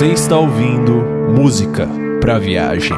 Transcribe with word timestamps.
Você 0.00 0.06
está 0.12 0.38
ouvindo 0.38 0.99
música 1.40 1.88
para 2.20 2.38
viagem. 2.38 2.94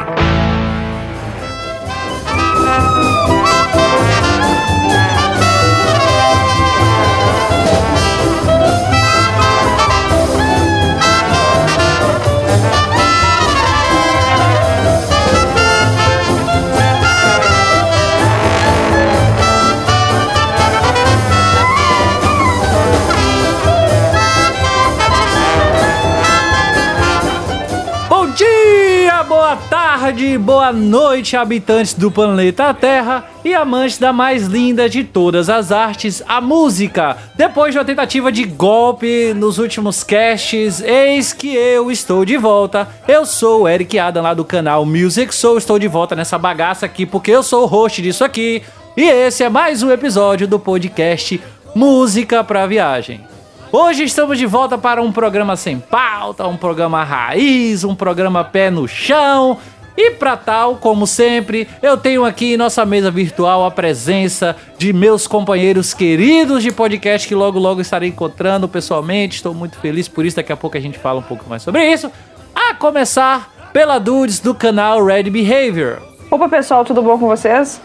Boa 30.63 30.73
noite, 30.73 31.37
habitantes 31.37 31.93
do 31.93 32.09
planeta 32.09 32.73
Terra 32.73 33.25
e 33.45 33.53
amantes 33.53 33.99
da 33.99 34.13
mais 34.13 34.47
linda 34.47 34.89
de 34.89 35.03
todas 35.03 35.51
as 35.51 35.73
artes, 35.73 36.23
a 36.29 36.41
música. 36.41 37.17
Depois 37.35 37.73
de 37.73 37.79
uma 37.79 37.85
tentativa 37.85 38.31
de 38.31 38.45
golpe 38.45 39.35
nos 39.35 39.59
últimos 39.59 40.05
casts, 40.05 40.81
eis 40.81 41.33
que 41.33 41.53
eu 41.53 41.91
estou 41.91 42.25
de 42.25 42.37
volta. 42.37 42.89
Eu 43.09 43.27
sou 43.27 43.63
o 43.63 43.69
Eric 43.69 43.99
Adam 43.99 44.23
lá 44.23 44.35
do 44.35 44.45
canal 44.45 44.87
Music 44.87 45.35
Soul, 45.35 45.59
estou 45.59 45.81
de 45.81 45.89
volta 45.89 46.15
nessa 46.15 46.39
bagaça 46.39 46.87
aqui 46.87 47.05
porque 47.05 47.33
eu 47.33 47.43
sou 47.43 47.65
o 47.65 47.67
host 47.67 48.01
disso 48.01 48.23
aqui. 48.23 48.63
E 48.97 49.03
esse 49.03 49.43
é 49.43 49.49
mais 49.49 49.83
um 49.83 49.91
episódio 49.91 50.47
do 50.47 50.61
podcast 50.61 51.43
Música 51.75 52.45
pra 52.45 52.69
Viagem. 52.69 53.33
Hoje 53.75 54.05
estamos 54.05 54.37
de 54.37 54.45
volta 54.45 54.77
para 54.77 55.01
um 55.01 55.11
programa 55.11 55.57
sem 55.57 55.81
pauta, 55.81 56.47
um 56.47 56.59
programa 56.59 57.03
raiz, 57.03 57.85
um 57.85 57.95
programa 57.95 58.45
pé 58.45 58.71
no 58.71 58.87
chão. 58.87 59.59
E 59.97 60.13
para 60.13 60.37
tal, 60.37 60.77
como 60.77 61.07
sempre, 61.07 61.69
eu 61.83 61.97
tenho 61.97 62.25
aqui 62.25 62.55
em 62.55 62.57
nossa 62.57 62.85
mesa 62.87 63.11
virtual 63.11 63.65
a 63.65 63.71
presença 63.71 64.57
de 64.79 64.93
meus 64.93 65.27
companheiros 65.27 65.93
queridos 65.93 66.63
de 66.63 66.73
podcast 66.73 67.29
que 67.29 67.35
logo 67.35 67.59
logo 67.59 67.81
estarei 67.81 68.09
encontrando 68.09 68.69
pessoalmente. 68.69 69.37
Estou 69.37 69.53
muito 69.53 69.79
feliz 69.79 70.09
por 70.09 70.25
isso, 70.25 70.37
daqui 70.37 70.53
a 70.53 70.57
pouco 70.57 70.77
a 70.77 70.81
gente 70.81 70.99
fala 70.99 71.21
um 71.21 71.23
pouco 71.23 71.45
mais 71.49 71.63
sobre 71.63 71.85
isso. 71.85 72.11
A 72.55 72.75
começar 72.75 73.51
pela 73.73 73.99
Dudes 73.99 74.41
do 74.41 74.55
canal 74.55 75.05
Red 75.05 75.25
Behavior. 75.25 76.01
Opa 76.31 76.49
pessoal, 76.49 76.85
tudo 76.85 77.03
bom 77.03 77.19
com 77.19 77.27
vocês? 77.27 77.81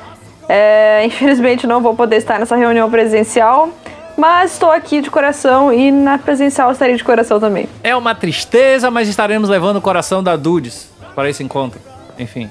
É, 0.47 1.05
infelizmente 1.05 1.67
não 1.67 1.81
vou 1.81 1.93
poder 1.93 2.15
estar 2.15 2.39
nessa 2.39 2.55
reunião 2.55 2.89
presencial, 2.89 3.69
mas 4.17 4.53
estou 4.53 4.71
aqui 4.71 5.01
de 5.01 5.11
coração 5.11 5.73
e 5.73 5.91
na 5.91 6.17
presencial 6.17 6.71
estarei 6.71 6.95
de 6.95 7.03
coração 7.03 7.39
também. 7.39 7.67
É 7.83 7.93
uma 7.93 8.15
tristeza, 8.15 8.89
mas 8.89 9.09
estaremos 9.09 9.49
levando 9.49 9.77
o 9.77 9.81
coração 9.81 10.23
da 10.23 10.37
Dudes 10.37 10.89
para 11.13 11.29
esse 11.29 11.43
encontro. 11.43 11.96
Enfim. 12.17 12.49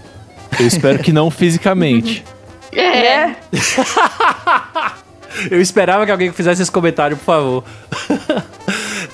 Eu 0.59 0.67
espero 0.67 0.99
que 0.99 1.13
não 1.13 1.31
fisicamente. 1.31 2.25
É. 2.79 3.35
Eu 5.51 5.61
esperava 5.61 6.05
que 6.05 6.13
alguém 6.13 6.33
fizesse 6.33 6.63
esse 6.63 6.71
comentário, 6.71 7.17
por 7.17 7.25
favor. 7.25 7.65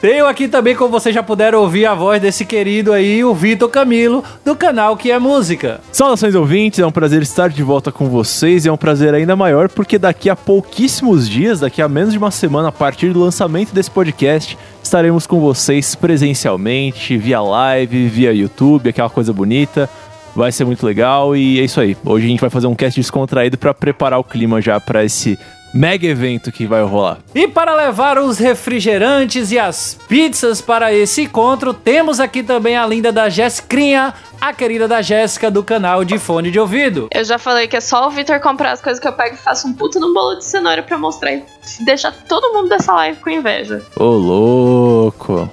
Tenho 0.01 0.27
aqui 0.27 0.49
também, 0.49 0.75
como 0.75 0.91
vocês 0.91 1.15
já 1.15 1.23
puderam 1.23 1.61
ouvir 1.61 1.87
a 1.87 1.95
voz 1.95 2.21
desse 2.21 2.45
querido 2.45 2.93
aí, 2.93 3.25
o 3.25 3.33
Vitor 3.33 3.69
Camilo, 3.69 4.25
do 4.45 4.57
canal 4.57 4.97
Que 4.97 5.13
é 5.13 5.19
Música. 5.19 5.81
Saudações 5.93 6.35
ouvintes, 6.35 6.81
é 6.81 6.87
um 6.87 6.91
prazer 6.91 7.23
estar 7.23 7.49
de 7.51 7.63
volta 7.63 7.93
com 7.93 8.09
vocês 8.09 8.65
e 8.65 8.69
é 8.69 8.73
um 8.73 8.77
prazer 8.77 9.15
ainda 9.15 9.37
maior 9.37 9.69
porque 9.69 9.99
daqui 9.99 10.29
a 10.29 10.35
pouquíssimos 10.35 11.29
dias, 11.29 11.61
daqui 11.61 11.81
a 11.81 11.89
menos 11.89 12.13
de 12.13 12.19
uma 12.19 12.33
semana, 12.33 12.69
a 12.69 12.73
partir 12.73 13.13
do 13.13 13.21
lançamento 13.21 13.73
desse 13.73 13.91
podcast, 13.91 14.59
estaremos 14.83 15.25
com 15.25 15.39
vocês 15.39 15.95
presencialmente, 15.95 17.17
via 17.17 17.41
live, 17.41 18.09
via 18.09 18.33
YouTube, 18.33 18.89
aquela 18.89 19.11
coisa 19.11 19.33
bonita. 19.33 19.89
Vai 20.35 20.51
ser 20.51 20.65
muito 20.65 20.85
legal 20.87 21.37
e 21.37 21.61
é 21.61 21.65
isso 21.65 21.81
aí. 21.81 21.97
Hoje 22.05 22.27
a 22.27 22.29
gente 22.29 22.41
vai 22.41 22.51
fazer 22.51 22.67
um 22.67 22.75
cast 22.75 22.99
descontraído 22.99 23.59
para 23.59 23.75
preparar 23.75 24.19
o 24.19 24.25
clima 24.25 24.61
já 24.61 24.81
para 24.81 25.05
esse 25.05 25.39
mega 25.73 26.07
evento 26.07 26.53
que 26.53 26.67
vai 26.67 26.83
rolar. 26.83 27.19
E 27.35 27.49
para 27.49 27.75
levar 27.75 28.19
os 28.19 28.39
refrigerantes 28.39 29.51
e 29.51 29.59
as 29.59 29.99
pizzas 30.09 30.61
para 30.61 30.93
esse 30.93 31.23
encontro, 31.23 31.73
temos 31.73 32.21
aqui 32.21 32.43
também 32.43 32.77
a 32.77 32.87
linda 32.87 33.11
da 33.11 33.29
Jessicrinha, 33.29 34.13
a 34.41 34.53
querida 34.53 34.87
da 34.87 35.01
Jéssica 35.01 35.51
do 35.51 35.63
canal 35.63 36.05
de 36.05 36.19
fone 36.19 36.51
de 36.51 36.59
ouvido. 36.59 37.09
Eu 37.11 37.25
já 37.25 37.39
falei 37.39 37.67
que 37.67 37.77
é 37.77 37.81
só 37.81 38.07
o 38.07 38.11
Vitor 38.11 38.41
comprar 38.41 38.73
as 38.73 38.81
coisas 38.81 39.01
que 39.01 39.09
eu 39.09 39.13
pego 39.13 39.35
e 39.35 39.39
faço 39.39 39.67
um 39.67 39.73
puta 39.73 39.99
num 39.99 40.13
bolo 40.13 40.37
de 40.37 40.45
cenoura 40.45 40.83
pra 40.83 40.99
mostrar 40.99 41.33
e 41.33 41.45
deixar 41.81 42.13
todo 42.29 42.53
mundo 42.53 42.69
dessa 42.69 42.93
live 42.95 43.19
com 43.21 43.31
inveja. 43.31 43.83
Ô, 43.97 44.05
louco. 44.05 45.49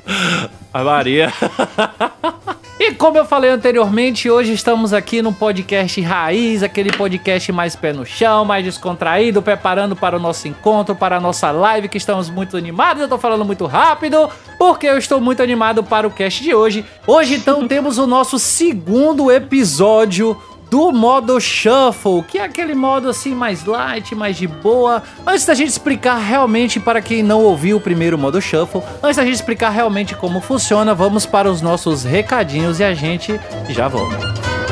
A 0.73 0.83
Maria. 0.83 1.31
E 2.79 2.93
como 2.93 3.17
eu 3.17 3.25
falei 3.25 3.49
anteriormente, 3.49 4.29
hoje 4.29 4.53
estamos 4.53 4.93
aqui 4.93 5.21
no 5.21 5.33
podcast 5.33 5.99
Raiz, 5.99 6.63
aquele 6.63 6.89
podcast 6.93 7.51
mais 7.51 7.75
pé 7.75 7.91
no 7.91 8.05
chão, 8.05 8.45
mais 8.45 8.63
descontraído, 8.63 9.41
preparando 9.41 9.97
para 9.97 10.15
o 10.15 10.19
nosso 10.19 10.47
encontro, 10.47 10.95
para 10.95 11.17
a 11.17 11.19
nossa 11.19 11.51
live, 11.51 11.89
que 11.89 11.97
estamos 11.97 12.29
muito 12.29 12.55
animados. 12.55 13.01
Eu 13.01 13.09
tô 13.09 13.17
falando 13.17 13.43
muito 13.43 13.65
rápido, 13.65 14.29
porque 14.57 14.87
eu 14.87 14.97
estou 14.97 15.19
muito 15.19 15.43
animado 15.43 15.83
para 15.83 16.07
o 16.07 16.11
cast 16.11 16.41
de 16.41 16.55
hoje. 16.55 16.85
Hoje, 17.05 17.35
então, 17.35 17.67
temos 17.67 17.97
o 17.97 18.07
nosso 18.07 18.39
segundo 18.39 19.29
episódio 19.29 20.41
do 20.69 20.91
modo 20.91 21.39
shuffle, 21.39 22.23
que 22.23 22.37
é 22.37 22.43
aquele 22.43 22.75
modo 22.75 23.09
assim 23.09 23.33
mais 23.33 23.65
light, 23.65 24.13
mais 24.13 24.37
de 24.37 24.47
boa. 24.47 25.01
Antes 25.25 25.45
da 25.45 25.53
gente 25.53 25.69
explicar 25.69 26.17
realmente 26.17 26.79
para 26.79 27.01
quem 27.01 27.23
não 27.23 27.43
ouviu 27.43 27.77
o 27.77 27.81
primeiro 27.81 28.17
modo 28.17 28.41
shuffle, 28.41 28.81
antes 29.01 29.17
da 29.17 29.25
gente 29.25 29.35
explicar 29.35 29.69
realmente 29.69 30.15
como 30.15 30.39
funciona, 30.39 30.93
vamos 30.93 31.25
para 31.25 31.49
os 31.49 31.61
nossos 31.61 32.03
recadinhos 32.03 32.79
e 32.79 32.83
a 32.83 32.93
gente 32.93 33.39
já 33.69 33.87
volta. 33.87 34.68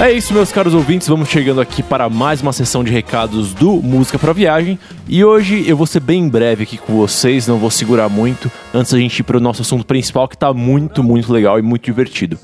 É 0.00 0.10
isso, 0.10 0.32
meus 0.32 0.50
caros 0.50 0.72
ouvintes. 0.72 1.06
Vamos 1.06 1.28
chegando 1.28 1.60
aqui 1.60 1.82
para 1.82 2.08
mais 2.08 2.40
uma 2.40 2.54
sessão 2.54 2.82
de 2.82 2.90
recados 2.90 3.52
do 3.52 3.82
Música 3.82 4.18
para 4.18 4.32
Viagem. 4.32 4.78
E 5.06 5.22
hoje 5.22 5.62
eu 5.68 5.76
vou 5.76 5.86
ser 5.86 6.00
bem 6.00 6.26
breve 6.26 6.62
aqui 6.62 6.78
com 6.78 6.96
vocês, 6.96 7.46
não 7.46 7.58
vou 7.58 7.70
segurar 7.70 8.08
muito, 8.08 8.50
antes 8.72 8.92
da 8.92 8.98
gente 8.98 9.18
ir 9.18 9.22
para 9.24 9.36
o 9.36 9.40
nosso 9.40 9.60
assunto 9.60 9.84
principal, 9.84 10.26
que 10.26 10.38
tá 10.38 10.54
muito, 10.54 11.02
muito 11.02 11.30
legal 11.30 11.58
e 11.58 11.62
muito 11.62 11.84
divertido. 11.84 12.38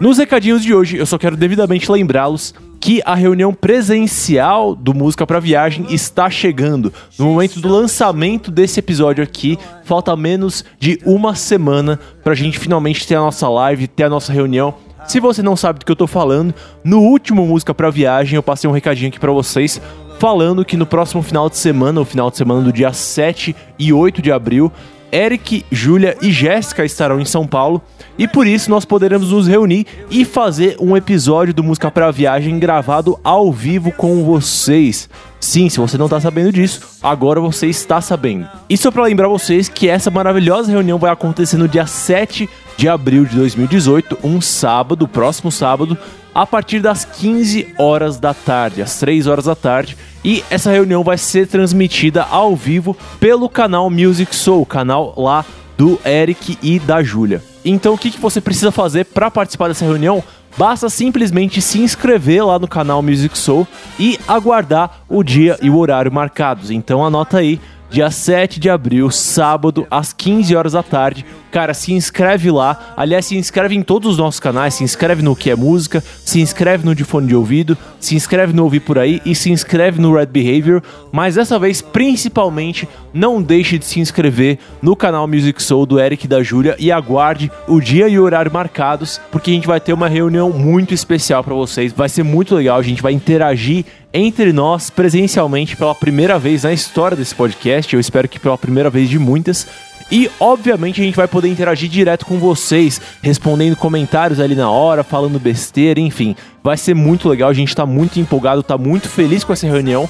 Nos 0.00 0.18
recadinhos 0.18 0.64
de 0.64 0.74
hoje, 0.74 0.96
eu 0.96 1.06
só 1.06 1.16
quero 1.16 1.36
devidamente 1.36 1.90
lembrá-los 1.90 2.52
que 2.80 3.00
a 3.04 3.14
reunião 3.14 3.54
presencial 3.54 4.74
do 4.74 4.92
Música 4.92 5.24
para 5.24 5.38
Viagem 5.38 5.86
está 5.88 6.28
chegando. 6.28 6.92
No 7.16 7.26
momento 7.26 7.60
do 7.60 7.68
lançamento 7.68 8.50
desse 8.50 8.80
episódio 8.80 9.22
aqui, 9.22 9.56
falta 9.84 10.14
menos 10.16 10.64
de 10.78 10.98
uma 11.06 11.36
semana 11.36 12.00
para 12.24 12.32
a 12.32 12.36
gente 12.36 12.58
finalmente 12.58 13.06
ter 13.06 13.14
a 13.14 13.20
nossa 13.20 13.48
live, 13.48 13.86
ter 13.86 14.02
a 14.02 14.10
nossa 14.10 14.32
reunião. 14.32 14.74
Se 15.06 15.20
você 15.20 15.40
não 15.40 15.56
sabe 15.56 15.78
do 15.78 15.86
que 15.86 15.92
eu 15.92 15.96
tô 15.96 16.06
falando, 16.06 16.52
no 16.82 17.00
último 17.00 17.46
Música 17.46 17.72
pra 17.72 17.90
Viagem 17.90 18.36
eu 18.36 18.42
passei 18.42 18.68
um 18.68 18.72
recadinho 18.72 19.08
aqui 19.08 19.20
pra 19.20 19.30
vocês 19.30 19.80
falando 20.18 20.64
que 20.64 20.76
no 20.76 20.86
próximo 20.86 21.22
final 21.22 21.48
de 21.48 21.56
semana, 21.56 22.00
o 22.00 22.04
final 22.04 22.30
de 22.30 22.36
semana 22.36 22.62
do 22.62 22.72
dia 22.72 22.92
7 22.92 23.54
e 23.78 23.92
8 23.92 24.20
de 24.20 24.32
abril, 24.32 24.72
Eric, 25.12 25.64
Júlia 25.70 26.16
e 26.20 26.32
Jéssica 26.32 26.84
estarão 26.84 27.20
em 27.20 27.24
São 27.24 27.46
Paulo 27.46 27.80
e 28.18 28.26
por 28.26 28.46
isso 28.46 28.68
nós 28.68 28.84
poderemos 28.84 29.30
nos 29.30 29.46
reunir 29.46 29.86
e 30.10 30.24
fazer 30.24 30.76
um 30.80 30.96
episódio 30.96 31.54
do 31.54 31.62
Música 31.62 31.90
pra 31.90 32.10
Viagem 32.10 32.58
gravado 32.58 33.18
ao 33.22 33.52
vivo 33.52 33.92
com 33.92 34.24
vocês. 34.24 35.08
Sim, 35.38 35.68
se 35.68 35.78
você 35.78 35.96
não 35.96 36.08
tá 36.08 36.20
sabendo 36.20 36.50
disso, 36.50 36.80
agora 37.00 37.40
você 37.40 37.68
está 37.68 38.00
sabendo. 38.00 38.48
E 38.68 38.76
só 38.76 38.90
pra 38.90 39.04
lembrar 39.04 39.28
vocês 39.28 39.68
que 39.68 39.88
essa 39.88 40.10
maravilhosa 40.10 40.72
reunião 40.72 40.98
vai 40.98 41.12
acontecer 41.12 41.56
no 41.56 41.68
dia 41.68 41.86
7 41.86 42.48
de 42.76 42.88
abril 42.88 43.24
de 43.24 43.36
2018, 43.36 44.18
um 44.22 44.40
sábado, 44.40 45.08
próximo 45.08 45.50
sábado, 45.50 45.96
a 46.34 46.46
partir 46.46 46.80
das 46.80 47.04
15 47.04 47.74
horas 47.78 48.18
da 48.18 48.34
tarde, 48.34 48.82
às 48.82 48.98
3 48.98 49.26
horas 49.26 49.46
da 49.46 49.54
tarde. 49.54 49.96
E 50.24 50.44
essa 50.50 50.70
reunião 50.70 51.02
vai 51.02 51.16
ser 51.16 51.46
transmitida 51.46 52.22
ao 52.24 52.54
vivo 52.54 52.96
pelo 53.18 53.48
canal 53.48 53.88
Music 53.88 54.34
Soul, 54.36 54.66
canal 54.66 55.14
lá 55.16 55.44
do 55.78 55.98
Eric 56.04 56.58
e 56.62 56.78
da 56.78 57.02
Júlia. 57.02 57.42
Então 57.64 57.94
o 57.94 57.98
que, 57.98 58.10
que 58.10 58.20
você 58.20 58.40
precisa 58.40 58.70
fazer 58.70 59.04
para 59.06 59.30
participar 59.30 59.68
dessa 59.68 59.84
reunião? 59.84 60.22
Basta 60.56 60.88
simplesmente 60.88 61.60
se 61.60 61.80
inscrever 61.80 62.44
lá 62.44 62.58
no 62.58 62.66
canal 62.66 63.02
Music 63.02 63.36
Soul 63.36 63.66
e 63.98 64.18
aguardar 64.26 65.02
o 65.08 65.22
dia 65.22 65.58
e 65.60 65.68
o 65.68 65.76
horário 65.76 66.10
marcados. 66.10 66.70
Então 66.70 67.04
anota 67.04 67.38
aí, 67.38 67.60
dia 67.88 68.10
7 68.10 68.58
de 68.58 68.68
abril, 68.68 69.10
sábado, 69.10 69.86
às 69.90 70.12
15 70.12 70.54
horas 70.56 70.72
da 70.72 70.82
tarde. 70.82 71.24
Cara, 71.50 71.72
se 71.72 71.92
inscreve 71.92 72.50
lá. 72.50 72.92
Aliás, 72.96 73.24
se 73.24 73.36
inscreve 73.36 73.74
em 73.74 73.82
todos 73.82 74.12
os 74.12 74.18
nossos 74.18 74.38
canais. 74.38 74.74
Se 74.74 74.84
inscreve 74.84 75.22
no 75.22 75.34
Que 75.34 75.50
é 75.50 75.56
Música, 75.56 76.02
se 76.24 76.40
inscreve 76.40 76.84
no 76.84 76.94
De 76.94 77.02
Fone 77.02 77.28
de 77.28 77.34
Ouvido, 77.34 77.78
se 77.98 78.14
inscreve 78.14 78.52
no 78.52 78.64
Ouvir 78.64 78.80
Por 78.80 78.98
Aí 78.98 79.22
e 79.24 79.34
se 79.34 79.50
inscreve 79.50 80.00
no 80.00 80.14
Red 80.14 80.26
Behavior. 80.26 80.82
Mas 81.10 81.36
dessa 81.36 81.58
vez, 81.58 81.80
principalmente, 81.80 82.86
não 83.12 83.40
deixe 83.40 83.78
de 83.78 83.86
se 83.86 84.00
inscrever 84.00 84.58
no 84.82 84.94
canal 84.94 85.26
Music 85.26 85.62
Soul 85.62 85.86
do 85.86 85.98
Eric 85.98 86.26
e 86.26 86.28
da 86.28 86.42
Júlia 86.42 86.76
e 86.78 86.92
aguarde 86.92 87.50
o 87.66 87.80
dia 87.80 88.06
e 88.06 88.18
o 88.18 88.22
horário 88.24 88.52
marcados, 88.52 89.18
porque 89.30 89.50
a 89.50 89.54
gente 89.54 89.66
vai 89.66 89.80
ter 89.80 89.94
uma 89.94 90.08
reunião 90.08 90.50
muito 90.50 90.92
especial 90.92 91.42
para 91.42 91.54
vocês. 91.54 91.92
Vai 91.92 92.10
ser 92.10 92.22
muito 92.22 92.54
legal, 92.54 92.78
a 92.78 92.82
gente 92.82 93.00
vai 93.00 93.14
interagir 93.14 93.86
entre 94.16 94.50
nós 94.50 94.88
presencialmente 94.88 95.76
pela 95.76 95.94
primeira 95.94 96.38
vez 96.38 96.62
na 96.62 96.72
história 96.72 97.16
desse 97.16 97.34
podcast. 97.34 97.92
Eu 97.92 98.00
espero 98.00 98.26
que 98.26 98.40
pela 98.40 98.56
primeira 98.56 98.88
vez 98.88 99.10
de 99.10 99.18
muitas. 99.18 99.66
E, 100.10 100.30
obviamente, 100.40 101.00
a 101.00 101.04
gente 101.04 101.16
vai 101.16 101.28
poder 101.28 101.48
interagir 101.48 101.90
direto 101.90 102.24
com 102.24 102.38
vocês, 102.38 103.00
respondendo 103.20 103.76
comentários 103.76 104.40
ali 104.40 104.54
na 104.54 104.70
hora, 104.70 105.04
falando 105.04 105.38
besteira, 105.38 106.00
enfim. 106.00 106.34
Vai 106.62 106.76
ser 106.76 106.94
muito 106.94 107.28
legal, 107.28 107.50
a 107.50 107.54
gente 107.54 107.74
tá 107.74 107.84
muito 107.84 108.18
empolgado, 108.18 108.62
tá 108.62 108.78
muito 108.78 109.08
feliz 109.08 109.44
com 109.44 109.52
essa 109.52 109.66
reunião. 109.66 110.08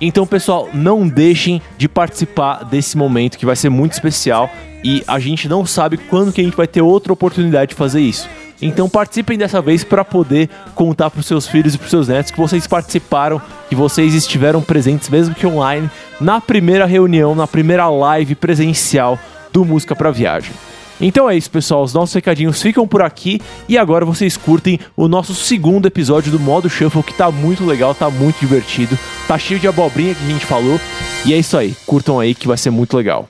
Então, 0.00 0.26
pessoal, 0.26 0.68
não 0.72 1.06
deixem 1.06 1.60
de 1.76 1.88
participar 1.88 2.64
desse 2.64 2.96
momento 2.96 3.36
que 3.36 3.44
vai 3.44 3.56
ser 3.56 3.68
muito 3.68 3.92
especial 3.92 4.50
e 4.82 5.04
a 5.06 5.18
gente 5.18 5.48
não 5.48 5.66
sabe 5.66 5.96
quando 5.96 6.32
que 6.32 6.40
a 6.40 6.44
gente 6.44 6.56
vai 6.56 6.66
ter 6.66 6.80
outra 6.80 7.12
oportunidade 7.12 7.70
de 7.70 7.74
fazer 7.74 8.00
isso. 8.00 8.28
Então 8.62 8.88
participem 8.88 9.38
dessa 9.38 9.60
vez 9.62 9.82
para 9.82 10.04
poder 10.04 10.48
contar 10.74 11.10
para 11.10 11.20
os 11.20 11.26
seus 11.26 11.46
filhos 11.46 11.74
e 11.74 11.78
para 11.78 11.84
os 11.84 11.90
seus 11.90 12.08
netos 12.08 12.30
que 12.30 12.38
vocês 12.38 12.66
participaram, 12.66 13.40
que 13.68 13.74
vocês 13.74 14.14
estiveram 14.14 14.60
presentes, 14.60 15.08
mesmo 15.08 15.34
que 15.34 15.46
online, 15.46 15.90
na 16.20 16.40
primeira 16.40 16.84
reunião, 16.84 17.34
na 17.34 17.46
primeira 17.46 17.88
live 17.88 18.34
presencial 18.34 19.18
do 19.52 19.64
Música 19.64 19.96
para 19.96 20.10
Viagem. 20.10 20.52
Então 21.00 21.28
é 21.28 21.36
isso, 21.36 21.50
pessoal. 21.50 21.82
Os 21.82 21.94
nossos 21.94 22.14
recadinhos 22.14 22.60
ficam 22.60 22.86
por 22.86 23.02
aqui 23.02 23.40
e 23.68 23.78
agora 23.78 24.04
vocês 24.04 24.36
curtem 24.36 24.78
o 24.96 25.08
nosso 25.08 25.34
segundo 25.34 25.86
episódio 25.86 26.30
do 26.30 26.38
modo 26.38 26.68
Shuffle, 26.68 27.02
que 27.02 27.14
tá 27.14 27.30
muito 27.30 27.64
legal, 27.64 27.94
tá 27.94 28.10
muito 28.10 28.38
divertido, 28.40 28.98
tá 29.26 29.38
cheio 29.38 29.58
de 29.58 29.66
abobrinha 29.66 30.14
que 30.14 30.22
a 30.22 30.28
gente 30.28 30.46
falou. 30.46 30.78
E 31.24 31.32
é 31.32 31.38
isso 31.38 31.56
aí. 31.56 31.74
Curtam 31.86 32.20
aí 32.20 32.34
que 32.34 32.48
vai 32.48 32.56
ser 32.56 32.70
muito 32.70 32.96
legal. 32.96 33.28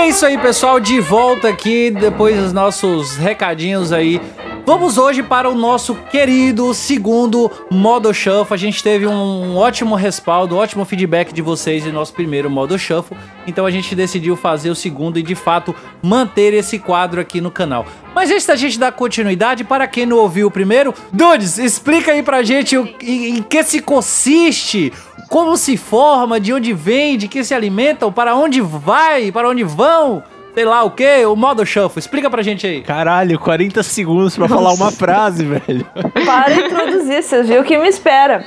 É 0.00 0.08
isso 0.08 0.24
aí, 0.24 0.38
pessoal, 0.38 0.80
de 0.80 0.98
volta 0.98 1.48
aqui 1.48 1.90
depois 1.90 2.34
dos 2.34 2.54
nossos 2.54 3.18
recadinhos 3.18 3.92
aí. 3.92 4.18
Vamos 4.64 4.96
hoje 4.96 5.22
para 5.22 5.50
o 5.50 5.54
nosso 5.54 5.94
querido 5.94 6.72
segundo 6.72 7.50
modo 7.70 8.12
shuffle. 8.14 8.54
A 8.54 8.56
gente 8.56 8.82
teve 8.82 9.06
um 9.06 9.56
ótimo 9.56 9.94
respaldo, 9.94 10.54
um 10.54 10.58
ótimo 10.58 10.86
feedback 10.86 11.34
de 11.34 11.42
vocês 11.42 11.84
em 11.84 11.92
nosso 11.92 12.14
primeiro 12.14 12.48
modo 12.48 12.78
shuffle. 12.78 13.16
Então 13.46 13.66
a 13.66 13.70
gente 13.70 13.94
decidiu 13.94 14.36
fazer 14.36 14.70
o 14.70 14.74
segundo 14.74 15.18
e 15.18 15.22
de 15.22 15.34
fato 15.34 15.74
manter 16.02 16.54
esse 16.54 16.78
quadro 16.78 17.20
aqui 17.20 17.40
no 17.40 17.50
canal. 17.50 17.84
Mas 18.14 18.30
antes 18.30 18.46
da 18.46 18.56
gente 18.56 18.78
dar 18.78 18.92
continuidade, 18.92 19.64
para 19.64 19.86
quem 19.86 20.06
não 20.06 20.18
ouviu 20.18 20.48
o 20.48 20.50
primeiro, 20.50 20.94
Dudes, 21.12 21.58
explica 21.58 22.12
aí 22.12 22.22
pra 22.22 22.42
gente 22.42 22.76
o, 22.76 22.88
em, 23.02 23.38
em 23.38 23.42
que 23.42 23.62
se 23.62 23.80
consiste 23.80 24.92
como 25.30 25.56
se 25.56 25.76
forma, 25.76 26.40
de 26.40 26.52
onde 26.52 26.72
vem, 26.72 27.16
de 27.16 27.28
que 27.28 27.44
se 27.44 27.54
alimentam, 27.54 28.12
para 28.12 28.34
onde 28.34 28.60
vai, 28.60 29.30
para 29.30 29.48
onde 29.48 29.62
vão, 29.62 30.24
sei 30.52 30.64
lá 30.64 30.82
o 30.82 30.90
que, 30.90 31.24
o 31.24 31.36
modo 31.36 31.64
shuffle. 31.64 32.00
Explica 32.00 32.28
pra 32.28 32.42
gente 32.42 32.66
aí. 32.66 32.82
Caralho, 32.82 33.38
40 33.38 33.80
segundos 33.84 34.36
pra 34.36 34.48
falar 34.48 34.72
uma 34.72 34.90
frase, 34.90 35.44
velho. 35.44 35.86
Para 36.26 36.52
de 36.52 36.60
introduzir, 36.62 37.22
vocês 37.22 37.48
viram 37.48 37.62
o 37.62 37.64
que 37.64 37.78
me 37.78 37.88
espera. 37.88 38.44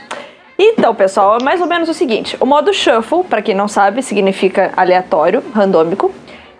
Então, 0.60 0.94
pessoal, 0.94 1.38
é 1.40 1.44
mais 1.44 1.62
ou 1.62 1.68
menos 1.68 1.88
o 1.88 1.94
seguinte: 1.94 2.36
o 2.40 2.46
modo 2.46 2.74
shuffle, 2.74 3.24
para 3.24 3.42
quem 3.42 3.56
não 3.56 3.70
sabe, 3.70 4.04
significa 4.04 4.74
aleatório, 4.76 5.42
randômico. 5.54 6.14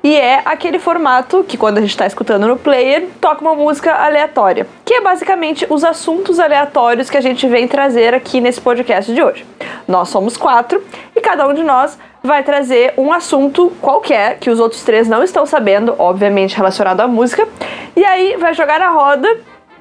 E 0.06 0.18
é 0.18 0.42
aquele 0.44 0.80
formato 0.80 1.46
que, 1.48 1.56
quando 1.56 1.78
a 1.78 1.82
gente 1.82 1.92
está 1.92 2.06
escutando 2.06 2.46
no 2.46 2.58
player, 2.58 3.08
toca 3.22 3.40
uma 3.40 3.56
música 3.56 3.94
aleatória. 3.94 4.68
Que 4.84 4.96
é 4.96 5.02
basicamente 5.02 5.66
os 5.70 5.82
assuntos 5.82 6.42
aleatórios 6.42 7.10
que 7.10 7.16
a 7.16 7.22
gente 7.22 7.48
vem 7.48 7.70
trazer 7.70 8.14
aqui 8.14 8.42
nesse 8.42 8.60
podcast 8.60 9.14
de 9.14 9.24
hoje. 9.24 9.46
Nós 9.88 10.10
somos 10.10 10.36
quatro 10.36 10.84
e 11.16 11.22
cada 11.22 11.48
um 11.48 11.54
de 11.54 11.64
nós 11.64 11.98
vai 12.22 12.44
trazer 12.44 12.94
um 12.98 13.14
assunto 13.14 13.72
qualquer 13.80 14.40
que 14.40 14.50
os 14.50 14.60
outros 14.60 14.84
três 14.84 15.08
não 15.08 15.24
estão 15.24 15.46
sabendo, 15.46 15.96
obviamente 15.98 16.58
relacionado 16.58 17.00
à 17.00 17.08
música. 17.08 17.48
E 17.96 18.04
aí 18.04 18.36
vai 18.36 18.54
jogar 18.54 18.82
na 18.82 18.90
roda, 18.90 19.28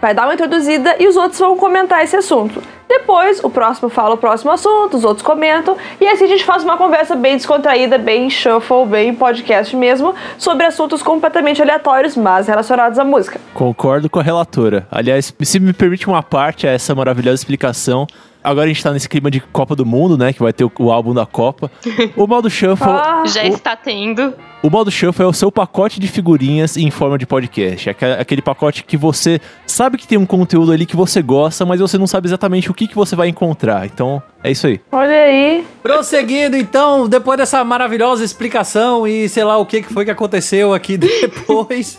vai 0.03 0.13
dar 0.13 0.25
uma 0.25 0.35
introduzida 0.35 0.97
e 0.99 1.07
os 1.07 1.17
outros 1.17 1.39
vão 1.39 1.57
comentar 1.57 2.03
esse 2.03 2.17
assunto. 2.17 2.61
Depois, 2.89 3.43
o 3.43 3.49
próximo 3.49 3.89
fala 3.89 4.17
o 4.17 4.19
próximo 4.19 4.51
assunto, 4.51 4.97
os 4.97 5.05
outros 5.05 5.25
comentam, 5.25 5.77
e 6.01 6.07
assim 6.09 6.25
a 6.25 6.29
gente 6.29 6.45
faz 6.45 6.65
uma 6.65 6.77
conversa 6.77 7.15
bem 7.15 7.37
descontraída, 7.37 7.97
bem 7.97 8.29
shuffle, 8.29 8.85
bem 8.85 9.15
podcast 9.15 9.75
mesmo, 9.77 10.13
sobre 10.37 10.67
assuntos 10.67 11.05
completamente 11.05 11.63
aleatórios, 11.63 12.17
mas 12.17 12.49
relacionados 12.49 12.99
à 12.99 13.05
música. 13.05 13.41
Concordo 13.55 14.11
com 14.11 14.19
a 14.19 14.23
relatora. 14.23 14.87
Aliás, 14.91 15.33
se 15.41 15.61
me 15.61 15.73
permite 15.73 16.09
uma 16.09 16.23
parte 16.23 16.67
a 16.67 16.73
essa 16.73 16.95
maravilhosa 16.95 17.37
explicação. 17.37 18.07
Agora 18.45 18.67
a 18.67 18.69
gente 18.69 18.83
tá 18.83 18.93
nesse 18.93 19.09
clima 19.09 19.31
de 19.31 19.41
Copa 19.41 19.77
do 19.77 19.87
Mundo, 19.87 20.17
né? 20.19 20.33
Que 20.33 20.43
vai 20.43 20.53
ter 20.53 20.65
o, 20.65 20.73
o 20.79 20.91
álbum 20.91 21.15
da 21.15 21.25
Copa. 21.27 21.71
O 22.17 22.27
modo 22.27 22.51
Shuffle. 22.51 22.89
Ah, 22.91 23.23
Já 23.27 23.43
o- 23.45 23.47
está 23.49 23.77
tendo. 23.77 24.35
O 24.63 24.71
modo 24.71 24.93
shuffle 24.93 25.25
é 25.25 25.27
o 25.29 25.33
seu 25.33 25.51
pacote 25.51 25.99
de 25.99 26.07
figurinhas 26.07 26.77
em 26.77 26.89
forma 26.89 27.19
de 27.19 27.27
podcast. 27.27 27.89
É 27.89 27.91
aque- 27.93 28.05
aquele 28.05 28.41
pacote 28.43 28.85
que 28.85 28.97
você 28.97 29.41
sabe 29.67 29.99
que 29.99 30.07
tem 30.07 30.17
um 30.17 30.25
conteúdo 30.25 30.71
ali 30.71 30.87
que 30.87 30.95
você 30.95 31.21
gosta, 31.21 31.67
mas 31.67 31.81
você 31.81 31.99
não 31.99 32.07
sabe 32.07 32.29
exatamente 32.29 32.71
o 32.71 32.75
que, 32.75 32.87
que 32.87 32.95
você 32.95 33.17
vai 33.17 33.27
encontrar. 33.27 33.87
Então, 33.87 34.23
é 34.45 34.53
isso 34.53 34.69
aí. 34.69 34.81
olha 34.93 35.11
aí. 35.25 35.67
Prosseguindo, 35.83 36.57
então, 36.57 37.09
depois 37.09 37.39
dessa 37.39 37.65
maravilhosa 37.65 38.25
explicação 38.25 39.05
e 39.05 39.29
sei 39.29 39.43
lá 39.43 39.57
o 39.59 39.67
que 39.67 39.83
que 39.83 39.93
foi 39.93 40.05
que 40.05 40.13
aconteceu 40.13 40.73
aqui 40.73 40.95
depois, 40.97 41.99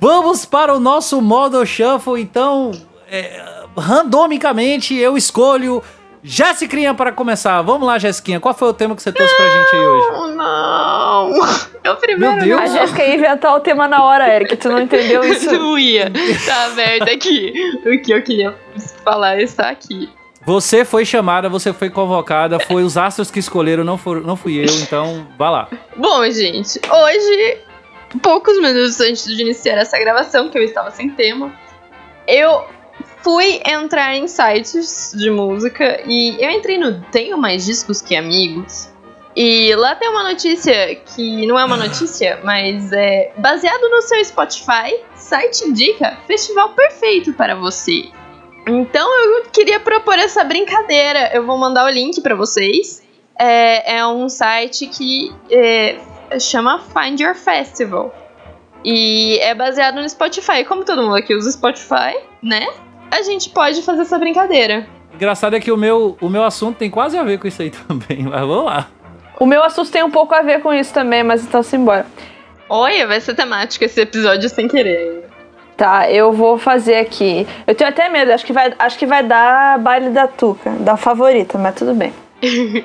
vamos 0.00 0.46
para 0.46 0.74
o 0.74 0.80
nosso 0.80 1.20
modo 1.20 1.62
shuffle. 1.66 2.18
Então, 2.22 2.70
é, 3.10 3.42
randomicamente 3.76 4.94
eu 4.94 5.16
escolho 5.16 5.82
Jessicrinha 6.22 6.92
para 6.92 7.12
começar. 7.12 7.62
Vamos 7.62 7.86
lá, 7.86 7.98
Jessiquinha, 7.98 8.38
qual 8.38 8.54
foi 8.54 8.68
o 8.68 8.74
tema 8.74 8.94
que 8.94 9.02
você 9.02 9.10
trouxe 9.10 9.34
pra 9.34 9.48
gente 9.48 9.74
aí 9.74 9.80
hoje? 9.80 10.06
Oh, 10.12 10.26
não! 10.28 11.30
É 11.82 11.90
o 11.90 11.96
primeiro. 11.96 12.36
Meu 12.36 12.44
Deus. 12.44 12.60
A 12.60 12.66
Jéssica 12.66 13.04
ia 13.04 13.14
inventar 13.14 13.56
o 13.56 13.60
tema 13.60 13.88
na 13.88 14.04
hora, 14.04 14.28
Eric. 14.34 14.54
Tu 14.56 14.68
não 14.68 14.80
entendeu 14.80 15.24
isso? 15.24 15.50
Não 15.60 15.78
ia. 15.78 16.12
Tá 16.46 16.66
aberto 16.66 17.08
aqui. 17.08 17.52
O 17.86 18.02
que 18.02 18.12
eu 18.12 18.22
queria 18.22 18.54
falar 19.02 19.40
está 19.40 19.70
aqui. 19.70 20.10
Você 20.44 20.84
foi 20.84 21.04
chamada, 21.04 21.48
você 21.48 21.72
foi 21.72 21.90
convocada, 21.90 22.58
foi 22.58 22.82
os 22.82 22.96
astros 22.96 23.30
que 23.30 23.38
escolheram, 23.38 23.84
não, 23.84 23.98
for, 23.98 24.22
não 24.22 24.36
fui 24.36 24.58
eu, 24.58 24.64
então 24.80 25.26
vá 25.36 25.50
lá. 25.50 25.68
Bom, 25.96 26.28
gente, 26.30 26.80
hoje, 26.90 27.58
poucos 28.22 28.58
minutos 28.58 28.98
antes 29.00 29.24
de 29.24 29.42
iniciar 29.42 29.76
essa 29.76 29.98
gravação, 29.98 30.48
que 30.48 30.56
eu 30.56 30.62
estava 30.62 30.90
sem 30.90 31.10
tema, 31.10 31.52
eu 32.26 32.64
fui 33.22 33.60
entrar 33.66 34.14
em 34.14 34.26
sites 34.26 35.12
de 35.16 35.30
música 35.30 36.02
e 36.06 36.36
eu 36.38 36.50
entrei 36.50 36.78
no 36.78 37.00
Tenho 37.12 37.38
Mais 37.38 37.64
Discos 37.64 38.00
Que 38.00 38.16
Amigos. 38.16 38.90
E 39.34 39.74
lá 39.76 39.94
tem 39.94 40.08
uma 40.08 40.24
notícia 40.24 40.96
que 40.96 41.46
não 41.46 41.58
é 41.58 41.64
uma 41.64 41.76
notícia, 41.76 42.40
mas 42.42 42.92
é 42.92 43.32
baseado 43.36 43.88
no 43.88 44.02
seu 44.02 44.22
Spotify, 44.24 44.98
site 45.14 45.62
indica 45.68 46.18
festival 46.26 46.70
perfeito 46.70 47.32
para 47.32 47.54
você. 47.54 48.10
Então 48.66 49.08
eu 49.24 49.44
queria 49.50 49.80
propor 49.80 50.18
essa 50.18 50.44
brincadeira. 50.44 51.30
Eu 51.32 51.46
vou 51.46 51.56
mandar 51.56 51.86
o 51.86 51.88
link 51.88 52.20
para 52.20 52.34
vocês. 52.34 53.02
É, 53.38 53.96
é 53.96 54.06
um 54.06 54.28
site 54.28 54.86
que 54.86 55.32
é, 55.50 55.98
chama 56.38 56.78
Find 56.78 57.20
Your 57.20 57.34
Festival. 57.34 58.14
E 58.84 59.38
é 59.40 59.54
baseado 59.54 60.00
no 60.00 60.08
Spotify. 60.08 60.64
Como 60.64 60.84
todo 60.84 61.02
mundo 61.02 61.16
aqui 61.16 61.34
usa 61.34 61.50
Spotify, 61.50 62.18
né? 62.42 62.66
A 63.10 63.22
gente 63.22 63.50
pode 63.50 63.82
fazer 63.82 64.02
essa 64.02 64.18
brincadeira. 64.18 64.86
Engraçado 65.14 65.56
é 65.56 65.60
que 65.60 65.72
o 65.72 65.76
meu, 65.76 66.16
o 66.20 66.28
meu 66.28 66.44
assunto 66.44 66.78
tem 66.78 66.88
quase 66.88 67.18
a 67.18 67.22
ver 67.22 67.38
com 67.38 67.48
isso 67.48 67.60
aí 67.60 67.70
também, 67.88 68.22
mas 68.22 68.40
vamos 68.40 68.64
lá. 68.64 68.88
O 69.38 69.46
meu 69.46 69.62
assunto 69.62 69.90
tem 69.90 70.02
um 70.02 70.10
pouco 70.10 70.34
a 70.34 70.42
ver 70.42 70.60
com 70.60 70.72
isso 70.72 70.92
também, 70.92 71.22
mas 71.22 71.44
então 71.44 71.62
simbora. 71.62 72.06
Olha, 72.68 73.06
vai 73.06 73.20
ser 73.20 73.34
temático 73.34 73.84
esse 73.84 74.00
episódio 74.00 74.48
sem 74.48 74.68
querer. 74.68 75.28
Tá, 75.76 76.10
eu 76.10 76.30
vou 76.32 76.58
fazer 76.58 76.96
aqui. 76.96 77.46
Eu 77.66 77.74
tenho 77.74 77.88
até 77.88 78.08
medo, 78.10 78.30
acho 78.32 78.44
que 78.44 78.52
vai, 78.52 78.72
acho 78.78 78.98
que 78.98 79.06
vai 79.06 79.22
dar 79.22 79.78
baile 79.78 80.10
da 80.10 80.28
Tuca, 80.28 80.70
da 80.72 80.96
favorita, 80.96 81.56
mas 81.56 81.74
tudo 81.74 81.94
bem. 81.94 82.12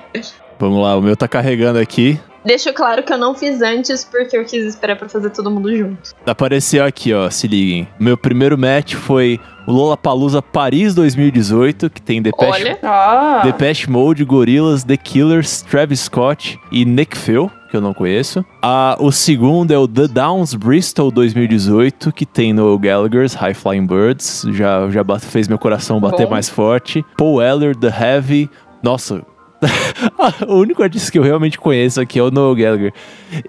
Vamos 0.58 0.82
lá, 0.82 0.96
o 0.96 1.02
meu 1.02 1.18
tá 1.18 1.28
carregando 1.28 1.78
aqui. 1.78 2.18
Deixo 2.46 2.72
claro 2.74 3.04
que 3.04 3.12
eu 3.12 3.18
não 3.18 3.34
fiz 3.36 3.62
antes 3.62 4.04
porque 4.06 4.38
eu 4.38 4.46
quis 4.46 4.66
esperar 4.66 4.96
pra 4.96 5.10
fazer 5.10 5.30
todo 5.32 5.50
mundo 5.52 5.76
junto. 5.76 6.12
Apareceu 6.26 6.84
aqui, 6.86 7.14
ó, 7.14 7.30
se 7.30 7.48
liguem. 7.48 7.88
Meu 8.00 8.16
primeiro 8.18 8.58
match 8.58 8.94
foi 8.96 9.40
o 9.68 9.72
Lollapalooza 9.72 10.42
Paris 10.42 10.94
2018, 10.94 11.90
que 11.90 12.02
tem 12.02 12.22
Depeche, 12.22 12.52
Olha, 12.52 12.80
Ah, 12.84 13.42
Depeche 13.44 13.90
Mode, 13.90 14.24
Gorillaz, 14.24 14.84
The 14.84 14.96
Killers, 14.98 15.62
Travis 15.64 16.02
Scott 16.02 16.60
e 16.72 16.86
Nick 16.86 17.18
Phil, 17.18 17.50
que 17.72 17.76
eu 17.76 17.82
não 17.82 17.94
conheço. 17.94 18.46
Ah, 18.62 18.96
o 19.00 19.12
segundo 19.12 19.72
é 19.72 19.78
o 19.78 19.88
The 19.88 20.08
Downs 20.08 20.54
Bristol 20.54 21.10
2018, 21.12 22.12
que 22.12 22.26
tem 22.28 22.54
no 22.54 22.78
Gallagher's 22.78 23.34
High 23.34 23.56
Flying 23.56 23.88
Birds. 23.88 24.44
Já, 24.52 24.88
já 24.90 25.04
bate- 25.04 25.26
fez 25.26 25.48
meu 25.48 25.58
coração 25.58 26.00
bater 26.00 26.26
Bom. 26.26 26.32
mais 26.34 26.48
forte. 26.48 27.04
Paul 27.18 27.38
Weller, 27.38 27.76
The 27.76 27.88
Heavy. 27.88 28.50
Nossa. 28.84 29.24
o 30.48 30.56
único 30.56 30.84
artista 30.84 31.12
que 31.12 31.20
eu 31.20 31.24
realmente 31.24 31.58
conheço 31.58 32.00
aqui 32.02 32.20
é 32.20 32.24
o 32.24 32.32
Noel 32.32 32.56
Gallagher. 32.56 32.94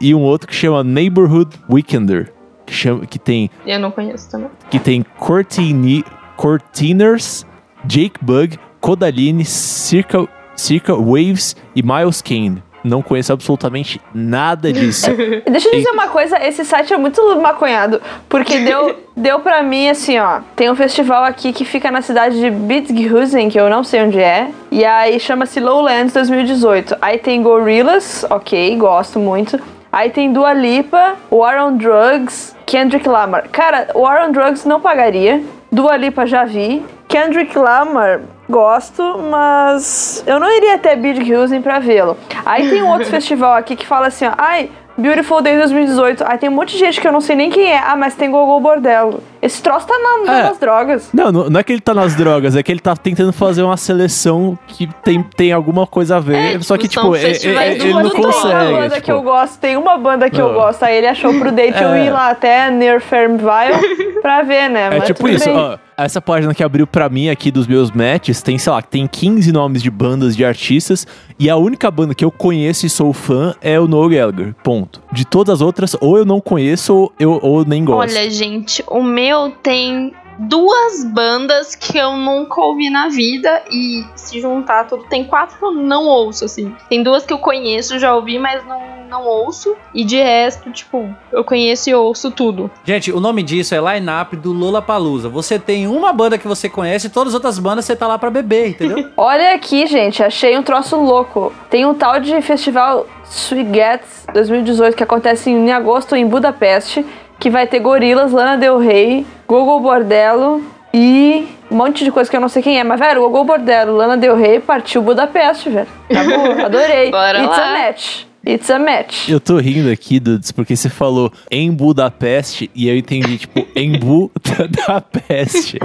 E 0.00 0.14
um 0.14 0.22
outro 0.22 0.48
que 0.48 0.54
chama 0.54 0.82
Neighborhood 0.84 1.58
Weekender. 1.70 2.32
Que, 2.64 2.74
chama, 2.74 3.06
que 3.06 3.18
tem 3.18 3.48
eu 3.64 3.78
não 3.78 3.90
conheço 3.92 4.28
também. 4.30 4.48
que 4.70 4.78
tem 4.80 5.04
Cortini, 5.18 6.04
Cortiners, 6.36 7.46
Jake 7.84 8.18
Bug, 8.20 8.58
Kodaline, 8.80 9.44
Circa, 9.44 10.26
Circa 10.56 10.94
Waves 10.94 11.54
e 11.76 11.82
Miles 11.82 12.20
Kane. 12.20 12.62
Não 12.86 13.02
conheço 13.02 13.32
absolutamente 13.32 14.00
nada 14.14 14.72
disso. 14.72 15.10
E 15.10 15.42
Deixa 15.50 15.68
eu 15.68 15.72
dizer 15.72 15.90
uma 15.90 16.06
coisa, 16.06 16.38
esse 16.46 16.64
site 16.64 16.92
é 16.92 16.96
muito 16.96 17.20
maconhado, 17.40 18.00
porque 18.28 18.60
deu, 18.60 18.96
deu 19.16 19.40
pra 19.40 19.60
mim 19.60 19.88
assim, 19.88 20.16
ó, 20.20 20.40
tem 20.54 20.70
um 20.70 20.76
festival 20.76 21.24
aqui 21.24 21.52
que 21.52 21.64
fica 21.64 21.90
na 21.90 22.00
cidade 22.00 22.38
de 22.38 22.48
Bietigheim, 22.48 23.48
que 23.48 23.58
eu 23.58 23.68
não 23.68 23.82
sei 23.82 24.04
onde 24.04 24.20
é, 24.20 24.50
e 24.70 24.84
aí 24.84 25.18
chama-se 25.18 25.58
Lowlands 25.58 26.12
2018. 26.12 26.96
Aí 27.02 27.18
tem 27.18 27.42
Gorillaz, 27.42 28.24
ok, 28.30 28.76
gosto 28.76 29.18
muito. 29.18 29.58
Aí 29.90 30.10
tem 30.10 30.32
Dua 30.32 30.52
Lipa, 30.52 31.14
War 31.30 31.66
on 31.66 31.76
Drugs, 31.76 32.54
Kendrick 32.66 33.08
Lamar. 33.08 33.48
Cara, 33.50 33.88
War 33.94 34.28
on 34.28 34.30
Drugs 34.30 34.64
não 34.64 34.80
pagaria. 34.80 35.42
Dua 35.76 35.94
Lipa 35.94 36.24
já 36.24 36.46
vi. 36.46 36.82
Kendrick 37.06 37.54
Lamar, 37.54 38.22
gosto, 38.48 39.18
mas 39.30 40.24
eu 40.26 40.40
não 40.40 40.50
iria 40.50 40.76
até 40.76 40.96
Bietigheim 40.96 41.60
pra 41.60 41.78
vê-lo. 41.78 42.16
Aí 42.46 42.70
tem 42.70 42.82
um 42.82 42.88
outro 42.88 43.04
festival 43.12 43.52
aqui 43.52 43.76
que 43.76 43.86
fala 43.86 44.06
assim, 44.06 44.24
ó, 44.24 44.32
ai, 44.38 44.70
Beautiful 44.96 45.42
Day 45.42 45.58
2018. 45.58 46.24
Aí 46.26 46.38
tem 46.38 46.48
um 46.48 46.52
monte 46.54 46.72
de 46.72 46.78
gente 46.78 46.98
que 46.98 47.06
eu 47.06 47.12
não 47.12 47.20
sei 47.20 47.36
nem 47.36 47.50
quem 47.50 47.70
é. 47.70 47.78
Ah, 47.78 47.94
mas 47.94 48.14
tem 48.14 48.30
Gogol 48.30 48.58
Bordello. 48.58 49.22
Esse 49.46 49.62
troço 49.62 49.86
tá 49.86 49.94
na, 49.98 50.38
É. 50.38 50.42
nas 50.44 50.58
drogas. 50.58 51.08
Não, 51.14 51.30
não, 51.30 51.48
não 51.48 51.60
é 51.60 51.62
que 51.62 51.72
ele 51.72 51.80
tá 51.80 51.94
nas 51.94 52.14
drogas, 52.14 52.56
é 52.56 52.62
que 52.62 52.72
ele 52.72 52.80
tá 52.80 52.96
tentando 52.96 53.32
fazer 53.32 53.62
uma 53.62 53.76
seleção 53.76 54.58
que 54.66 54.88
tem, 55.04 55.22
tem 55.22 55.52
alguma 55.52 55.86
coisa 55.86 56.16
a 56.16 56.20
ver. 56.20 56.56
É, 56.56 56.60
só 56.60 56.76
que, 56.76 56.88
tipo, 56.88 57.14
tipo, 57.14 57.16
é- 57.16 57.30
é- 57.32 57.68
é- 57.68 57.74
ele 57.78 57.92
não 57.94 58.02
todo. 58.02 58.10
Tem 58.12 58.20
uma 58.24 58.32
consegue. 58.32 58.72
banda 58.72 58.90
tipo. 58.96 59.02
que 59.04 59.12
eu 59.12 59.22
gosto, 59.22 59.58
tem 59.58 59.76
uma 59.76 59.96
banda 59.98 60.28
que 60.30 60.40
eu 60.40 60.48
Não. 60.48 60.54
gosto. 60.54 60.82
Aí 60.82 60.96
ele 60.96 61.06
achou 61.06 61.32
prudente 61.38 61.80
eu 61.80 61.90
É. 61.90 62.06
ir 62.06 62.10
lá 62.10 62.30
até 62.30 62.70
Near 62.70 63.00
Farmville 63.00 63.40
pra 64.20 64.42
ver, 64.42 64.68
né? 64.68 64.88
É 64.92 64.98
Mas 64.98 65.06
tipo 65.06 65.28
isso, 65.28 65.44
bem. 65.44 65.56
ó, 65.56 65.78
essa 65.96 66.20
página 66.20 66.52
que 66.54 66.62
abriu 66.64 66.86
pra 66.86 67.08
mim 67.08 67.28
aqui 67.28 67.50
dos 67.50 67.66
meus 67.66 67.90
matches, 67.90 68.42
tem, 68.42 68.58
sei 68.58 68.72
lá, 68.72 68.82
tem 68.82 69.06
15 69.06 69.52
nomes 69.52 69.82
de 69.82 69.90
bandas 69.90 70.36
de 70.36 70.44
artistas, 70.44 71.06
e 71.38 71.48
a 71.48 71.56
única 71.56 71.90
banda 71.90 72.14
que 72.14 72.24
eu 72.24 72.30
conheço 72.30 72.84
e 72.86 72.90
sou 72.90 73.12
fã 73.12 73.54
é 73.62 73.78
o 73.78 73.86
Noel 73.86 74.08
Gallagher, 74.10 74.54
ponto. 74.62 75.00
De 75.12 75.24
todas 75.24 75.54
as 75.54 75.60
outras, 75.60 75.96
ou 76.00 76.18
eu 76.18 76.24
não 76.24 76.40
conheço, 76.40 76.94
ou 76.94 77.12
eu 77.18 77.38
ou 77.42 77.64
nem 77.64 77.84
gosto. 77.84 78.10
Olha, 78.16 78.28
gente, 78.30 78.82
o 78.88 79.02
meu 79.02 79.35
tem 79.62 80.14
duas 80.38 81.04
bandas 81.04 81.74
que 81.74 81.96
eu 81.96 82.16
nunca 82.16 82.60
ouvi 82.60 82.90
na 82.90 83.08
vida 83.08 83.62
e 83.70 84.04
se 84.14 84.40
juntar 84.40 84.84
tudo, 84.84 85.04
tem 85.04 85.24
quatro 85.24 85.58
que 85.58 85.64
eu 85.64 85.72
não 85.72 86.04
ouço, 86.04 86.44
assim. 86.44 86.74
Tem 86.88 87.02
duas 87.02 87.24
que 87.24 87.32
eu 87.32 87.38
conheço, 87.38 87.98
já 87.98 88.14
ouvi, 88.14 88.38
mas 88.38 88.64
não, 88.66 88.80
não 89.08 89.26
ouço. 89.26 89.74
E 89.94 90.04
de 90.04 90.16
resto, 90.16 90.70
tipo, 90.70 91.08
eu 91.32 91.44
conheço 91.44 91.88
e 91.88 91.94
ouço 91.94 92.30
tudo. 92.30 92.70
Gente, 92.84 93.12
o 93.12 93.20
nome 93.20 93.42
disso 93.42 93.74
é 93.74 93.94
line-up 93.94 94.36
do 94.36 94.52
Lollapalooza. 94.52 95.28
Você 95.28 95.58
tem 95.58 95.86
uma 95.86 96.12
banda 96.12 96.38
que 96.38 96.46
você 96.46 96.68
conhece 96.68 97.06
e 97.06 97.10
todas 97.10 97.28
as 97.32 97.34
outras 97.34 97.58
bandas 97.58 97.84
você 97.84 97.96
tá 97.96 98.06
lá 98.06 98.18
pra 98.18 98.30
beber, 98.30 98.70
entendeu? 98.70 99.10
Olha 99.16 99.54
aqui, 99.54 99.86
gente, 99.86 100.22
achei 100.22 100.56
um 100.58 100.62
troço 100.62 100.96
louco. 100.96 101.52
Tem 101.70 101.86
um 101.86 101.94
tal 101.94 102.20
de 102.20 102.40
festival 102.42 103.06
Swiggets 103.24 104.26
2018 104.32 104.96
que 104.96 105.02
acontece 105.02 105.50
em 105.50 105.72
agosto 105.72 106.14
em 106.14 106.26
Budapeste, 106.26 107.04
que 107.38 107.50
vai 107.50 107.66
ter 107.66 107.80
Gorilas, 107.80 108.32
Lana 108.32 108.56
Del 108.56 108.78
Rey, 108.78 109.26
Google 109.46 109.80
Bordello 109.80 110.62
e 110.92 111.46
um 111.70 111.76
monte 111.76 112.04
de 112.04 112.10
coisa 112.10 112.30
que 112.30 112.36
eu 112.36 112.40
não 112.40 112.48
sei 112.48 112.62
quem 112.62 112.78
é. 112.78 112.84
Mas, 112.84 112.98
velho, 112.98 113.20
Google 113.22 113.44
Bordello, 113.44 113.96
Lana 113.96 114.16
Del 114.16 114.36
Rey 114.36 114.60
partiu 114.60 115.02
Budapeste, 115.02 115.68
velho. 115.68 115.88
Tá 116.12 116.24
bom, 116.24 116.52
adorei. 116.64 117.10
Bora 117.10 117.38
It's 117.42 117.56
lá. 117.56 117.64
a 117.66 117.78
match. 117.86 118.24
It's 118.48 118.70
a 118.70 118.78
match. 118.78 119.28
Eu 119.28 119.40
tô 119.40 119.58
rindo 119.58 119.90
aqui, 119.90 120.20
Dudes, 120.20 120.52
porque 120.52 120.76
você 120.76 120.88
falou 120.88 121.32
em 121.50 121.68
Budapeste 121.72 122.70
e 122.74 122.86
eu 122.88 122.96
entendi, 122.96 123.38
tipo, 123.38 123.66
em 123.74 123.98
Budapeste. 123.98 125.78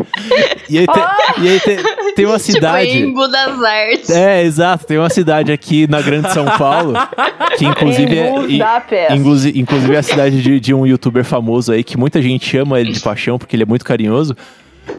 E 0.69 0.77
aí, 0.77 0.85
tem, 0.85 1.03
e 1.43 1.49
aí 1.49 1.59
tem, 1.59 1.77
tem 2.15 2.25
uma 2.27 2.37
cidade. 2.39 2.91
Tipo, 2.91 3.03
em 3.05 3.13
Budas 3.13 3.63
Artes. 3.63 4.09
É, 4.11 4.43
exato. 4.43 4.85
Tem 4.85 4.97
uma 4.99 5.09
cidade 5.09 5.51
aqui 5.51 5.87
na 5.87 6.01
Grande 6.01 6.31
São 6.31 6.45
Paulo, 6.57 6.93
que 7.57 7.65
inclusive 7.65 8.15
é. 8.15 8.29
Em 8.29 8.47
Budapeste. 8.57 9.13
Inclusive, 9.17 9.59
inclusive 9.59 9.95
é 9.95 9.97
a 9.97 10.03
cidade 10.03 10.41
de, 10.41 10.59
de 10.59 10.73
um 10.73 10.85
youtuber 10.85 11.23
famoso 11.23 11.71
aí, 11.71 11.83
que 11.83 11.97
muita 11.97 12.21
gente 12.21 12.55
ama 12.57 12.79
ele 12.79 12.91
de 12.91 12.99
paixão, 12.99 13.39
porque 13.39 13.55
ele 13.55 13.63
é 13.63 13.65
muito 13.65 13.83
carinhoso, 13.83 14.35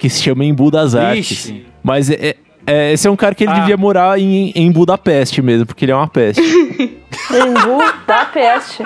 que 0.01 0.09
se 0.11 0.21
chama 0.21 0.45
Embu 0.45 0.69
das 0.71 0.97
Artes. 0.97 1.31
Ixi. 1.47 1.65
Mas 1.81 2.11
é, 2.11 2.15
é- 2.15 2.37
é- 2.67 2.93
esse 2.93 3.07
é 3.07 3.11
um 3.11 3.17
cara 3.17 3.35
que 3.37 3.45
ele 3.45 3.53
Ah. 3.53 3.61
devia 3.61 3.77
morar 3.77 4.19
em, 4.19 4.51
em 4.55 4.71
Budapeste 4.73 5.41
mesmo, 5.41 5.65
porque 5.67 5.85
ele 5.85 5.93
é 5.93 5.95
uma 5.97 6.09
peste. 6.09 6.43
Em 7.31 7.55
Budapeste. 7.55 8.83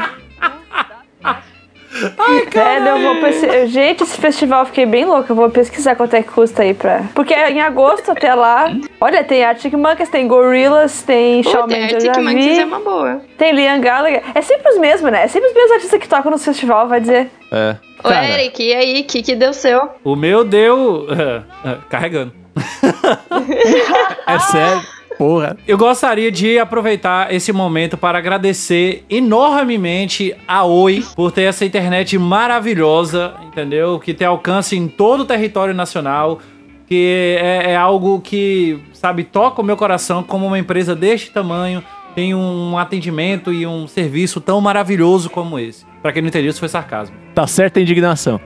Velho, 2.52 2.88
eu 2.88 3.00
vou 3.00 3.20
pesquisar. 3.22 3.66
Gente, 3.66 4.02
esse 4.02 4.18
festival 4.20 4.60
eu 4.60 4.66
fiquei 4.66 4.84
bem 4.84 5.04
louca. 5.06 5.32
Eu 5.32 5.36
vou 5.36 5.48
pesquisar 5.48 5.94
quanto 5.96 6.14
é 6.14 6.22
que 6.22 6.30
custa 6.30 6.62
aí 6.62 6.74
pra. 6.74 7.04
Porque 7.14 7.32
é 7.32 7.50
em 7.50 7.60
agosto 7.60 8.10
até 8.10 8.34
lá. 8.34 8.70
Olha, 9.00 9.24
tem 9.24 9.44
Arctic 9.44 9.72
Monkeys, 9.72 10.08
tem 10.10 10.28
Gorillaz, 10.28 11.02
tem 11.02 11.42
Shawn 11.42 11.66
tem 11.66 11.80
Mendes, 11.80 12.04
Arctic 12.06 12.22
Monkeys 12.22 12.44
vi. 12.44 12.58
é 12.60 12.64
uma 12.64 12.80
boa. 12.80 13.22
Tem 13.38 13.52
Liam 13.52 13.80
Gallagher. 13.80 14.22
É 14.34 14.42
sempre 14.42 14.70
os 14.70 14.78
mesmos, 14.78 15.10
né? 15.10 15.24
É 15.24 15.28
sempre 15.28 15.48
os 15.48 15.54
mesmos 15.54 15.72
artistas 15.72 16.00
que 16.00 16.08
tocam 16.08 16.30
no 16.30 16.38
festival, 16.38 16.86
vai 16.86 17.00
dizer. 17.00 17.30
É. 17.50 17.76
Ô, 18.00 18.08
Cara, 18.08 18.28
Eric, 18.28 18.62
e 18.62 18.74
aí, 18.74 19.00
o 19.00 19.04
que, 19.04 19.22
que 19.22 19.34
deu 19.34 19.54
seu? 19.54 19.88
O 20.04 20.14
meu 20.14 20.44
deu. 20.44 21.06
carregando. 21.88 22.32
é 24.26 24.38
sério. 24.38 24.95
Porra. 25.18 25.56
Eu 25.66 25.78
gostaria 25.78 26.30
de 26.30 26.58
aproveitar 26.58 27.32
esse 27.32 27.52
momento 27.52 27.96
para 27.96 28.18
agradecer 28.18 29.04
enormemente 29.08 30.34
a 30.46 30.64
Oi 30.64 31.04
por 31.14 31.32
ter 31.32 31.42
essa 31.42 31.64
internet 31.64 32.18
maravilhosa, 32.18 33.34
entendeu? 33.46 33.98
Que 33.98 34.12
tem 34.12 34.26
alcance 34.26 34.76
em 34.76 34.88
todo 34.88 35.20
o 35.20 35.24
território 35.24 35.74
nacional, 35.74 36.40
que 36.86 37.36
é, 37.40 37.72
é 37.72 37.76
algo 37.76 38.20
que, 38.20 38.78
sabe, 38.92 39.24
toca 39.24 39.62
o 39.62 39.64
meu 39.64 39.76
coração 39.76 40.22
como 40.22 40.46
uma 40.46 40.58
empresa 40.58 40.94
deste 40.94 41.30
tamanho 41.30 41.82
tem 42.16 42.34
um 42.34 42.78
atendimento 42.78 43.52
e 43.52 43.66
um 43.66 43.86
serviço 43.86 44.40
tão 44.40 44.58
maravilhoso 44.58 45.28
como 45.28 45.58
esse. 45.58 45.84
Pra 46.00 46.10
quem 46.14 46.22
não 46.22 46.28
entendeu, 46.28 46.48
isso 46.48 46.58
foi 46.58 46.68
sarcasmo. 46.70 47.14
Tá 47.34 47.46
certa 47.46 47.78
a 47.78 47.82
indignação. 47.82 48.40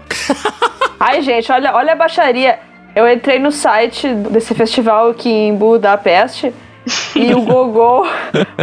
Ai, 0.99 1.23
gente, 1.23 1.51
olha, 1.53 1.73
olha 1.73 1.93
a 1.93 1.97
baixaria. 1.97 2.59
Eu 2.95 3.09
entrei 3.11 3.39
no 3.39 3.53
site 3.53 4.13
desse 4.15 4.55
festival 4.55 5.11
aqui 5.11 5.29
em 5.29 5.55
Budapeste. 5.55 6.53
E 7.15 7.35
o 7.35 7.43
Gogol, 7.43 8.07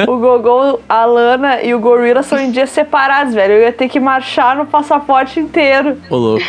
o 0.08 0.18
Gogol, 0.18 0.82
a 0.90 1.06
Lana 1.06 1.62
e 1.62 1.74
o 1.74 1.80
Gorilla 1.80 2.24
são 2.24 2.38
em 2.40 2.52
dias 2.52 2.72
separados, 2.72 3.34
velho. 3.34 3.54
Eu 3.54 3.62
ia 3.62 3.72
ter 3.72 3.88
que 3.88 4.00
marchar 4.00 4.58
no 4.58 4.66
passaporte 4.66 5.40
inteiro. 5.40 5.98
Ô, 6.10 6.16
louco. 6.16 6.44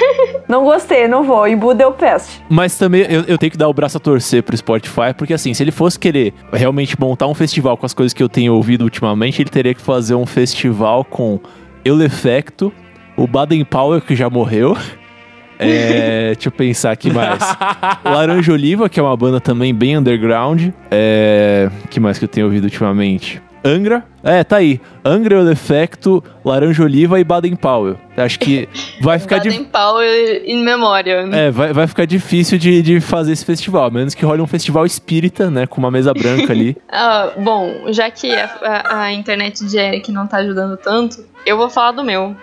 Não 0.48 0.64
gostei, 0.64 1.06
não 1.06 1.22
vou. 1.22 1.46
Em 1.46 1.56
Budapeste. 1.56 2.42
Mas 2.48 2.76
também 2.76 3.02
eu, 3.02 3.22
eu 3.28 3.36
tenho 3.36 3.52
que 3.52 3.58
dar 3.58 3.68
o 3.68 3.74
braço 3.74 3.98
a 3.98 4.00
torcer 4.00 4.42
pro 4.42 4.56
Spotify, 4.56 5.12
porque 5.16 5.34
assim, 5.34 5.52
se 5.52 5.62
ele 5.62 5.70
fosse 5.70 5.98
querer 5.98 6.32
realmente 6.52 6.98
montar 6.98 7.26
um 7.26 7.34
festival 7.34 7.76
com 7.76 7.84
as 7.84 7.92
coisas 7.92 8.14
que 8.14 8.22
eu 8.22 8.28
tenho 8.28 8.54
ouvido 8.54 8.82
ultimamente, 8.82 9.42
ele 9.42 9.50
teria 9.50 9.74
que 9.74 9.82
fazer 9.82 10.14
um 10.14 10.26
festival 10.26 11.04
com 11.04 11.38
Eulefecto, 11.84 12.72
o 13.16 13.26
Baden 13.26 13.64
Powell, 13.64 14.00
que 14.00 14.16
já 14.16 14.30
morreu. 14.30 14.76
É, 15.58 16.32
deixa 16.34 16.48
eu 16.48 16.52
pensar 16.52 16.92
aqui 16.92 17.12
mais. 17.12 17.38
Laranja 18.04 18.52
Oliva, 18.52 18.88
que 18.88 18.98
é 19.00 19.02
uma 19.02 19.16
banda 19.16 19.40
também 19.40 19.74
bem 19.74 19.96
underground. 19.98 20.68
É, 20.90 21.68
que 21.90 21.98
mais 21.98 22.18
que 22.18 22.24
eu 22.24 22.28
tenho 22.28 22.46
ouvido 22.46 22.64
ultimamente? 22.64 23.42
Angra. 23.64 24.04
É, 24.22 24.44
tá 24.44 24.56
aí. 24.58 24.80
Angra, 25.04 25.34
Eulefecto, 25.34 26.22
Laranja 26.44 26.84
Oliva 26.84 27.18
e 27.18 27.24
Baden 27.24 27.56
Powell. 27.56 27.96
Acho 28.16 28.38
que 28.38 28.68
vai 29.00 29.18
ficar 29.18 29.38
de, 29.38 29.48
Baden 29.50 29.64
Powell 29.64 30.42
in 30.46 30.62
memória. 30.62 31.28
é, 31.32 31.50
vai, 31.50 31.72
vai 31.72 31.86
ficar 31.88 32.04
difícil 32.06 32.56
de, 32.56 32.80
de 32.80 33.00
fazer 33.00 33.32
esse 33.32 33.44
festival, 33.44 33.84
a 33.86 33.90
menos 33.90 34.14
que 34.14 34.24
role 34.24 34.40
um 34.40 34.46
festival 34.46 34.86
espírita, 34.86 35.50
né? 35.50 35.66
Com 35.66 35.80
uma 35.80 35.90
mesa 35.90 36.14
branca 36.14 36.52
ali. 36.52 36.76
Ah, 36.90 37.30
bom, 37.36 37.86
já 37.92 38.10
que 38.10 38.32
a, 38.32 38.44
a- 38.62 39.02
a 39.02 39.12
internet 39.12 39.64
de 39.66 39.76
Eric 39.76 40.10
não 40.12 40.26
tá 40.26 40.38
ajudando 40.38 40.76
tanto, 40.76 41.24
eu 41.44 41.56
vou 41.56 41.68
falar 41.68 41.92
do 41.92 42.04
meu. 42.04 42.34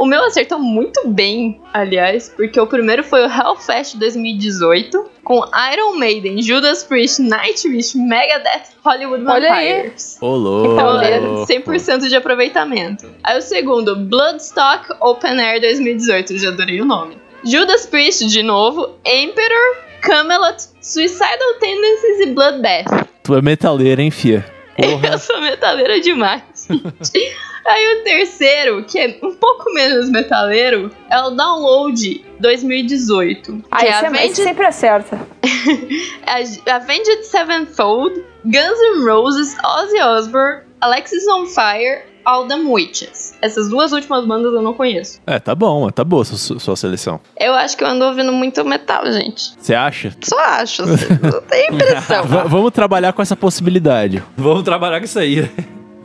O 0.00 0.06
meu 0.06 0.24
acertou 0.24 0.58
muito 0.58 1.06
bem, 1.08 1.60
aliás, 1.74 2.32
porque 2.34 2.58
o 2.58 2.66
primeiro 2.66 3.04
foi 3.04 3.20
o 3.20 3.30
Hellfest 3.30 3.98
2018, 3.98 5.10
com 5.22 5.44
Iron 5.74 5.98
Maiden, 5.98 6.40
Judas 6.40 6.82
Priest, 6.82 7.20
Nightwish, 7.20 7.98
Megadeth, 7.98 8.68
Hollywood 8.82 9.26
Olha 9.26 9.52
aí. 9.52 9.74
Vampires. 9.74 10.16
Ô, 10.22 10.36
louco. 10.36 10.72
Então 10.72 11.02
é 11.02 11.20
100% 11.20 12.08
de 12.08 12.16
aproveitamento. 12.16 13.10
Aí 13.22 13.36
o 13.36 13.42
segundo, 13.42 13.94
Bloodstock 13.94 14.86
Open 15.02 15.38
Air 15.38 15.60
2018, 15.60 16.38
já 16.38 16.48
adorei 16.48 16.80
o 16.80 16.86
nome. 16.86 17.18
Judas 17.44 17.84
Priest 17.84 18.26
de 18.26 18.42
novo, 18.42 18.94
Emperor, 19.04 19.76
Camelot, 20.00 20.64
Suicidal 20.80 21.58
Tendencies 21.60 22.20
e 22.20 22.26
Bloodbath. 22.28 23.06
Tu 23.22 23.34
é 23.34 23.42
metaleira, 23.42 24.00
hein, 24.00 24.10
fia? 24.10 24.46
Porra. 24.80 25.08
Eu 25.08 25.18
sou 25.18 25.42
metaleira 25.42 26.00
demais. 26.00 26.42
Aí 27.66 28.00
o 28.00 28.04
terceiro, 28.04 28.84
que 28.84 28.98
é 28.98 29.18
um 29.22 29.34
pouco 29.34 29.72
menos 29.72 30.08
metaleiro, 30.10 30.90
é 31.10 31.20
o 31.22 31.30
Download 31.30 32.24
2018. 32.40 33.64
Ah, 33.70 33.84
é 33.84 33.88
esse, 33.90 34.04
é, 34.04 34.06
Avenged, 34.08 34.36
sempre 34.36 34.66
acerta. 34.66 35.18
a- 36.26 36.74
Avenged 36.76 37.24
Sevenfold, 37.24 38.24
Guns 38.44 38.78
N' 38.96 39.04
Roses, 39.04 39.56
Ozzy 39.64 40.00
Osbourne, 40.00 40.62
Alexis 40.80 41.26
on 41.28 41.46
Fire, 41.46 42.02
All 42.24 42.46
Them 42.46 42.70
Witches. 42.70 43.34
Essas 43.42 43.68
duas 43.68 43.92
últimas 43.92 44.24
bandas 44.26 44.52
eu 44.52 44.62
não 44.62 44.74
conheço. 44.74 45.20
É, 45.26 45.38
tá 45.38 45.54
bom, 45.54 45.88
tá 45.90 46.04
boa 46.04 46.24
sua, 46.24 46.58
sua 46.58 46.76
seleção. 46.76 47.20
Eu 47.38 47.52
acho 47.54 47.76
que 47.76 47.84
eu 47.84 47.88
ando 47.88 48.04
ouvindo 48.04 48.32
muito 48.32 48.64
metal, 48.64 49.10
gente. 49.12 49.52
Você 49.58 49.74
acha? 49.74 50.14
Só 50.22 50.38
acho, 50.38 50.82
assim, 50.82 51.06
não 51.22 51.40
tenho 51.42 51.74
impressão. 51.74 52.24
Vamos 52.48 52.70
trabalhar 52.72 53.12
com 53.12 53.22
essa 53.22 53.36
possibilidade. 53.36 54.22
Vamos 54.36 54.62
trabalhar 54.62 54.98
com 54.98 55.04
isso 55.04 55.18
aí. 55.18 55.50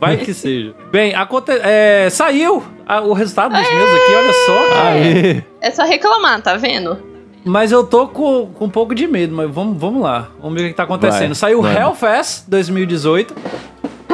Vai 0.00 0.16
que 0.18 0.34
seja. 0.34 0.74
Bem, 0.92 1.14
aconte... 1.14 1.52
é, 1.52 2.08
saiu 2.10 2.62
a- 2.86 3.00
o 3.00 3.12
resultado 3.12 3.52
dos 3.54 3.72
meus 3.72 3.90
aqui, 3.94 4.14
olha 4.14 4.32
só. 4.32 4.80
Aê! 4.82 5.42
É 5.60 5.70
só 5.70 5.84
reclamar, 5.84 6.40
tá 6.42 6.56
vendo? 6.56 6.98
Mas 7.44 7.70
eu 7.72 7.84
tô 7.84 8.08
com, 8.08 8.46
com 8.54 8.64
um 8.64 8.68
pouco 8.70 8.94
de 8.94 9.06
medo, 9.06 9.34
mas 9.34 9.48
vamos, 9.50 9.78
vamos 9.78 10.02
lá. 10.02 10.28
Vamos 10.42 10.60
ver 10.60 10.66
o 10.66 10.70
que 10.70 10.74
tá 10.76 10.82
acontecendo. 10.82 11.28
Vai, 11.28 11.34
Saiu 11.34 11.62
vai. 11.62 11.76
Hellfest 11.80 12.44
2018, 12.48 13.34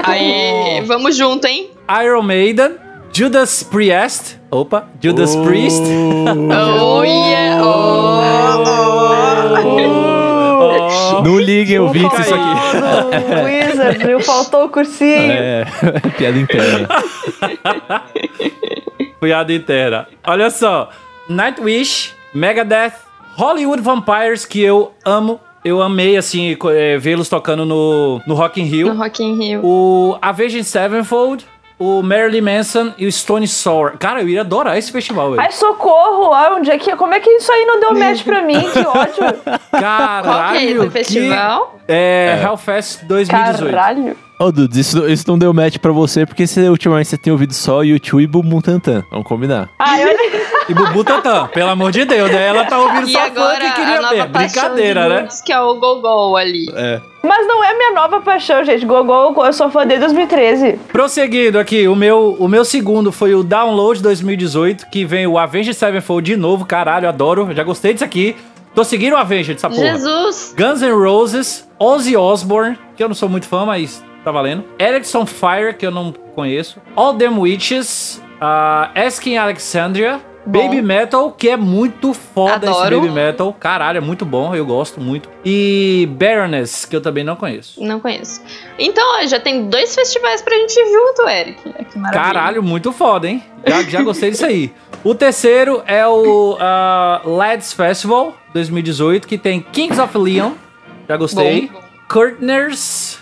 Aí, 0.05 0.83
vamos 0.87 1.17
junto, 1.17 1.47
hein? 1.47 1.71
Iron 2.05 2.23
Maiden, 2.23 2.73
Judas 3.13 3.63
Priest. 3.63 4.39
Opa, 4.51 4.89
Judas 5.01 5.35
Oh. 5.37 5.45
Priest. 5.45 5.83
Oh, 5.83 7.03
yeah! 7.05 7.61
Oh, 7.65 8.21
Oh. 10.19 10.22
Não 11.25 11.39
liguem, 11.39 11.79
ouvintes, 11.79 12.19
isso 12.19 12.35
aqui. 12.35 13.45
Wizard, 13.45 14.07
viu? 14.07 14.21
Faltou 14.21 14.65
o 14.65 14.69
cursinho. 14.69 15.33
É, 15.33 15.65
piada 16.17 16.39
interna. 16.39 16.89
Piada 19.21 19.53
inteira. 19.53 20.09
Olha 20.27 20.51
só. 20.51 20.91
Nightwish, 21.29 22.13
Megadeth, 22.35 22.95
Hollywood 23.37 23.81
Vampires, 23.81 24.45
que 24.45 24.61
eu 24.61 24.93
amo. 25.05 25.41
Eu 25.65 25.81
amei, 25.81 26.17
assim, 26.17 26.57
é, 26.75 26.99
vê-los 26.99 27.29
tocando 27.29 27.65
no, 27.65 28.21
no 28.27 28.35
Rock 28.35 28.61
in 28.61 28.65
Rio. 28.65 28.93
No 28.93 29.01
Rock 29.01 29.23
in 29.23 29.39
Rio. 29.39 29.65
O 29.65 30.19
Avenged 30.21 30.65
Sevenfold, 30.65 31.47
o 31.83 32.03
Marilyn 32.03 32.41
Manson 32.41 32.93
e 32.97 33.07
o 33.07 33.13
Stone 33.13 33.47
Sour. 33.49 33.99
Cara, 33.99 34.21
eu 34.23 34.29
ia 34.29 34.41
adorar 34.43 34.79
esse 34.79 34.93
festival, 34.93 35.31
velho. 35.31 35.41
Ai, 35.43 35.51
socorro! 35.53 36.33
Ai, 36.33 36.53
onde 36.53 36.71
é 36.71 36.79
que. 36.79 36.95
Como 36.97 37.13
é 37.15 37.21
que 37.21 37.29
isso 37.31 37.51
aí 37.51 37.65
não 37.65 37.81
deu 37.81 37.95
match 37.95 38.23
pra 38.23 38.43
mim? 38.43 38.61
Que 38.71 38.79
ódio! 38.81 39.41
Caralho, 39.73 40.23
Qual 40.25 40.53
que 40.53 40.59
é 40.59 40.65
esse 40.65 40.81
que- 40.81 40.91
festival? 40.91 41.79
É, 41.89 42.41
Hellfest 42.43 43.05
2018. 43.05 43.71
Caralho! 43.75 44.17
Ô, 44.43 44.51
Dudes, 44.51 44.77
isso, 44.77 45.07
isso 45.09 45.25
não 45.29 45.39
deu 45.39 45.55
match 45.55 45.79
pra 45.79 45.93
você, 45.93 46.27
porque 46.27 46.49
você, 46.49 46.69
ultimamente 46.69 47.09
você 47.09 47.17
tem 47.17 47.33
ouvido 47.33 47.55
só 47.55 47.85
YouTube 47.85 48.25
e 48.25 48.27
Bumbum 48.27 48.61
Tantan. 48.61 49.05
Vamos 49.09 49.25
combinar. 49.25 49.71
Ai, 49.79 50.05
olha. 50.05 50.19
E 50.69 50.75
Bubu 50.75 51.03
Tantan, 51.03 51.49
pelo 51.49 51.71
amor 51.71 51.91
de 51.91 52.05
Deus, 52.05 52.31
né? 52.31 52.47
Ela 52.47 52.65
tá 52.65 52.79
ouvindo 52.79 53.09
E 53.09 53.13
só 53.13 53.19
fã 53.19 53.27
agora 53.27 53.59
que 53.59 53.67
a 53.67 53.73
queria 53.73 54.01
nova 54.01 54.15
ver. 54.15 54.29
Brincadeira, 54.29 55.03
de 55.03 55.09
né? 55.09 55.29
que 55.45 55.53
é 55.53 55.61
o 55.61 55.75
Gogol 55.75 56.37
ali. 56.37 56.67
É. 56.73 57.01
Mas 57.23 57.47
não 57.49 57.65
é 57.65 57.77
minha 57.77 57.91
nova 57.93 58.21
paixão, 58.21 58.65
gente. 58.65 58.87
Gogol, 58.87 59.35
eu 59.45 59.53
sou 59.53 59.71
fã 59.71 59.85
desde 59.85 60.07
2013. 60.07 60.79
Prosseguindo 60.93 61.59
aqui, 61.59 61.89
o 61.89 61.97
meu, 61.97 62.37
o 62.39 62.47
meu 62.47 62.65
segundo 62.65 63.11
foi 63.11 63.35
o 63.35 63.43
Download 63.43 64.01
2018, 64.01 64.89
que 64.89 65.05
vem 65.05 65.27
o 65.27 65.37
Avenged 65.37 65.75
Sevenfold 65.75 66.31
de 66.31 66.37
novo. 66.37 66.65
Caralho, 66.65 67.09
adoro. 67.09 67.53
Já 67.53 67.65
gostei 67.65 67.93
disso 67.93 68.05
aqui. 68.05 68.37
Tô 68.73 68.85
seguindo 68.85 69.15
o 69.15 69.17
Avenged, 69.17 69.57
essa 69.57 69.69
porra. 69.69 69.83
Jesus! 69.83 70.55
Guns 70.57 70.81
N' 70.81 70.93
Roses, 70.93 71.69
Ozzy 71.77 72.17
Osbourne, 72.17 72.79
que 72.97 73.03
eu 73.03 73.09
não 73.09 73.17
sou 73.17 73.29
muito 73.29 73.47
fã, 73.47 73.67
mas 73.67 74.03
tá 74.25 74.31
valendo. 74.31 74.65
Erickson 74.79 75.27
Fire, 75.27 75.75
que 75.77 75.87
eu 75.87 75.91
não 75.91 76.13
conheço. 76.35 76.81
All 76.97 77.15
Them 77.15 77.39
Witches, 77.39 78.23
uh, 78.41 78.99
Asking 78.99 79.37
Alexandria. 79.37 80.21
Bom. 80.45 80.65
Baby 80.65 80.83
Metal, 80.83 81.31
que 81.31 81.49
é 81.49 81.57
muito 81.57 82.13
foda 82.13 82.67
esse 82.67 82.77
Adoro. 82.77 83.01
Baby 83.03 83.13
Metal. 83.13 83.57
Caralho, 83.61 83.99
é 83.99 84.01
muito 84.01 84.25
bom, 84.25 84.53
eu 84.53 84.67
gosto 84.67 85.01
muito. 85.01 85.29
E 85.45 86.09
Baroness, 86.19 86.85
que 86.85 86.97
eu 86.97 87.01
também 87.01 87.23
não 87.23 87.37
conheço. 87.37 87.81
Não 87.81 88.01
conheço. 88.01 88.43
Então, 88.77 89.05
ó, 89.21 89.25
já 89.25 89.39
tem 89.39 89.69
dois 89.69 89.95
festivais 89.95 90.43
pra 90.43 90.57
gente 90.57 90.73
ir 90.77 90.93
junto, 90.93 91.29
Eric. 91.29 91.63
Que 91.63 91.97
maravilha. 91.97 92.25
Caralho, 92.25 92.61
muito 92.61 92.91
foda, 92.91 93.29
hein? 93.29 93.41
Já, 93.65 93.83
já 93.83 94.03
gostei 94.03 94.33
disso 94.33 94.45
aí. 94.45 94.73
O 95.05 95.15
terceiro 95.15 95.81
é 95.87 96.05
o 96.09 96.55
uh, 96.55 97.37
Lads 97.37 97.73
Festival 97.73 98.35
2018, 98.53 99.29
que 99.29 99.39
tem 99.39 99.61
Kings 99.61 100.01
of 100.01 100.19
Leon. 100.19 100.55
Já 101.09 101.17
gostei. 101.17 101.71
Bom. 101.73 101.81
Curtners. 102.09 103.22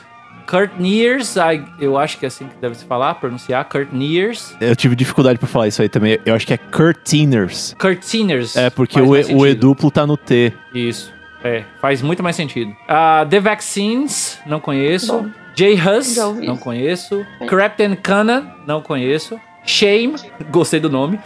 Curtners, 0.50 1.36
ai, 1.36 1.64
eu 1.80 1.96
acho 1.96 2.18
que 2.18 2.26
é 2.26 2.28
assim 2.28 2.48
que 2.48 2.56
deve 2.56 2.74
se 2.74 2.84
falar, 2.84 3.14
pronunciar. 3.14 3.64
Curtners. 3.66 4.56
Eu 4.60 4.74
tive 4.74 4.96
dificuldade 4.96 5.38
pra 5.38 5.46
falar 5.46 5.68
isso 5.68 5.80
aí 5.80 5.88
também. 5.88 6.18
Eu 6.26 6.34
acho 6.34 6.44
que 6.44 6.52
é 6.52 6.56
Curtiners. 6.58 7.76
Curtiners. 7.78 8.56
É, 8.56 8.68
porque 8.68 9.00
o, 9.00 9.10
mais 9.10 9.28
e, 9.28 9.34
o 9.34 9.46
E 9.46 9.54
duplo 9.54 9.92
tá 9.92 10.04
no 10.04 10.16
T. 10.16 10.52
Isso. 10.74 11.12
É, 11.44 11.62
faz 11.80 12.02
muito 12.02 12.20
mais 12.20 12.34
sentido. 12.34 12.74
Ah, 12.88 13.24
The 13.30 13.38
Vaccines, 13.38 14.40
não 14.44 14.58
conheço. 14.58 15.12
Bom. 15.12 15.30
Jay 15.54 15.74
Hus, 15.74 16.14
Já 16.16 16.26
ouvi. 16.26 16.46
não 16.46 16.56
conheço. 16.56 17.24
Captain 17.48 17.94
Cana, 17.94 18.52
não 18.66 18.82
conheço. 18.82 19.40
Shame, 19.64 20.16
gostei 20.50 20.80
do 20.80 20.90
nome. 20.90 21.20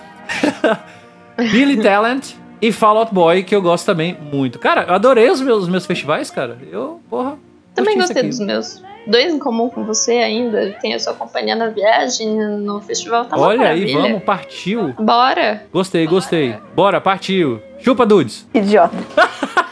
Billy 1.51 1.83
Talent 1.83 2.33
e 2.61 2.71
Fall 2.71 2.99
Out 2.99 3.15
Boy, 3.15 3.43
que 3.43 3.55
eu 3.55 3.63
gosto 3.63 3.87
também 3.87 4.17
muito. 4.21 4.59
Cara, 4.59 4.83
eu 4.83 4.95
adorei 4.95 5.31
os 5.31 5.41
meus, 5.41 5.63
os 5.63 5.69
meus 5.71 5.87
festivais, 5.87 6.31
cara. 6.31 6.59
Eu, 6.71 7.01
porra. 7.09 7.39
Também 7.75 7.97
gostei 7.99 8.23
dos 8.23 8.39
meus. 8.39 8.83
Dois 9.07 9.33
em 9.33 9.39
comum 9.39 9.69
com 9.69 9.85
você 9.85 10.13
ainda. 10.13 10.77
Tem 10.81 10.95
a 10.95 10.99
sua 10.99 11.15
companhia 11.15 11.55
na 11.55 11.69
viagem, 11.69 12.37
no 12.59 12.81
festival. 12.81 13.25
Tá 13.27 13.39
Olha 13.39 13.69
aí, 13.69 13.93
vamos, 13.93 14.23
partiu. 14.23 14.95
Bora! 14.99 15.63
Gostei, 15.73 16.07
gostei. 16.07 16.57
Bora, 16.75 17.01
partiu. 17.01 17.61
Chupa, 17.79 18.07
dudes. 18.07 18.47
Idiota. 18.55 18.97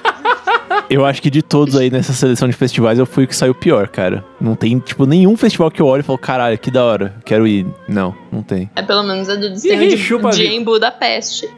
Eu 0.89 1.07
acho 1.07 1.23
que 1.23 1.31
de 1.31 1.41
todos 1.43 1.75
aí 1.77 1.91
nessa 1.91 2.13
seleção 2.13 2.47
de 2.47 2.55
festivais, 2.55 2.99
eu 2.99 3.07
fui 3.07 3.25
o 3.25 3.27
que 3.29 3.35
saiu 3.35 3.55
pior, 3.55 3.89
cara. 3.89 4.23
Não 4.39 4.55
tem, 4.55 4.79
tipo, 4.79 5.07
nenhum 5.07 5.35
festival 5.39 5.71
que 5.71 5.81
eu 5.81 5.87
olho 5.87 6.01
e 6.01 6.03
falo, 6.03 6.19
caralho, 6.19 6.59
que 6.59 6.71
da 6.71 6.85
hora, 6.85 7.15
quero 7.25 7.47
ir. 7.47 7.67
Não, 7.89 8.15
não 8.31 8.43
tem. 8.43 8.71
É 8.77 8.83
pelo 8.83 9.03
menos 9.03 9.29
a 9.31 9.35
do 9.35 9.49
desenho 9.49 9.89
de, 9.89 9.97
chupa, 9.97 10.31
de 10.31 10.47
em 10.47 10.63
Budapeste. 10.63 11.49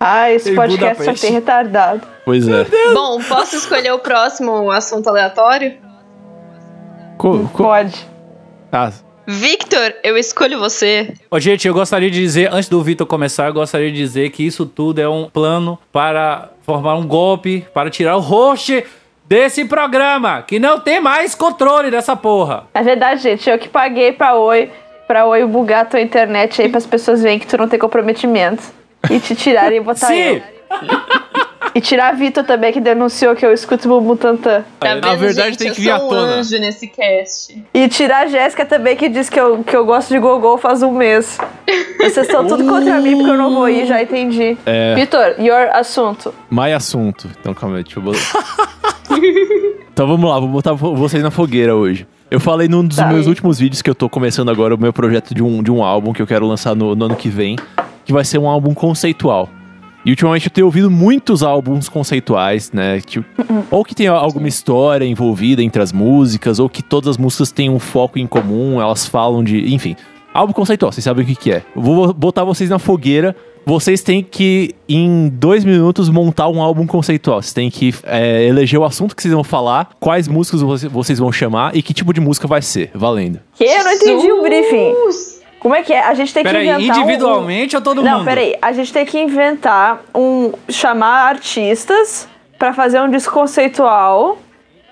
Ai, 0.00 0.34
esse 0.36 0.50
Em 0.50 0.54
podcast 0.56 0.96
só 0.96 1.02
Budapeste. 1.02 1.26
tem 1.26 1.32
retardado. 1.34 2.02
Pois 2.24 2.48
é. 2.48 2.64
Bom, 2.92 3.20
posso 3.22 3.54
escolher 3.56 3.92
o 3.92 3.98
próximo 4.00 4.70
assunto 4.72 5.08
aleatório? 5.08 5.74
Co- 7.18 7.48
co- 7.52 7.64
Pode. 7.64 8.06
ah, 8.72 8.90
Victor, 9.26 9.92
eu 10.02 10.16
escolho 10.16 10.58
você. 10.58 11.12
Ô, 11.30 11.38
gente, 11.38 11.68
eu 11.68 11.74
gostaria 11.74 12.10
de 12.10 12.18
dizer, 12.18 12.48
antes 12.50 12.68
do 12.70 12.82
Vitor 12.82 13.06
começar, 13.06 13.48
eu 13.48 13.52
gostaria 13.52 13.90
de 13.92 13.96
dizer 13.98 14.30
que 14.30 14.42
isso 14.46 14.64
tudo 14.64 15.00
é 15.00 15.08
um 15.08 15.28
plano 15.28 15.78
para 15.92 16.48
formar 16.62 16.94
um 16.94 17.06
golpe, 17.06 17.66
para 17.74 17.90
tirar 17.90 18.16
o 18.16 18.20
host 18.20 18.82
desse 19.26 19.66
programa, 19.66 20.40
que 20.40 20.58
não 20.58 20.80
tem 20.80 20.98
mais 20.98 21.34
controle 21.34 21.90
dessa 21.90 22.16
porra. 22.16 22.64
É 22.72 22.82
verdade, 22.82 23.20
gente. 23.20 23.50
Eu 23.50 23.58
que 23.58 23.68
paguei 23.68 24.12
pra 24.12 24.34
Oi, 24.34 24.70
pra 25.06 25.26
Oi 25.26 25.44
bugar 25.44 25.82
a 25.82 25.84
tua 25.84 26.00
internet 26.00 26.62
aí, 26.62 26.70
pras 26.70 26.86
pessoas 26.86 27.20
verem 27.22 27.38
que 27.38 27.46
tu 27.46 27.58
não 27.58 27.68
tem 27.68 27.78
comprometimento. 27.78 28.62
E 29.10 29.20
te 29.20 29.34
tirarem 29.36 29.76
e 29.76 29.80
botar 29.82 30.06
Sim! 30.06 30.40
E 31.74 31.80
tirar 31.80 32.08
a 32.08 32.12
Vitor 32.12 32.44
também, 32.44 32.72
que 32.72 32.80
denunciou 32.80 33.34
que 33.36 33.44
eu 33.44 33.52
escuto 33.52 33.86
o 33.92 34.00
Bumbum 34.00 34.16
Tantan. 34.16 34.64
Tá 34.80 34.94
Na 34.96 35.14
verdade, 35.14 35.50
gente? 35.50 35.58
tem 35.58 35.72
que 35.72 35.80
vir 35.80 35.90
à 35.90 35.96
um 35.96 36.08
tona. 36.08 36.20
anjo 36.36 36.58
nesse 36.58 36.88
cast. 36.88 37.62
E 37.74 37.88
tirar 37.88 38.24
a 38.24 38.26
Jéssica 38.26 38.64
também, 38.66 38.96
que 38.96 39.08
diz 39.08 39.28
que 39.28 39.38
eu, 39.38 39.62
que 39.62 39.76
eu 39.76 39.84
gosto 39.84 40.08
de 40.08 40.18
gogol 40.18 40.58
faz 40.58 40.82
um 40.82 40.90
mês. 40.92 41.38
Vocês 41.98 42.26
estão 42.26 42.46
tudo 42.46 42.64
contra 42.66 43.00
mim 43.00 43.16
porque 43.16 43.30
eu 43.30 43.36
não 43.36 43.54
vou 43.54 43.68
ir, 43.68 43.86
já 43.86 44.02
entendi. 44.02 44.56
É. 44.66 44.94
Vitor, 44.94 45.34
your 45.38 45.68
assunto. 45.72 46.34
mais 46.50 46.74
assunto. 46.74 47.28
Então, 47.40 47.52
calma 47.54 47.76
aí, 47.76 47.84
deixa 47.84 47.98
eu 47.98 48.02
botar. 48.02 48.18
então 49.92 50.06
vamos 50.06 50.28
lá, 50.30 50.38
vou 50.38 50.48
botar 50.48 50.72
vo- 50.72 50.94
vocês 50.96 51.22
na 51.22 51.30
fogueira 51.30 51.74
hoje. 51.76 52.06
Eu 52.30 52.40
falei 52.40 52.68
num 52.68 52.84
dos 52.86 52.96
Tá. 52.98 53.06
meus 53.06 53.26
últimos 53.26 53.58
vídeos 53.58 53.80
que 53.82 53.88
eu 53.88 53.94
tô 53.94 54.08
começando 54.08 54.50
agora 54.50 54.74
o 54.74 54.78
meu 54.78 54.92
projeto 54.92 55.34
de 55.34 55.42
um, 55.42 55.62
de 55.62 55.70
um 55.70 55.82
álbum 55.82 56.12
que 56.12 56.20
eu 56.20 56.26
quero 56.26 56.46
lançar 56.46 56.74
no, 56.74 56.94
no 56.94 57.06
ano 57.06 57.16
que 57.16 57.28
vem, 57.28 57.56
que 58.04 58.12
vai 58.12 58.24
ser 58.24 58.38
um 58.38 58.46
álbum 58.48 58.74
conceitual. 58.74 59.48
E 60.08 60.12
ultimamente 60.12 60.46
eu 60.46 60.50
tenho 60.50 60.66
ouvido 60.66 60.90
muitos 60.90 61.42
álbuns 61.42 61.86
conceituais, 61.86 62.72
né? 62.72 62.98
Tipo, 63.02 63.26
ou 63.70 63.84
que 63.84 63.94
tem 63.94 64.06
alguma 64.06 64.48
história 64.48 65.04
envolvida 65.04 65.62
entre 65.62 65.82
as 65.82 65.92
músicas, 65.92 66.58
ou 66.58 66.66
que 66.66 66.82
todas 66.82 67.10
as 67.10 67.18
músicas 67.18 67.52
têm 67.52 67.68
um 67.68 67.78
foco 67.78 68.18
em 68.18 68.26
comum, 68.26 68.80
elas 68.80 69.06
falam 69.06 69.44
de. 69.44 69.74
Enfim. 69.74 69.94
álbum 70.32 70.54
conceitual, 70.54 70.90
vocês 70.90 71.04
sabem 71.04 71.24
o 71.24 71.26
que, 71.26 71.34
que 71.36 71.52
é. 71.52 71.62
Eu 71.76 71.82
vou 71.82 72.14
botar 72.14 72.42
vocês 72.44 72.70
na 72.70 72.78
fogueira. 72.78 73.36
Vocês 73.66 74.00
têm 74.02 74.22
que, 74.22 74.74
em 74.88 75.28
dois 75.28 75.62
minutos, 75.62 76.08
montar 76.08 76.48
um 76.48 76.62
álbum 76.62 76.86
conceitual. 76.86 77.42
Vocês 77.42 77.52
têm 77.52 77.70
que 77.70 77.94
é, 78.04 78.46
eleger 78.46 78.80
o 78.80 78.84
assunto 78.84 79.14
que 79.14 79.20
vocês 79.20 79.34
vão 79.34 79.44
falar, 79.44 79.90
quais 80.00 80.26
músicas 80.26 80.62
você- 80.62 80.88
vocês 80.88 81.18
vão 81.18 81.30
chamar 81.30 81.76
e 81.76 81.82
que 81.82 81.92
tipo 81.92 82.14
de 82.14 82.20
música 82.20 82.48
vai 82.48 82.62
ser. 82.62 82.90
Valendo. 82.94 83.40
Que? 83.54 83.64
Eu 83.64 83.84
não 83.84 83.92
entendi 83.92 84.32
o 84.32 84.40
briefing. 84.42 84.94
Como 85.60 85.74
é 85.74 85.82
que 85.82 85.92
é? 85.92 86.00
A 86.00 86.14
gente 86.14 86.32
tem 86.32 86.42
que 86.44 86.48
Peraí, 86.48 86.68
inventar 86.68 86.96
um- 86.96 87.00
individualmente 87.02 87.74
ou 87.76 87.82
todo 87.82 88.02
Não, 88.02 88.18
mundo? 88.18 88.24
peraí. 88.24 88.54
A 88.62 88.72
gente 88.72 88.92
tem 88.92 89.04
que 89.04 89.18
inventar 89.18 90.00
um... 90.14 90.52
Chamar 90.68 91.28
artistas 91.28 92.28
pra 92.58 92.72
fazer 92.72 93.00
um 93.00 93.10
disco 93.10 93.32
conceitual. 93.32 94.38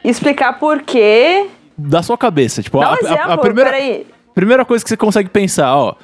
Explicar 0.04 0.58
por 0.58 0.82
quê. 0.82 1.46
Da 1.78 2.02
sua 2.02 2.18
cabeça. 2.18 2.62
Tipo, 2.62 2.80
Dá 2.80 2.90
um 2.90 2.92
a, 2.92 2.94
a- 2.94 2.98
exemplo. 3.00 3.32
a 3.32 3.38
primeira, 3.38 3.70
Peraí. 3.70 4.06
primeira 4.34 4.64
coisa 4.64 4.82
que 4.84 4.88
você 4.88 4.96
consegue 4.96 5.28
pensar, 5.28 5.76
ó. 5.76 5.94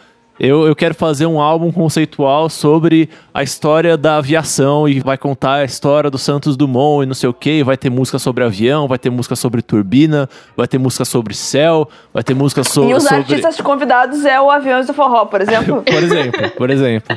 Eu, 0.40 0.66
eu 0.66 0.74
quero 0.74 0.94
fazer 0.94 1.26
um 1.26 1.40
álbum 1.40 1.70
conceitual 1.70 2.48
sobre 2.48 3.08
a 3.34 3.42
história 3.42 3.96
da 3.96 4.16
aviação 4.16 4.88
e 4.88 4.98
vai 4.98 5.16
contar 5.18 5.56
a 5.56 5.64
história 5.64 6.10
do 6.10 6.18
Santos 6.18 6.56
Dumont 6.56 7.04
e 7.04 7.06
não 7.06 7.14
sei 7.14 7.28
o 7.28 7.34
que. 7.34 7.62
Vai 7.62 7.76
ter 7.76 7.90
música 7.90 8.18
sobre 8.18 8.42
avião, 8.42 8.88
vai 8.88 8.98
ter 8.98 9.10
música 9.10 9.36
sobre 9.36 9.62
turbina, 9.62 10.28
vai 10.56 10.66
ter 10.66 10.78
música 10.78 11.04
sobre 11.04 11.34
céu, 11.34 11.88
vai 12.12 12.24
ter 12.24 12.34
música 12.34 12.64
so 12.64 12.88
E 12.88 12.94
os 12.94 13.02
sobre. 13.02 13.18
artistas 13.18 13.60
convidados 13.60 14.24
é 14.24 14.40
o 14.40 14.50
Aviões 14.50 14.86
do 14.86 14.94
Forró, 14.94 15.26
por 15.26 15.40
exemplo. 15.40 15.82
Por 15.92 16.02
exemplo, 16.02 16.50
por 16.56 16.70
exemplo. 16.70 17.16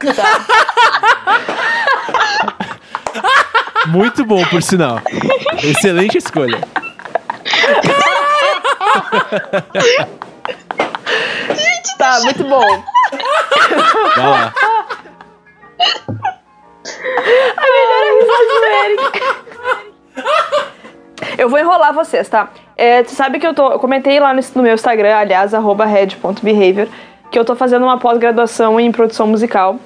Muito 3.88 4.24
bom, 4.24 4.44
por 4.46 4.62
sinal. 4.62 5.00
Excelente 5.62 6.18
escolha. 6.18 6.58
tá, 11.98 12.20
muito 12.20 12.44
bom. 12.44 12.66
Vai 14.16 14.26
lá. 14.26 14.52
Eu 21.38 21.48
vou 21.48 21.58
enrolar 21.58 21.92
vocês, 21.92 22.28
tá? 22.28 22.50
É, 22.76 23.02
tu 23.02 23.10
sabe 23.10 23.38
que 23.38 23.46
eu 23.46 23.54
tô. 23.54 23.72
Eu 23.72 23.78
comentei 23.78 24.18
lá 24.20 24.32
no, 24.32 24.40
no 24.54 24.62
meu 24.62 24.74
Instagram, 24.74 25.16
aliás, 25.16 25.54
arroba 25.54 25.84
red.behavior, 25.84 26.88
que 27.30 27.38
eu 27.38 27.44
tô 27.44 27.54
fazendo 27.54 27.84
uma 27.84 27.98
pós-graduação 27.98 28.78
em 28.80 28.90
produção 28.90 29.26
musical. 29.26 29.78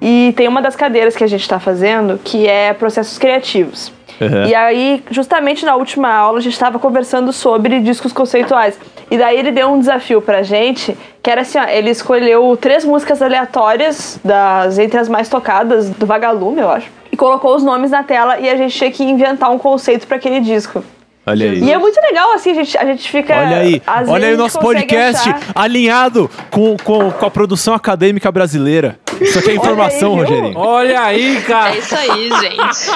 E 0.00 0.34
tem 0.36 0.48
uma 0.48 0.60
das 0.60 0.76
cadeiras 0.76 1.16
que 1.16 1.24
a 1.24 1.26
gente 1.26 1.48
tá 1.48 1.58
fazendo 1.58 2.18
que 2.22 2.46
é 2.46 2.72
processos 2.72 3.18
criativos. 3.18 3.92
Uhum. 4.20 4.44
E 4.46 4.54
aí, 4.54 5.02
justamente 5.10 5.64
na 5.64 5.74
última 5.76 6.12
aula, 6.12 6.38
a 6.38 6.42
gente 6.42 6.58
tava 6.58 6.78
conversando 6.78 7.32
sobre 7.32 7.80
discos 7.80 8.12
conceituais. 8.12 8.78
E 9.10 9.18
daí 9.18 9.38
ele 9.38 9.52
deu 9.52 9.68
um 9.70 9.78
desafio 9.78 10.22
pra 10.22 10.42
gente, 10.42 10.96
que 11.22 11.30
era 11.30 11.42
assim, 11.42 11.58
ó, 11.58 11.64
ele 11.64 11.90
escolheu 11.90 12.56
três 12.60 12.84
músicas 12.84 13.20
aleatórias 13.20 14.18
das 14.24 14.78
entre 14.78 14.98
as 14.98 15.08
mais 15.08 15.28
tocadas 15.28 15.90
do 15.90 16.06
Vagalume, 16.06 16.60
eu 16.60 16.70
acho. 16.70 16.88
E 17.12 17.16
colocou 17.16 17.54
os 17.54 17.62
nomes 17.62 17.90
na 17.90 18.02
tela 18.02 18.38
e 18.40 18.48
a 18.48 18.56
gente 18.56 18.76
tinha 18.76 18.90
que 18.90 19.04
inventar 19.04 19.50
um 19.50 19.58
conceito 19.58 20.06
pra 20.06 20.16
aquele 20.16 20.40
disco. 20.40 20.82
Olha 21.26 21.50
aí. 21.50 21.58
E 21.62 21.72
é 21.72 21.78
muito 21.78 21.98
legal, 22.02 22.32
assim, 22.32 22.50
a 22.50 22.54
gente, 22.54 22.76
a 22.76 22.84
gente 22.84 23.10
fica. 23.10 23.34
Olha 23.34 23.56
aí, 23.58 23.82
olha 24.08 24.26
aí 24.28 24.34
o 24.34 24.36
nosso 24.36 24.58
podcast 24.58 25.30
achar- 25.30 25.40
alinhado 25.54 26.30
com, 26.50 26.76
com, 26.84 27.10
com 27.10 27.26
a 27.26 27.30
produção 27.30 27.72
acadêmica 27.72 28.30
brasileira. 28.30 28.98
Isso 29.20 29.38
aqui 29.38 29.52
é 29.52 29.54
informação, 29.54 30.12
Olha 30.12 30.22
aí? 30.24 30.30
Rogerinho. 30.34 30.58
Olha 30.58 31.00
aí, 31.00 31.40
cara. 31.46 31.74
É 31.74 31.78
isso 31.78 31.94
aí, 31.96 32.28
gente. 32.28 32.90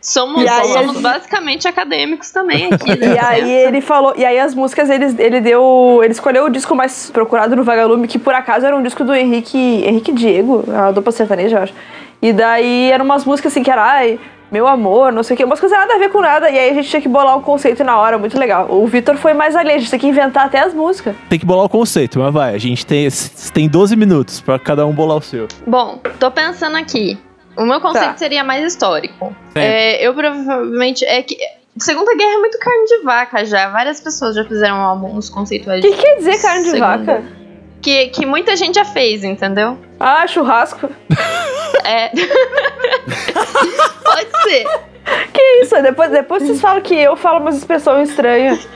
Somos, 0.00 0.46
aí, 0.46 0.72
somos 0.72 1.00
basicamente 1.00 1.66
acadêmicos 1.66 2.30
também 2.30 2.70
aqui. 2.72 2.96
né? 2.98 3.14
E 3.14 3.18
aí 3.18 3.50
ele 3.50 3.80
falou, 3.80 4.14
e 4.16 4.24
aí 4.24 4.38
as 4.38 4.54
músicas 4.54 4.88
ele, 4.88 5.06
ele 5.18 5.40
deu, 5.40 6.00
ele 6.02 6.12
escolheu 6.12 6.44
o 6.44 6.48
disco 6.50 6.74
mais 6.74 7.10
procurado 7.10 7.56
no 7.56 7.64
Vagalume, 7.64 8.06
que 8.06 8.18
por 8.18 8.34
acaso 8.34 8.64
era 8.64 8.76
um 8.76 8.82
disco 8.82 9.04
do 9.04 9.14
Henrique, 9.14 9.58
Henrique 9.84 10.12
Diego, 10.12 10.64
a 10.72 10.90
dupla 10.92 11.10
sertaneja, 11.12 11.58
eu 11.58 11.62
acho. 11.62 11.74
E 12.22 12.32
daí 12.32 12.90
eram 12.90 13.04
umas 13.04 13.24
músicas 13.24 13.52
assim 13.52 13.62
que 13.62 13.70
era, 13.70 13.82
ai, 13.82 14.18
meu 14.50 14.66
amor, 14.66 15.12
não 15.12 15.22
sei 15.22 15.34
o 15.34 15.36
que, 15.36 15.44
umas 15.44 15.60
coisas 15.60 15.76
nada 15.76 15.94
a 15.94 15.98
ver 15.98 16.10
com 16.10 16.20
nada, 16.20 16.48
e 16.48 16.58
aí 16.58 16.70
a 16.70 16.74
gente 16.74 16.88
tinha 16.88 17.02
que 17.02 17.08
bolar 17.08 17.36
um 17.36 17.42
conceito 17.42 17.84
na 17.84 17.98
hora, 17.98 18.16
muito 18.16 18.38
legal. 18.38 18.66
O 18.70 18.86
Vitor 18.86 19.16
foi 19.16 19.34
mais 19.34 19.54
além, 19.54 19.76
a 19.76 19.78
gente 19.78 19.90
tem 19.90 20.00
que 20.00 20.06
inventar 20.06 20.46
até 20.46 20.60
as 20.60 20.72
músicas. 20.72 21.14
Tem 21.28 21.38
que 21.38 21.44
bolar 21.44 21.66
o 21.66 21.68
conceito, 21.68 22.18
mas 22.18 22.32
vai. 22.32 22.54
A 22.54 22.58
gente 22.58 22.86
tem, 22.86 23.08
tem 23.52 23.68
12 23.68 23.94
minutos 23.94 24.40
pra 24.40 24.58
cada 24.58 24.86
um 24.86 24.92
bolar 24.92 25.18
o 25.18 25.22
seu. 25.22 25.46
Bom, 25.66 26.00
tô 26.18 26.30
pensando 26.30 26.76
aqui. 26.76 27.18
O 27.58 27.64
meu 27.66 27.80
conceito 27.80 28.12
Tá. 28.12 28.16
seria 28.16 28.42
mais 28.44 28.64
histórico. 28.64 29.34
É, 29.54 30.02
eu 30.06 30.14
provavelmente. 30.14 31.04
É 31.04 31.22
que. 31.22 31.36
Segunda 31.78 32.14
Guerra 32.16 32.34
é 32.34 32.38
muito 32.38 32.58
carne 32.58 32.84
de 32.86 32.98
vaca 33.04 33.44
já. 33.44 33.68
Várias 33.68 34.00
pessoas 34.00 34.34
já 34.34 34.44
fizeram 34.44 34.76
álbuns 34.80 35.28
O 35.28 35.32
conceituais. 35.32 35.80
que 35.80 35.92
quer 35.92 36.16
dizer 36.16 36.40
carne 36.42 36.64
de 36.64 36.70
Segunda. 36.70 36.96
vaca? 36.98 37.22
Que, 37.80 38.06
que 38.08 38.26
muita 38.26 38.56
gente 38.56 38.74
já 38.74 38.84
fez, 38.84 39.22
entendeu? 39.22 39.78
Ah, 40.00 40.26
churrasco. 40.26 40.90
É. 41.84 42.08
Pode 44.04 44.42
ser. 44.42 44.64
Que 45.32 45.42
isso? 45.62 45.80
Depois, 45.82 46.10
depois 46.10 46.42
vocês 46.42 46.60
falam 46.60 46.82
que 46.82 46.94
eu 46.94 47.16
falo 47.16 47.38
umas 47.40 47.56
expressões 47.56 48.10
estranhas. 48.10 48.68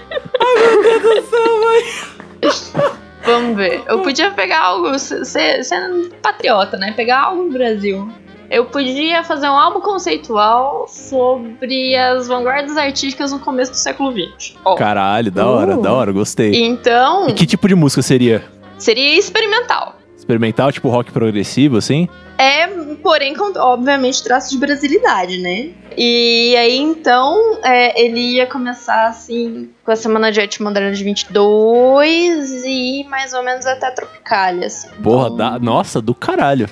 Vamos 3.25 3.57
ver. 3.57 3.83
Eu 3.87 4.01
podia 4.03 4.31
pegar 4.31 4.61
algo. 4.61 4.99
Ser, 4.99 5.65
sendo 5.65 6.11
patriota, 6.23 6.77
né? 6.77 6.93
Pegar 6.97 7.21
algo 7.23 7.45
do 7.45 7.51
Brasil. 7.53 8.09
Eu 8.55 8.67
podia 8.67 9.25
fazer 9.25 9.49
um 9.49 9.57
álbum 9.57 9.81
conceitual 9.81 10.87
sobre 10.87 11.97
as 11.97 12.29
vanguardas 12.29 12.77
artísticas 12.77 13.33
no 13.33 13.39
começo 13.39 13.71
do 13.73 13.79
século 13.79 14.13
XX. 14.13 14.55
Ó, 14.63 14.75
Caralho, 14.75 15.31
da 15.31 15.47
hora, 15.49 15.79
Uh. 15.79 15.81
da 15.81 15.91
hora, 15.91 16.13
gostei. 16.13 16.63
então, 16.63 17.31
E 17.31 17.33
que 17.33 17.47
tipo 17.47 17.67
de 17.67 17.75
música 17.75 18.03
seria? 18.03 18.45
seria 18.79 19.19
experimental. 19.19 19.97
Experimental, 20.19 20.71
tipo 20.71 20.91
rock 20.91 21.11
progressivo, 21.11 21.79
assim? 21.79 22.07
É, 22.37 22.67
porém, 23.03 23.35
com, 23.35 23.59
obviamente, 23.59 24.23
traço 24.23 24.51
de 24.51 24.59
brasilidade, 24.59 25.39
né? 25.39 25.71
E 25.97 26.55
aí, 26.57 26.77
então, 26.79 27.59
é, 27.65 27.99
ele 28.05 28.21
ia 28.35 28.47
começar, 28.47 29.07
assim, 29.09 29.71
com 29.83 29.91
a 29.93 29.97
Semana 29.97 30.31
de 30.31 30.41
Arte 30.43 30.63
Moderna 30.63 30.93
de 30.93 31.03
22 31.03 32.65
e 32.67 33.05
mais 33.09 33.33
ou 33.33 33.43
menos 33.43 33.65
até 33.67 33.91
Tropicália, 33.93 34.67
assim. 34.67 34.89
Porra, 35.03 35.27
Então, 35.27 35.37
da, 35.37 35.59
nossa, 35.59 36.03
do 36.03 36.15
caralho. 36.15 36.69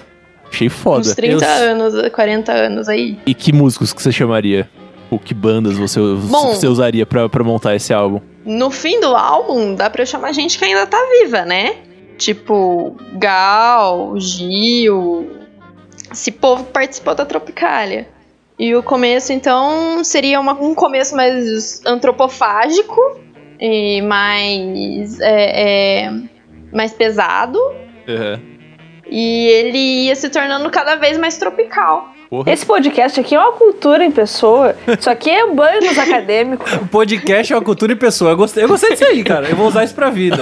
Achei 0.52 0.68
foda. 0.68 1.00
Uns 1.00 1.14
30 1.14 1.44
Eu- 1.44 1.70
anos, 1.70 2.08
40 2.10 2.52
anos 2.52 2.88
aí. 2.88 3.18
E 3.26 3.34
que 3.34 3.52
músicos 3.52 3.92
que 3.92 4.02
você 4.02 4.10
chamaria? 4.12 4.68
Ou 5.10 5.18
que 5.18 5.34
bandas 5.34 5.76
você, 5.76 5.98
Bom. 6.00 6.54
você 6.54 6.66
usaria 6.66 7.04
pra, 7.06 7.28
pra 7.28 7.42
montar 7.42 7.74
esse 7.74 7.92
álbum? 7.92 8.20
No 8.44 8.70
fim 8.70 9.00
do 9.00 9.14
álbum, 9.14 9.74
dá 9.74 9.90
pra 9.90 10.02
eu 10.02 10.06
chamar 10.06 10.32
gente 10.32 10.58
que 10.58 10.64
ainda 10.64 10.86
tá 10.86 10.98
viva, 11.20 11.44
né? 11.44 11.76
Tipo, 12.16 12.96
Gal, 13.14 14.14
Gil, 14.18 15.30
esse 16.12 16.30
povo 16.30 16.64
que 16.64 16.70
participou 16.72 17.14
da 17.14 17.24
Tropicália. 17.24 18.06
E 18.58 18.74
o 18.74 18.82
começo, 18.82 19.32
então, 19.32 20.04
seria 20.04 20.38
uma- 20.38 20.52
um 20.52 20.74
começo 20.74 21.16
mais 21.16 21.80
antropofágico 21.86 23.00
e 23.58 24.02
mais, 24.02 25.18
é, 25.20 26.02
é, 26.06 26.12
mais 26.72 26.92
pesado. 26.92 27.58
E 29.10 29.46
ele 29.48 29.78
ia 30.06 30.14
se 30.14 30.28
tornando 30.30 30.70
cada 30.70 30.94
vez 30.96 31.18
mais 31.18 31.36
tropical. 31.36 32.12
Porra. 32.30 32.52
Esse 32.52 32.64
podcast 32.64 33.18
aqui 33.18 33.34
é 33.34 33.40
uma 33.40 33.52
cultura 33.52 34.04
em 34.04 34.10
pessoa. 34.12 34.76
Isso 34.98 35.10
aqui 35.10 35.28
é 35.28 35.44
banho 35.52 35.80
nos 35.80 35.98
acadêmicos. 35.98 36.72
O 36.80 36.86
podcast 36.86 37.52
é 37.52 37.56
uma 37.56 37.62
cultura 37.62 37.92
em 37.92 37.96
pessoa. 37.96 38.30
Eu 38.30 38.36
gostei, 38.36 38.62
eu 38.62 38.68
gostei 38.68 38.90
disso 38.90 39.04
aí, 39.04 39.24
cara. 39.24 39.48
Eu 39.48 39.56
vou 39.56 39.66
usar 39.66 39.82
isso 39.82 39.94
pra 39.96 40.10
vida. 40.10 40.38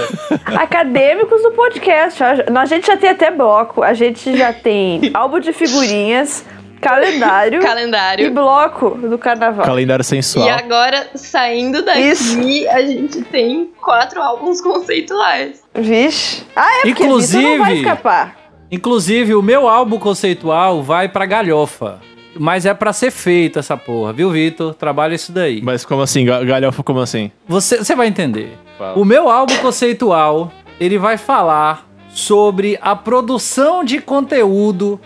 Acadêmicos 0.55 1.41
do 1.41 1.51
podcast. 1.51 2.21
A 2.23 2.65
gente 2.65 2.85
já 2.87 2.95
tem 2.95 3.09
até 3.09 3.31
bloco, 3.31 3.81
a 3.81 3.93
gente 3.93 4.37
já 4.37 4.53
tem 4.53 5.09
álbum 5.15 5.39
de 5.39 5.51
figurinhas, 5.51 6.45
calendário 6.79 7.59
e 7.59 7.65
Calendário. 7.65 8.31
bloco 8.31 8.91
do 8.91 9.17
carnaval. 9.17 9.65
Calendário 9.65 10.03
sensual. 10.03 10.45
E 10.45 10.49
agora, 10.49 11.07
saindo 11.15 11.81
daqui, 11.83 12.01
Isso. 12.01 12.37
a 12.69 12.81
gente 12.81 13.21
tem 13.23 13.69
quatro 13.81 14.21
álbuns 14.21 14.61
conceituais. 14.61 15.63
Vixe. 15.75 16.43
Ah, 16.55 16.79
é 16.79 16.81
porque 16.83 17.03
Inclusive- 17.03 17.37
Vitor 17.43 17.57
não 17.57 17.65
vai 17.65 17.75
escapar. 17.77 18.38
Inclusive, 18.71 19.33
o 19.35 19.41
meu 19.41 19.67
álbum 19.67 19.97
conceitual 19.97 20.83
vai 20.83 21.09
pra 21.09 21.25
galhofa. 21.25 21.99
Mas 22.37 22.65
é 22.65 22.73
pra 22.73 22.93
ser 22.93 23.09
feito 23.11 23.57
essa 23.57 23.75
porra, 23.75 24.13
viu, 24.13 24.29
Vitor? 24.29 24.73
Trabalha 24.75 25.15
isso 25.15 25.31
daí. 25.31 25.61
Mas 25.63 25.83
como 25.83 26.01
assim? 26.01 26.23
Ga- 26.25 26.43
Galhofa, 26.43 26.83
como 26.83 26.99
assim? 26.99 27.31
Você, 27.47 27.77
você 27.77 27.95
vai 27.95 28.07
entender. 28.07 28.57
Fala. 28.77 28.97
O 28.97 29.03
meu 29.03 29.29
álbum 29.29 29.55
conceitual, 29.57 30.51
ele 30.79 30.97
vai 30.99 31.17
falar 31.17 31.87
sobre 32.09 32.77
a 32.81 32.95
produção 32.95 33.83
de 33.83 33.99
conteúdo 33.99 34.99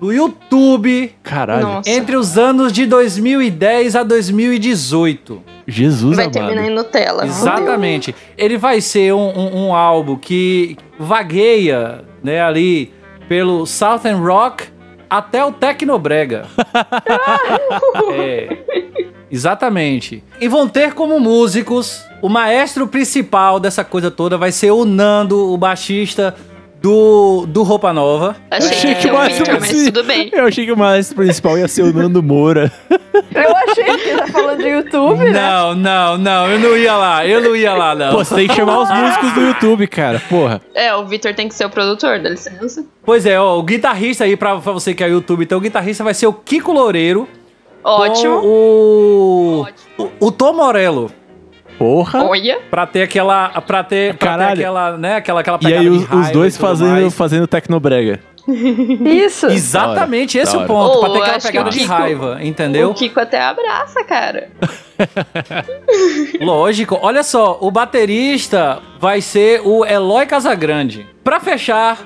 do 0.00 0.12
YouTube 0.12 1.12
Caralho. 1.24 1.62
Nossa. 1.66 1.90
entre 1.90 2.14
os 2.16 2.38
anos 2.38 2.72
de 2.72 2.86
2010 2.86 3.96
a 3.96 4.04
2018. 4.04 5.42
Jesus 5.66 6.16
Vai 6.16 6.26
amado. 6.26 6.34
terminar 6.34 6.66
em 6.68 6.74
Nutella. 6.74 7.26
Exatamente. 7.26 8.14
Ele 8.36 8.56
vai 8.56 8.80
ser 8.80 9.12
um, 9.12 9.28
um- 9.36 9.66
um 9.66 9.74
álbum 9.74 10.16
que 10.16 10.76
vagueia 10.98 12.04
né, 12.22 12.40
ali 12.40 12.92
pelo 13.28 13.66
Southern 13.66 14.20
Rock 14.20 14.64
até 15.08 15.44
o 15.44 15.52
Tecnobrega. 15.52 16.46
é, 18.12 18.58
exatamente. 19.30 20.24
E 20.40 20.48
vão 20.48 20.68
ter 20.68 20.94
como 20.94 21.20
músicos 21.20 22.08
o 22.20 22.28
maestro 22.28 22.86
principal 22.88 23.60
dessa 23.60 23.84
coisa 23.84 24.10
toda 24.10 24.36
vai 24.36 24.50
ser 24.50 24.72
o 24.72 24.84
Nando, 24.84 25.52
o 25.52 25.56
baixista 25.56 26.34
do, 26.80 27.44
do 27.46 27.62
Roupa 27.62 27.92
Nova. 27.92 28.36
Achei, 28.50 28.70
achei 28.70 28.94
que 28.94 29.08
o 29.08 29.14
mais 29.14 29.36
Victor, 29.36 29.54
mas 29.54 29.62
assim- 29.64 29.84
tudo 29.86 30.04
bem. 30.04 30.30
Eu 30.32 30.46
achei 30.46 30.64
que 30.64 30.72
o 30.72 30.76
maestro 30.76 31.16
principal 31.16 31.58
ia 31.58 31.66
ser 31.68 31.82
o 31.82 31.92
Nando 31.92 32.22
Moura. 32.22 32.70
Eu 33.34 33.56
achei 33.56 33.84
que 33.96 34.16
tá 34.16 34.26
falando 34.28 34.58
de 34.62 34.68
YouTube, 34.68 35.24
né? 35.24 35.30
Não, 35.32 35.74
não, 35.74 36.18
não, 36.18 36.48
eu 36.48 36.58
não 36.58 36.76
ia 36.76 36.96
lá, 36.96 37.26
eu 37.26 37.40
não 37.42 37.56
ia 37.56 37.74
lá, 37.74 37.94
não. 37.94 38.12
Pô, 38.12 38.24
você 38.24 38.34
tem 38.36 38.48
que 38.48 38.54
chamar 38.54 38.78
os 38.80 38.90
músicos 38.90 39.32
do 39.32 39.40
YouTube, 39.40 39.86
cara. 39.88 40.22
Porra. 40.28 40.60
É, 40.74 40.94
o 40.94 41.04
Victor 41.06 41.34
tem 41.34 41.48
que 41.48 41.54
ser 41.54 41.64
o 41.66 41.70
produtor, 41.70 42.20
dá 42.20 42.30
licença. 42.30 42.84
Pois 43.04 43.26
é, 43.26 43.38
ó, 43.40 43.58
o 43.58 43.62
guitarrista 43.62 44.24
aí, 44.24 44.36
pra, 44.36 44.56
pra 44.58 44.72
você 44.72 44.94
que 44.94 45.02
é 45.02 45.08
YouTube, 45.08 45.42
então 45.44 45.58
o 45.58 45.60
guitarrista 45.60 46.04
vai 46.04 46.14
ser 46.14 46.26
o 46.26 46.32
Kiko 46.32 46.72
Loureiro. 46.72 47.28
Ótimo. 47.82 48.40
Com 48.40 48.46
o, 48.46 49.60
Ótimo. 49.62 50.10
o, 50.20 50.26
o 50.26 50.32
Tom 50.32 50.52
Morello. 50.52 51.10
Porra. 51.78 52.24
Olha. 52.24 52.58
Pra 52.70 52.86
ter 52.86 53.02
aquela. 53.02 53.48
Pra 53.60 53.84
ter, 53.84 54.14
pra 54.16 54.30
ter 54.32 54.36
Caralho. 54.38 54.60
aquela, 54.60 54.96
né? 54.98 55.16
Aquela, 55.16 55.40
aquela 55.40 55.58
E 55.62 55.72
aí 55.74 55.80
de 55.82 55.88
os, 55.88 56.10
os 56.10 56.30
dois 56.30 56.56
fazendo, 56.56 56.90
mais. 57.02 57.14
fazendo 57.14 57.46
tecnobrega. 57.46 58.18
Isso. 58.48 59.46
Exatamente, 59.52 60.38
esse 60.38 60.56
é 60.56 60.58
o 60.58 60.66
ponto. 60.66 60.98
Oh, 60.98 61.00
pra 61.00 61.10
ter 61.10 61.18
aquela 61.22 61.40
pegada 61.40 61.70
de 61.70 61.78
Kiko- 61.80 61.92
raiva, 61.92 62.38
entendeu? 62.42 62.90
O 62.90 62.94
Kiko 62.94 63.20
até 63.20 63.40
abraça, 63.40 64.02
cara. 64.04 64.48
Lógico. 66.40 66.98
Olha 67.00 67.22
só, 67.22 67.58
o 67.60 67.70
baterista 67.70 68.80
vai 68.98 69.20
ser 69.20 69.60
o 69.64 69.84
Eloy 69.84 70.26
Casagrande. 70.26 71.06
Pra 71.22 71.40
fechar, 71.40 71.98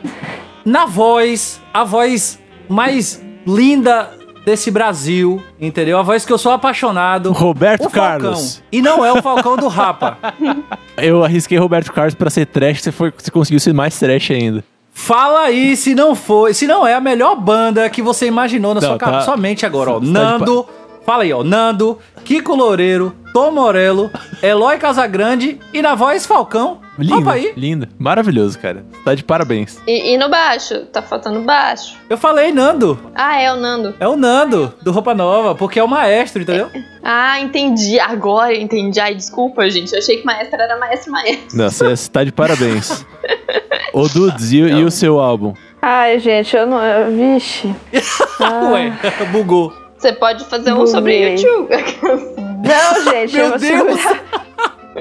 na 0.64 0.84
voz, 0.84 1.60
a 1.72 1.84
voz 1.84 2.40
mais 2.68 3.22
linda 3.46 4.10
desse 4.44 4.70
Brasil, 4.70 5.42
entendeu? 5.60 5.98
A 5.98 6.02
voz 6.02 6.24
que 6.24 6.32
eu 6.32 6.38
sou 6.38 6.52
apaixonado. 6.52 7.32
Roberto. 7.32 7.88
Carlos. 7.90 8.62
E 8.72 8.80
não 8.82 9.04
é 9.04 9.12
o 9.12 9.22
Falcão 9.22 9.56
do 9.56 9.68
Rapa. 9.68 10.18
Eu 10.96 11.24
arrisquei 11.24 11.58
Roberto 11.58 11.92
Carlos 11.92 12.14
pra 12.14 12.28
ser 12.30 12.46
trash, 12.46 12.82
você, 12.82 12.92
foi, 12.92 13.12
você 13.16 13.30
conseguiu 13.30 13.58
ser 13.60 13.72
mais 13.72 13.98
trash 13.98 14.30
ainda. 14.30 14.62
Fala 14.92 15.40
aí 15.44 15.74
se 15.76 15.94
não 15.94 16.14
foi, 16.14 16.52
se 16.52 16.66
não 16.66 16.86
é 16.86 16.94
a 16.94 17.00
melhor 17.00 17.34
banda 17.34 17.88
que 17.88 18.02
você 18.02 18.26
imaginou 18.26 18.74
na 18.74 18.80
Não, 18.80 18.88
sua, 18.90 18.98
tá- 18.98 19.20
sua 19.22 19.36
mente 19.36 19.64
agora, 19.64 19.90
ó. 19.90 19.94
tá 19.94 20.00
de 20.04 20.10
Nando, 20.10 20.66
fala 21.06 21.22
aí, 21.22 21.32
ó. 21.32 21.42
Nando, 21.42 21.98
Kiko 22.24 22.54
Loureiro, 22.54 23.14
Tom 23.32 23.50
Morello, 23.52 24.10
Eloy 24.42 24.76
Casagrande 24.78 25.58
e 25.72 25.80
na 25.80 25.94
voz 25.94 26.26
Falcão. 26.26 26.80
Lindo, 26.98 27.30
aí. 27.30 27.52
lindo. 27.56 27.88
Maravilhoso, 27.98 28.58
cara. 28.58 28.84
Tá 29.02 29.14
de 29.14 29.24
parabéns. 29.24 29.80
E, 29.86 30.12
e 30.12 30.18
no 30.18 30.28
baixo? 30.28 30.80
Tá 30.92 31.00
faltando 31.00 31.40
baixo. 31.40 31.96
Eu 32.10 32.18
falei 32.18 32.52
Nando. 32.52 32.98
Ah, 33.14 33.40
é 33.40 33.50
o 33.50 33.56
Nando. 33.56 33.94
É 33.98 34.06
o 34.06 34.14
Nando, 34.14 34.74
do 34.82 34.92
Roupa 34.92 35.14
Nova, 35.14 35.54
porque 35.54 35.78
é 35.80 35.82
o 35.82 35.88
maestro, 35.88 36.42
entendeu? 36.42 36.68
Ah, 37.02 37.40
entendi. 37.40 37.98
Agora 37.98 38.54
entendi. 38.54 39.00
Ai, 39.00 39.14
desculpa, 39.14 39.68
gente. 39.70 39.90
Eu 39.92 39.98
achei 40.00 40.18
que 40.18 40.26
maestro 40.26 40.60
era 40.60 40.78
maestro 40.78 41.10
maestro. 41.12 41.56
Não, 41.56 41.70
você 41.70 42.10
tá 42.10 42.22
de 42.24 42.30
parabéns. 42.32 43.06
Ô, 43.94 44.06
Dudes, 44.08 44.52
e, 44.52 44.58
e 44.58 44.84
o 44.84 44.90
seu 44.90 45.18
álbum? 45.18 45.54
Ai, 45.80 46.18
gente, 46.18 46.54
eu 46.54 46.66
não. 46.66 46.78
eu- 46.84 47.10
Vixe. 47.16 47.74
Ah. 48.38 48.70
Ué, 48.72 48.92
bugou. 49.30 49.72
Você 49.96 50.12
pode 50.12 50.44
fazer 50.46 50.72
um 50.72 50.78
Buguei. 50.78 50.92
sobre 50.92 51.30
YouTube. 51.30 51.68
Não, 52.72 53.04
gente, 53.12 53.34
Meu 53.34 53.44
eu 53.44 53.50
vou 53.50 53.58
Deus. 53.58 54.00
segurar, 54.00 54.22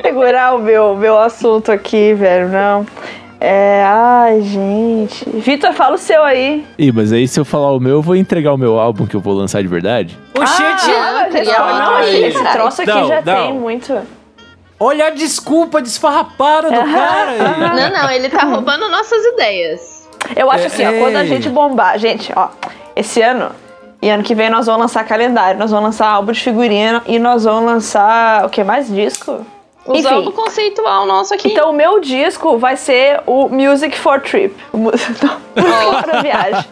segurar 0.02 0.56
o 0.56 0.60
meu, 0.60 0.96
meu 0.96 1.20
assunto 1.20 1.72
aqui, 1.72 2.14
velho. 2.14 2.50
Não. 2.50 2.86
É. 3.40 3.84
Ai, 3.86 4.42
gente. 4.42 5.28
Vitor, 5.28 5.74
fala 5.74 5.96
o 5.96 5.98
seu 5.98 6.24
aí. 6.24 6.64
Ih, 6.78 6.92
mas 6.92 7.12
aí 7.12 7.28
se 7.28 7.40
eu 7.40 7.46
falar 7.46 7.72
o 7.72 7.80
meu, 7.80 7.94
eu 7.96 8.02
vou 8.02 8.16
entregar 8.16 8.54
o 8.54 8.58
meu 8.58 8.80
álbum 8.80 9.08
que 9.08 9.16
eu 9.16 9.20
vou 9.20 9.34
lançar 9.34 9.62
de 9.64 9.68
verdade. 9.68 10.18
Oxente, 10.38 10.92
Ah, 10.92 11.28
muito 11.32 11.46
não, 11.52 11.96
aí. 11.96 12.24
esse 12.26 12.44
troço 12.52 12.82
aqui 12.84 12.92
Não, 12.92 13.08
já 13.08 13.22
não. 13.22 13.36
tem 13.36 13.54
muito. 13.54 14.00
olha 14.80 15.08
a 15.08 15.10
desculpa 15.10 15.82
desfarrapada 15.82 16.70
do 16.70 16.92
cara 16.94 17.32
aí. 17.32 17.40
Não, 17.92 18.02
não, 18.04 18.12
ele 18.12 18.30
tá 18.30 18.44
roubando 18.46 18.88
nossas 18.90 19.24
ideias. 19.34 20.08
Eu 20.36 20.52
acho 20.52 20.64
É, 20.64 20.68
assim, 20.68 20.86
ó, 20.86 20.92
quando 21.00 21.16
a 21.16 21.22
ei. 21.24 21.28
gente 21.28 21.50
bombar. 21.50 21.98
Gente, 21.98 22.32
ó, 22.36 22.50
esse 22.96 23.22
ano 23.24 23.50
e 24.02 24.10
ano 24.10 24.24
que 24.24 24.34
vem 24.36 24.50
nós 24.50 24.66
vamos 24.66 24.82
lançar 24.82 25.04
calendário, 25.06 25.60
nós 25.60 25.72
vamos 25.72 25.86
lançar 25.86 26.08
álbum 26.10 26.32
de 26.32 26.40
figurino 26.42 27.02
e 27.06 27.20
nós 27.20 27.44
vamos 27.44 27.66
lançar. 27.66 28.46
O 28.46 28.50
que 28.50 28.64
mais? 28.64 28.88
Disco? 28.88 29.46
Usando 29.86 30.20
Enfim. 30.20 30.30
o 30.30 30.32
conceitual 30.32 31.06
nosso 31.08 31.34
aqui. 31.34 31.48
Então 31.52 31.72
o 31.72 31.74
meu 31.74 32.00
disco 32.00 32.58
vai 32.58 32.78
ser 32.78 33.20
o 33.26 33.50
Music 33.50 33.98
for 33.98 34.22
Trip. 34.22 34.56
O 34.72 34.78
mu- 34.78 34.92
Não, 35.56 35.92
música 35.92 36.04
pra 36.08 36.22
viagem. 36.22 36.66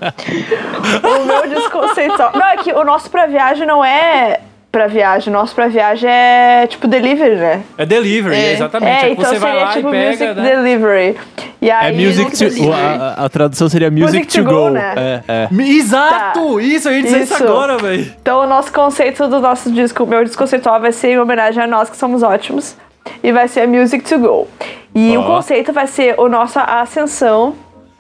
O 1.22 1.26
meu 1.26 1.48
disco 1.48 1.72
conceitual. 1.72 2.32
Não, 2.36 2.46
é 2.46 2.58
que 2.58 2.72
o 2.72 2.84
nosso 2.84 3.10
pra 3.10 3.26
viagem 3.26 3.66
não 3.66 3.84
é 3.84 4.40
pra 4.72 4.88
viagem, 4.88 5.34
o 5.34 5.36
nosso 5.36 5.56
pra 5.56 5.68
viagem 5.68 6.10
é 6.10 6.68
tipo 6.68 6.88
delivery, 6.88 7.36
né? 7.36 7.64
É 7.78 7.86
delivery, 7.86 8.36
É. 8.36 8.54
exatamente. 8.54 8.90
É, 9.06 9.10
É, 9.10 9.12
então 9.12 9.26
você 9.26 9.40
vai 9.40 9.52
seria 9.52 9.66
lá 9.66 9.74
tipo 9.74 9.88
e 9.88 9.92
pega, 9.92 10.08
Music 10.10 10.26
né? 10.42 10.56
Delivery. 10.56 11.18
E 11.62 11.70
É 11.70 11.74
aí, 11.74 12.06
music 12.06 12.32
to... 12.38 12.72
A, 12.72 12.78
a- 12.78 13.26
a 13.26 13.30
tradução 13.30 13.68
seria 13.68 13.90
music, 13.92 14.06
Music 14.18 14.28
to, 14.28 14.44
to 14.44 14.50
go. 14.50 14.62
go, 14.66 14.70
né? 14.70 14.94
É, 14.96 15.22
é. 15.28 15.48
Exato! 15.62 16.60
Isso, 16.62 16.88
a 16.88 16.94
gente 16.94 17.06
dizer 17.06 17.22
isso 17.24 17.34
Isso. 17.34 17.44
agora, 17.44 17.78
velho. 17.78 18.14
Então 18.22 18.40
o 18.44 18.48
nosso 18.48 18.72
conceito 18.72 19.28
do 19.28 19.40
nosso 19.40 19.72
disco, 19.72 20.04
o 20.04 20.08
meu 20.08 20.24
disco 20.24 20.42
conceitual 20.42 20.80
vai 20.80 20.92
ser 20.92 21.10
em 21.10 21.20
homenagem 21.20 21.62
a 21.64 21.68
nós 21.68 21.90
que 21.90 21.98
somos 21.98 22.24
ótimos. 22.24 22.76
E 23.24 23.32
vai 23.32 23.48
ser 23.48 23.68
Music 23.68 24.04
to 24.08 24.20
Go. 24.20 24.48
E 24.94 25.18
Ó. 25.18 25.22
o 25.22 25.26
conceito 25.26 25.74
vai 25.74 25.88
ser 25.88 26.16
a 26.20 26.30
nossa 26.30 26.62
ascensão, 26.62 27.56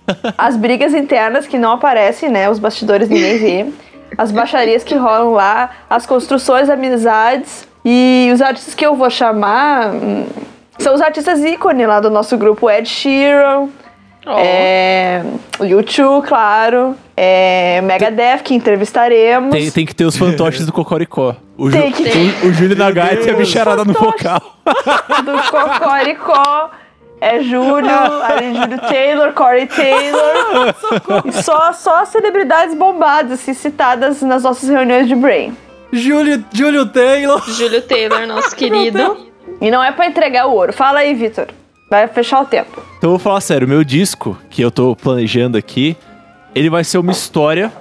as 0.37 0.55
brigas 0.55 0.93
internas 0.93 1.47
que 1.47 1.57
não 1.57 1.71
aparecem, 1.73 2.29
né? 2.29 2.49
Os 2.49 2.59
bastidores 2.59 3.09
ninguém 3.09 3.37
vê. 3.39 3.65
As 4.17 4.31
baixarias 4.31 4.83
que 4.83 4.95
rolam 4.95 5.31
lá, 5.33 5.69
as 5.89 6.05
construções, 6.05 6.69
amizades. 6.69 7.67
E 7.85 8.29
os 8.33 8.41
artistas 8.41 8.75
que 8.75 8.85
eu 8.85 8.95
vou 8.95 9.09
chamar 9.09 9.89
hum, 9.93 10.25
são 10.77 10.93
os 10.93 11.01
artistas 11.01 11.43
ícone 11.43 11.85
lá 11.85 11.99
do 11.99 12.09
nosso 12.09 12.37
grupo. 12.37 12.69
Ed 12.69 12.87
Sheeran, 12.87 13.67
Ó. 14.25 14.39
é, 14.39 15.23
o 15.59 15.63
U2, 15.63 16.25
claro. 16.27 16.95
É, 17.15 17.81
Megadeth, 17.81 18.43
que 18.43 18.55
entrevistaremos. 18.55 19.51
Tem, 19.51 19.69
tem 19.71 19.85
que 19.85 19.93
ter 19.93 20.05
os 20.05 20.15
fantoches 20.17 20.65
do 20.65 20.71
Cocoricó. 20.71 21.35
O, 21.57 21.69
Ju, 21.69 21.77
Tem 21.77 21.91
que 21.91 22.03
ter. 22.03 22.45
o, 22.45 22.47
o 22.47 22.53
Júlio 22.53 22.77
Nagate 22.77 23.27
e 23.27 23.29
a 23.29 23.33
bicharada 23.33 23.83
no 23.83 23.91
vocal. 23.91 24.41
do 25.25 25.51
Cocoricó. 25.51 26.71
É 27.21 27.43
Júlio, 27.43 27.91
ali 28.23 28.55
Júlio 28.55 28.79
Taylor, 28.79 29.33
Corey 29.33 29.67
Taylor. 29.67 30.73
só, 31.43 31.73
só 31.73 32.05
celebridades 32.05 32.73
bombadas, 32.73 33.33
assim, 33.33 33.53
citadas 33.53 34.21
nas 34.21 34.43
nossas 34.43 34.69
reuniões 34.69 35.07
de 35.07 35.15
Brain. 35.15 35.55
Júlio, 35.91 36.43
Júlio 36.53 36.85
Taylor. 36.85 37.43
Júlio 37.49 37.81
Taylor, 37.81 38.25
nosso 38.25 38.55
querido. 38.55 39.27
E 39.59 39.69
não 39.69 39.83
é 39.83 39.91
pra 39.91 40.07
entregar 40.07 40.47
o 40.47 40.53
ouro. 40.53 40.71
Fala 40.71 40.99
aí, 40.99 41.13
Vitor. 41.13 41.47
Vai 41.89 42.07
fechar 42.07 42.41
o 42.41 42.45
tempo. 42.45 42.81
Então 42.97 43.09
eu 43.09 43.17
vou 43.17 43.19
falar 43.19 43.41
sério, 43.41 43.65
o 43.65 43.69
meu 43.69 43.83
disco, 43.83 44.37
que 44.49 44.61
eu 44.61 44.69
tô 44.69 44.95
planejando 44.95 45.57
aqui, 45.57 45.97
ele 46.53 46.69
vai 46.69 46.83
ser 46.83 46.99
uma 46.99 47.11
história. 47.11 47.71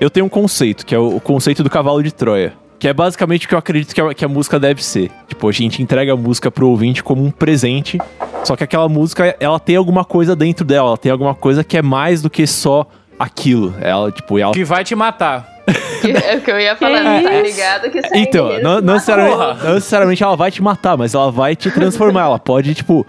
Eu 0.00 0.08
tenho 0.08 0.26
um 0.26 0.28
conceito, 0.28 0.86
que 0.86 0.94
é 0.94 0.98
o 0.98 1.20
conceito 1.20 1.62
do 1.62 1.68
cavalo 1.68 2.02
de 2.02 2.12
Troia. 2.12 2.54
Que 2.78 2.86
é 2.88 2.92
basicamente 2.92 3.46
o 3.46 3.48
que 3.48 3.54
eu 3.54 3.58
acredito 3.58 3.92
que 3.94 4.00
a, 4.00 4.14
que 4.14 4.24
a 4.24 4.28
música 4.28 4.58
deve 4.60 4.84
ser. 4.84 5.10
Tipo, 5.26 5.48
a 5.48 5.52
gente 5.52 5.82
entrega 5.82 6.12
a 6.12 6.16
música 6.16 6.50
pro 6.50 6.68
ouvinte 6.68 7.02
como 7.02 7.24
um 7.24 7.30
presente. 7.30 7.98
Só 8.44 8.54
que 8.54 8.62
aquela 8.62 8.88
música, 8.88 9.34
ela 9.40 9.58
tem 9.58 9.74
alguma 9.76 10.04
coisa 10.04 10.36
dentro 10.36 10.64
dela. 10.64 10.90
Ela 10.90 10.98
tem 10.98 11.10
alguma 11.10 11.34
coisa 11.34 11.64
que 11.64 11.76
é 11.76 11.82
mais 11.82 12.22
do 12.22 12.30
que 12.30 12.46
só 12.46 12.86
aquilo. 13.18 13.74
Ela, 13.80 14.12
tipo, 14.12 14.38
ela 14.38 14.52
Que 14.52 14.64
vai 14.64 14.84
te 14.84 14.94
matar. 14.94 15.48
Que 16.00 16.12
é 16.12 16.36
o 16.36 16.40
que 16.40 16.50
eu 16.50 16.60
ia 16.60 16.76
falar, 16.76 16.98
Que 17.20 17.24
tá 17.26 17.32
isso? 17.34 17.42
ligado? 17.42 17.90
Que 17.90 17.98
aí 17.98 18.22
Então, 18.22 18.52
é 18.52 18.62
não, 18.62 18.74
isso, 18.76 18.82
não, 18.86 18.94
necessariamente, 18.94 19.64
não 19.64 19.74
necessariamente 19.74 20.22
ela 20.22 20.36
vai 20.36 20.50
te 20.50 20.62
matar, 20.62 20.96
mas 20.96 21.12
ela 21.14 21.30
vai 21.30 21.56
te 21.56 21.70
transformar. 21.72 22.22
ela 22.22 22.38
pode, 22.38 22.72
tipo. 22.74 23.04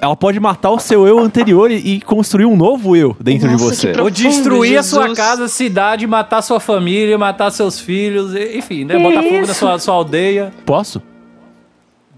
Ela 0.00 0.16
pode 0.16 0.38
matar 0.40 0.70
o 0.70 0.78
seu 0.78 1.06
eu 1.06 1.18
anterior 1.18 1.70
e, 1.70 1.76
e 1.76 2.00
construir 2.00 2.44
um 2.46 2.56
novo 2.56 2.96
eu 2.96 3.16
dentro 3.20 3.50
Nossa, 3.50 3.64
de 3.64 3.70
você. 3.76 3.86
profundo. 3.88 4.04
Ou 4.04 4.10
destruir 4.10 4.76
a 4.78 4.82
sua 4.82 5.02
Jesus. 5.02 5.18
casa, 5.18 5.48
cidade, 5.48 6.06
matar 6.06 6.42
sua 6.42 6.58
família, 6.60 7.16
matar 7.16 7.50
seus 7.50 7.78
filhos, 7.80 8.34
e- 8.34 8.58
enfim, 8.58 8.84
né? 8.84 8.96
Que 8.96 9.02
Botar 9.02 9.22
fogo 9.22 9.34
na 9.36 9.42
isso? 9.42 9.54
sua, 9.54 9.78
sua 9.78 9.94
aldeia. 9.94 10.52
Posso? 10.66 11.00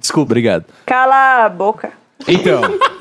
Desculpa, 0.01 0.29
obrigado. 0.33 0.65
Cala 0.85 1.45
a 1.45 1.49
boca. 1.49 1.93
Então. 2.27 2.61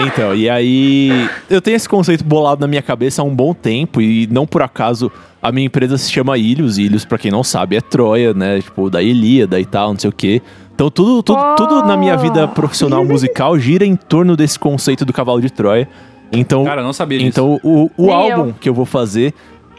Então, 0.00 0.32
e 0.32 0.48
aí. 0.48 1.28
Eu 1.50 1.60
tenho 1.60 1.74
esse 1.76 1.88
conceito 1.88 2.22
bolado 2.24 2.60
na 2.60 2.68
minha 2.68 2.80
cabeça 2.82 3.20
há 3.20 3.24
um 3.24 3.34
bom 3.34 3.52
tempo, 3.52 4.00
e 4.00 4.28
não 4.30 4.46
por 4.46 4.62
acaso 4.62 5.10
a 5.42 5.50
minha 5.50 5.66
empresa 5.66 5.98
se 5.98 6.08
chama 6.10 6.38
Ilhos. 6.38 6.78
Ilhos, 6.78 7.04
pra 7.04 7.18
quem 7.18 7.32
não 7.32 7.42
sabe, 7.42 7.74
é 7.74 7.80
Troia, 7.80 8.32
né? 8.32 8.60
Tipo, 8.60 8.88
da 8.88 9.02
Ilíada 9.02 9.58
e 9.58 9.66
tal, 9.66 9.92
não 9.92 9.98
sei 9.98 10.08
o 10.10 10.12
quê. 10.12 10.40
Então, 10.78 10.88
tudo, 10.92 11.24
tudo, 11.24 11.40
Oh. 11.40 11.56
tudo 11.56 11.82
na 11.82 11.96
minha 11.96 12.16
vida 12.16 12.46
profissional 12.46 13.04
musical 13.04 13.58
gira 13.58 13.84
em 13.84 13.96
torno 13.96 14.36
desse 14.36 14.56
conceito 14.56 15.04
do 15.04 15.12
cavalo 15.12 15.40
de 15.40 15.50
Troia. 15.50 15.88
Então, 16.30 16.62
Cara, 16.64 16.82
eu 16.82 16.84
não 16.84 16.92
sabia 16.92 17.18
disso. 17.18 17.30
então 17.30 17.58
o, 17.64 17.90
o 17.96 18.06
Nem 18.06 18.14
álbum 18.14 18.46
eu. 18.50 18.54
que 18.60 18.68
eu 18.68 18.74
vou 18.74 18.84
fazer 18.86 19.34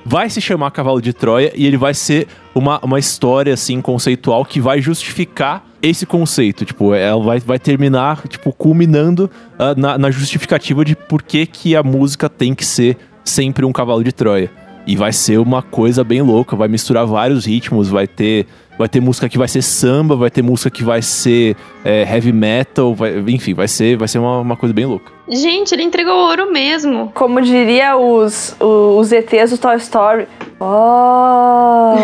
vai 0.05 0.29
se 0.29 0.41
chamar 0.41 0.71
Cavalo 0.71 1.01
de 1.01 1.13
Troia 1.13 1.53
e 1.55 1.65
ele 1.65 1.77
vai 1.77 1.93
ser 1.93 2.27
uma, 2.53 2.79
uma 2.83 2.99
história, 2.99 3.53
assim, 3.53 3.79
conceitual 3.79 4.43
que 4.43 4.59
vai 4.59 4.81
justificar 4.81 5.63
esse 5.81 6.05
conceito. 6.05 6.65
Tipo, 6.65 6.93
ela 6.93 7.23
vai, 7.23 7.39
vai 7.39 7.59
terminar, 7.59 8.27
tipo, 8.27 8.51
culminando 8.51 9.31
ah, 9.57 9.73
na, 9.77 9.97
na 9.97 10.11
justificativa 10.11 10.83
de 10.83 10.97
por 10.97 11.21
que, 11.21 11.45
que 11.45 11.77
a 11.77 11.83
música 11.83 12.27
tem 12.27 12.53
que 12.53 12.65
ser 12.65 12.97
sempre 13.23 13.65
um 13.65 13.71
cavalo 13.71 14.03
de 14.03 14.11
Troia. 14.11 14.51
E 14.85 14.97
vai 14.97 15.13
ser 15.13 15.39
uma 15.39 15.61
coisa 15.61 16.03
bem 16.03 16.21
louca, 16.21 16.57
vai 16.57 16.67
misturar 16.67 17.05
vários 17.05 17.45
ritmos, 17.45 17.87
vai 17.87 18.05
ter 18.07 18.47
vai 18.79 18.87
ter 18.89 19.01
música 19.01 19.27
que 19.27 19.37
vai 19.37 19.47
ser 19.47 19.61
samba, 19.61 20.15
vai 20.15 20.31
ter 20.31 20.41
música 20.41 20.69
que 20.71 20.83
vai 20.85 21.01
ser 21.01 21.55
é, 21.83 22.03
heavy 22.03 22.31
metal, 22.31 22.95
vai- 22.95 23.19
enfim, 23.27 23.53
vai 23.53 23.67
ser, 23.67 23.97
vai 23.97 24.07
ser 24.07 24.19
uma, 24.19 24.39
uma 24.39 24.55
coisa 24.55 24.73
bem 24.73 24.85
louca. 24.85 25.11
Gente, 25.29 25.73
ele 25.73 25.83
entregou 25.83 26.13
ouro 26.13 26.51
mesmo. 26.51 27.11
Como 27.13 27.41
diria 27.41 27.95
os, 27.95 28.55
os 28.59 29.11
ETs 29.11 29.51
do 29.51 29.57
Toy 29.57 29.77
Story. 29.77 30.27
Oh! 30.61 31.95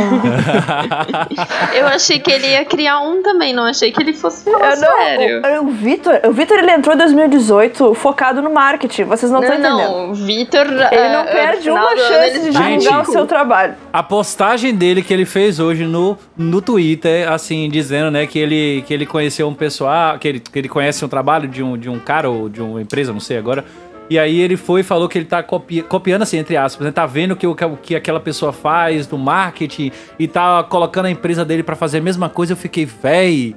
Eu 1.75 1.87
achei 1.87 2.19
que 2.19 2.31
ele 2.31 2.47
ia 2.47 2.63
criar 2.63 3.01
um 3.01 3.21
também, 3.21 3.53
não 3.53 3.63
achei 3.63 3.91
que 3.91 4.01
ele 4.01 4.13
fosse 4.13 4.49
Eu 4.49 4.57
não, 4.57 4.75
sério. 4.75 5.41
o, 5.61 5.65
o 5.65 5.71
Vitor, 5.71 6.21
o 6.23 6.31
Vitor 6.31 6.59
ele 6.59 6.71
entrou 6.71 6.95
em 6.95 6.97
2018 6.97 7.93
focado 7.95 8.41
no 8.41 8.49
marketing. 8.49 9.03
Vocês 9.03 9.29
não 9.29 9.41
estão 9.41 9.55
entendendo. 9.57 9.77
não, 9.77 10.11
o 10.11 10.13
Vitor. 10.13 10.67
Ele 10.67 11.09
não 11.09 11.25
perde 11.25 11.69
uma 11.69 11.97
chance 11.97 12.39
de 12.39 12.51
Gente. 12.53 12.79
divulgar 12.79 13.01
o 13.01 13.11
seu 13.11 13.25
trabalho. 13.25 13.75
A 13.91 14.01
postagem 14.01 14.73
dele 14.73 15.01
que 15.01 15.13
ele 15.13 15.25
fez 15.25 15.59
hoje 15.59 15.83
no, 15.85 16.17
no 16.37 16.61
Twitter, 16.61 17.29
assim, 17.29 17.69
dizendo, 17.69 18.09
né, 18.09 18.25
que 18.25 18.39
ele, 18.39 18.83
que 18.87 18.93
ele 18.93 19.05
conheceu 19.05 19.49
um 19.49 19.53
pessoal, 19.53 20.17
que 20.17 20.27
ele, 20.29 20.39
que 20.39 20.57
ele 20.57 20.69
conhece 20.69 21.03
um 21.03 21.09
trabalho 21.09 21.47
de 21.47 21.61
um, 21.61 21.77
de 21.77 21.89
um 21.89 21.99
cara 21.99 22.29
ou 22.29 22.47
de 22.47 22.61
uma 22.61 22.81
empresa, 22.81 23.11
não 23.15 23.19
sei 23.21 23.37
agora. 23.37 23.65
E 24.07 24.19
aí 24.19 24.39
ele 24.39 24.55
foi 24.55 24.81
e 24.81 24.83
falou 24.83 25.09
que 25.09 25.17
ele 25.17 25.25
tá 25.25 25.41
copi- 25.41 25.81
copiando, 25.81 26.21
assim, 26.21 26.37
entre 26.37 26.55
aspas, 26.55 26.85
né? 26.85 26.91
Tá 26.91 27.07
vendo 27.07 27.31
o 27.31 27.35
que, 27.35 27.47
o 27.47 27.55
que- 27.55 27.65
o 27.65 27.75
que 27.77 27.95
aquela 27.95 28.19
pessoa 28.19 28.53
faz 28.53 29.09
no 29.09 29.17
marketing 29.17 29.91
e 30.19 30.27
tá 30.27 30.63
colocando 30.63 31.05
a 31.05 31.09
empresa 31.11 31.43
dele 31.43 31.63
pra 31.63 31.75
fazer 31.75 31.97
a 31.97 32.01
mesma 32.01 32.29
coisa. 32.29 32.53
Eu 32.53 32.57
fiquei, 32.57 32.85
véi, 32.85 33.55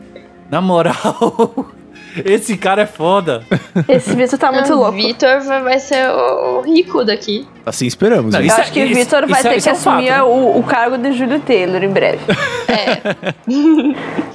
na 0.51 0.63
moral, 0.63 1.67
esse 2.25 2.57
cara 2.57 2.81
é 2.81 2.87
foda. 2.87 3.43
Esse 3.87 4.17
Vitor 4.17 4.39
tá 4.39 4.51
muito 4.51 4.73
o 4.73 4.77
louco. 4.77 4.93
Vitor 4.93 5.41
vai 5.43 5.63
vai 5.63 5.79
ser 5.79 6.09
o, 6.09 6.59
o 6.59 6.61
rico 6.63 7.05
daqui. 7.05 7.47
Assim 7.67 7.87
esperamos. 7.87 8.33
Não, 8.33 8.41
Isso 8.41 8.57
é- 8.57 8.61
acho 8.63 8.73
que 8.73 8.83
o 8.83 8.89
Vitor 8.89 9.27
vai 9.29 9.41
isso 9.41 9.49
é- 9.49 9.51
ter 9.51 9.57
isso 9.59 9.65
que 9.65 9.69
é 9.69 9.73
um 9.73 9.77
fato, 9.77 9.95
assumir 9.97 10.11
né? 10.13 10.23
o, 10.23 10.59
o 10.59 10.63
cargo 10.63 10.97
de 10.97 11.13
Júlio 11.13 11.41
Taylor 11.41 11.83
em 11.85 11.91
breve. 11.91 12.21
É. 12.71 13.35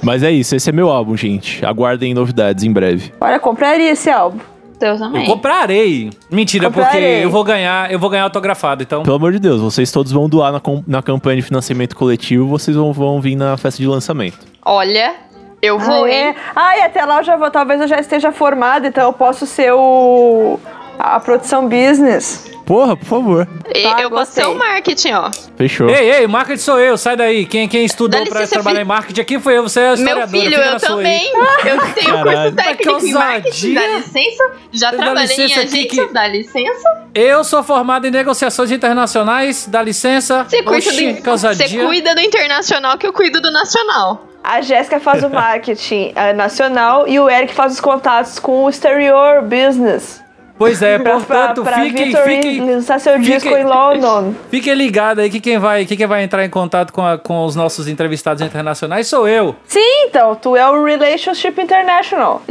Mas 0.02 0.22
é 0.22 0.30
isso, 0.30 0.54
esse 0.54 0.68
é 0.68 0.72
meu 0.72 0.90
álbum, 0.90 1.16
gente. 1.16 1.64
Aguardem 1.64 2.12
novidades 2.14 2.62
em 2.64 2.72
breve. 2.72 3.12
Olha, 3.20 3.38
compraria 3.40 3.90
esse 3.90 4.10
álbum. 4.10 4.38
Eu 4.80 4.88
Eu 4.88 4.98
também. 4.98 5.24
comprarei. 5.26 6.10
Mentira, 6.30 6.70
porque 6.70 6.84
Comprarei. 6.84 7.24
eu 7.24 7.30
vou 7.30 7.42
ganhar, 7.44 7.90
eu 7.92 7.98
vou 7.98 8.10
ganhar 8.10 8.24
autografado, 8.24 8.82
então. 8.82 9.02
Pelo 9.02 9.16
amor 9.16 9.32
de 9.32 9.38
Deus, 9.38 9.60
vocês 9.60 9.90
todos 9.90 10.12
vão 10.12 10.28
doar 10.28 10.52
na, 10.52 10.60
na 10.86 11.02
campanha 11.02 11.36
de 11.36 11.42
financiamento 11.42 11.96
coletivo, 11.96 12.46
vocês 12.46 12.76
vão, 12.76 12.92
vão 12.92 13.20
vir 13.20 13.36
na 13.36 13.56
festa 13.56 13.80
de 13.82 13.88
lançamento. 13.88 14.38
Olha, 14.64 15.14
eu 15.62 15.78
vou, 15.78 16.04
ah, 16.04 16.10
é. 16.10 16.34
Ah, 16.54 16.76
e 16.78 16.82
até 16.82 17.04
lá 17.04 17.18
eu 17.20 17.24
já 17.24 17.36
vou, 17.36 17.50
talvez 17.50 17.80
eu 17.80 17.88
já 17.88 17.98
esteja 17.98 18.30
formada, 18.32 18.86
então 18.86 19.04
eu 19.04 19.12
posso 19.12 19.46
ser 19.46 19.72
o. 19.72 20.58
a 20.98 21.18
produção 21.20 21.68
business. 21.68 22.50
Porra, 22.64 22.96
por 22.96 23.04
favor. 23.04 23.46
Tá, 23.82 24.00
eu 24.00 24.10
posso 24.10 24.32
ser 24.32 24.46
o 24.46 24.54
marketing, 24.54 25.12
ó. 25.12 25.30
Fechou. 25.56 25.88
Ei, 25.90 26.10
ei, 26.12 26.26
marketing 26.26 26.60
sou 26.62 26.80
eu, 26.80 26.96
sai 26.96 27.14
daí. 27.16 27.44
Quem, 27.44 27.68
quem 27.68 27.84
estudou 27.84 28.18
Dá 28.20 28.26
pra 28.26 28.40
licença, 28.40 28.54
trabalhar 28.54 28.76
filho. 28.76 28.84
em 28.86 28.88
marketing 28.88 29.20
aqui 29.20 29.38
foi 29.38 29.58
eu, 29.58 29.62
você 29.64 29.80
é 29.80 29.88
a 29.90 29.96
Meu 29.96 30.28
filho, 30.28 30.54
eu 30.56 30.78
sua 30.80 30.88
aí. 30.88 30.96
também. 30.96 31.32
Eu 31.66 31.94
tenho 31.94 32.06
Caralho. 32.16 32.40
curso 32.52 32.56
técnico 32.56 32.98
Que 33.00 33.06
em 33.06 33.12
marketing. 33.12 33.74
Dá 33.74 33.86
licença? 33.88 34.50
Já 34.72 34.90
Dá 34.90 34.96
trabalhei 34.96 35.22
licença 35.36 35.42
em 35.60 35.64
aqui 35.64 35.78
agência? 35.78 36.06
que- 36.06 36.12
Dá 36.14 36.26
licença? 36.26 37.04
Eu 37.14 37.44
sou 37.44 37.62
formado 37.62 38.06
em 38.06 38.10
negociações 38.10 38.70
internacionais, 38.70 39.66
dá 39.68 39.82
licença. 39.82 40.44
Você 40.44 40.62
cuida, 40.62 40.88
Oxi, 40.88 41.12
do, 41.20 41.30
você 41.38 41.78
cuida 41.78 42.14
do 42.14 42.20
internacional 42.22 42.96
que 42.96 43.06
eu 43.06 43.12
cuido 43.12 43.40
do 43.42 43.50
nacional. 43.52 44.26
A 44.42 44.60
Jéssica 44.60 44.98
faz 45.00 45.22
o 45.22 45.28
marketing 45.30 46.12
eh, 46.16 46.32
nacional 46.32 47.06
e 47.06 47.18
o 47.20 47.30
Eric 47.30 47.54
faz 47.54 47.72
os 47.74 47.80
contatos 47.80 48.38
com 48.38 48.64
o 48.64 48.68
exterior 48.70 49.42
business. 49.42 50.23
Pois 50.56 50.80
é, 50.82 50.98
portanto, 51.02 51.62
pra, 51.62 51.72
pra 51.72 51.84
fiquem, 51.84 52.14
fiquem, 52.14 52.60
lançar 52.60 53.00
seu 53.00 53.14
fiquem- 53.18 53.34
disco 53.34 53.48
em 53.56 53.64
London. 53.64 54.34
fiquem 54.50 54.74
ligados 54.74 55.22
aí 55.24 55.28
que 55.30 55.40
quem 55.40 55.58
vai, 55.58 55.84
que 55.84 55.96
quem 55.96 56.06
vai 56.06 56.22
entrar 56.22 56.44
em 56.44 56.48
contato 56.48 56.92
com, 56.92 57.04
a- 57.04 57.18
com 57.18 57.44
os 57.44 57.56
nossos 57.56 57.88
entrevistados 57.88 58.40
internacionais 58.42 59.06
sou 59.08 59.26
eu. 59.26 59.56
Sim, 59.66 59.80
então, 60.06 60.34
tu 60.36 60.56
é 60.56 60.68
o 60.70 60.84
Relationship 60.84 61.60
International. 61.60 62.40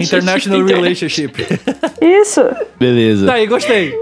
International 0.00 0.64
Relationship. 0.64 1.32
Isso. 2.00 2.42
Beleza. 2.78 3.26
Daí, 3.26 3.46
gostei. 3.46 3.94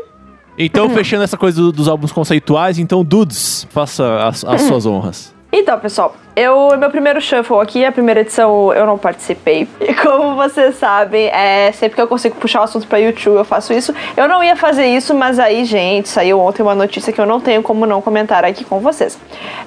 Então, 0.56 0.88
fechando 0.90 1.24
essa 1.24 1.36
coisa 1.36 1.60
do- 1.60 1.72
dos 1.72 1.88
álbuns 1.88 2.12
conceituais, 2.12 2.78
então, 2.78 3.04
Dudes, 3.04 3.66
faça 3.70 4.24
as, 4.24 4.44
as 4.44 4.62
suas 4.62 4.86
honras. 4.86 5.34
Então, 5.56 5.78
pessoal, 5.78 6.16
eu 6.34 6.76
meu 6.76 6.90
primeiro 6.90 7.20
shuffle 7.20 7.60
aqui, 7.60 7.84
a 7.84 7.92
primeira 7.92 8.22
edição 8.22 8.72
eu 8.72 8.84
não 8.84 8.98
participei. 8.98 9.68
E 9.80 9.94
como 9.94 10.34
vocês 10.34 10.74
sabem, 10.74 11.28
é, 11.28 11.70
sempre 11.70 11.94
que 11.94 12.02
eu 12.02 12.08
consigo 12.08 12.34
puxar 12.34 12.62
o 12.62 12.64
assunto 12.64 12.88
pra 12.88 12.98
YouTube, 12.98 13.36
eu 13.36 13.44
faço 13.44 13.72
isso. 13.72 13.94
Eu 14.16 14.26
não 14.26 14.42
ia 14.42 14.56
fazer 14.56 14.86
isso, 14.86 15.14
mas 15.14 15.38
aí, 15.38 15.64
gente, 15.64 16.08
saiu 16.08 16.40
ontem 16.40 16.60
uma 16.60 16.74
notícia 16.74 17.12
que 17.12 17.20
eu 17.20 17.24
não 17.24 17.40
tenho 17.40 17.62
como 17.62 17.86
não 17.86 18.02
comentar 18.02 18.44
aqui 18.44 18.64
com 18.64 18.80
vocês. 18.80 19.16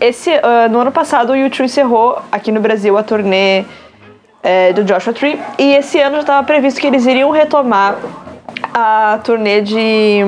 Esse 0.02 0.30
ah, 0.44 0.68
no 0.70 0.82
ano 0.82 0.92
passado 0.92 1.32
o 1.32 1.36
YouTube 1.38 1.64
encerrou 1.64 2.22
aqui 2.30 2.52
no 2.52 2.60
Brasil 2.60 2.98
a 2.98 3.04
turnê 3.04 3.64
é, 4.44 4.74
do 4.74 4.84
Joshua 4.84 5.14
Tree 5.14 5.40
e 5.58 5.74
esse 5.74 6.02
ano 6.02 6.16
já 6.16 6.22
estava 6.22 6.46
previsto 6.46 6.82
que 6.82 6.88
eles 6.88 7.06
iriam 7.06 7.32
retomar 7.32 7.96
a 8.74 9.22
turnê 9.24 9.62
de, 9.62 10.20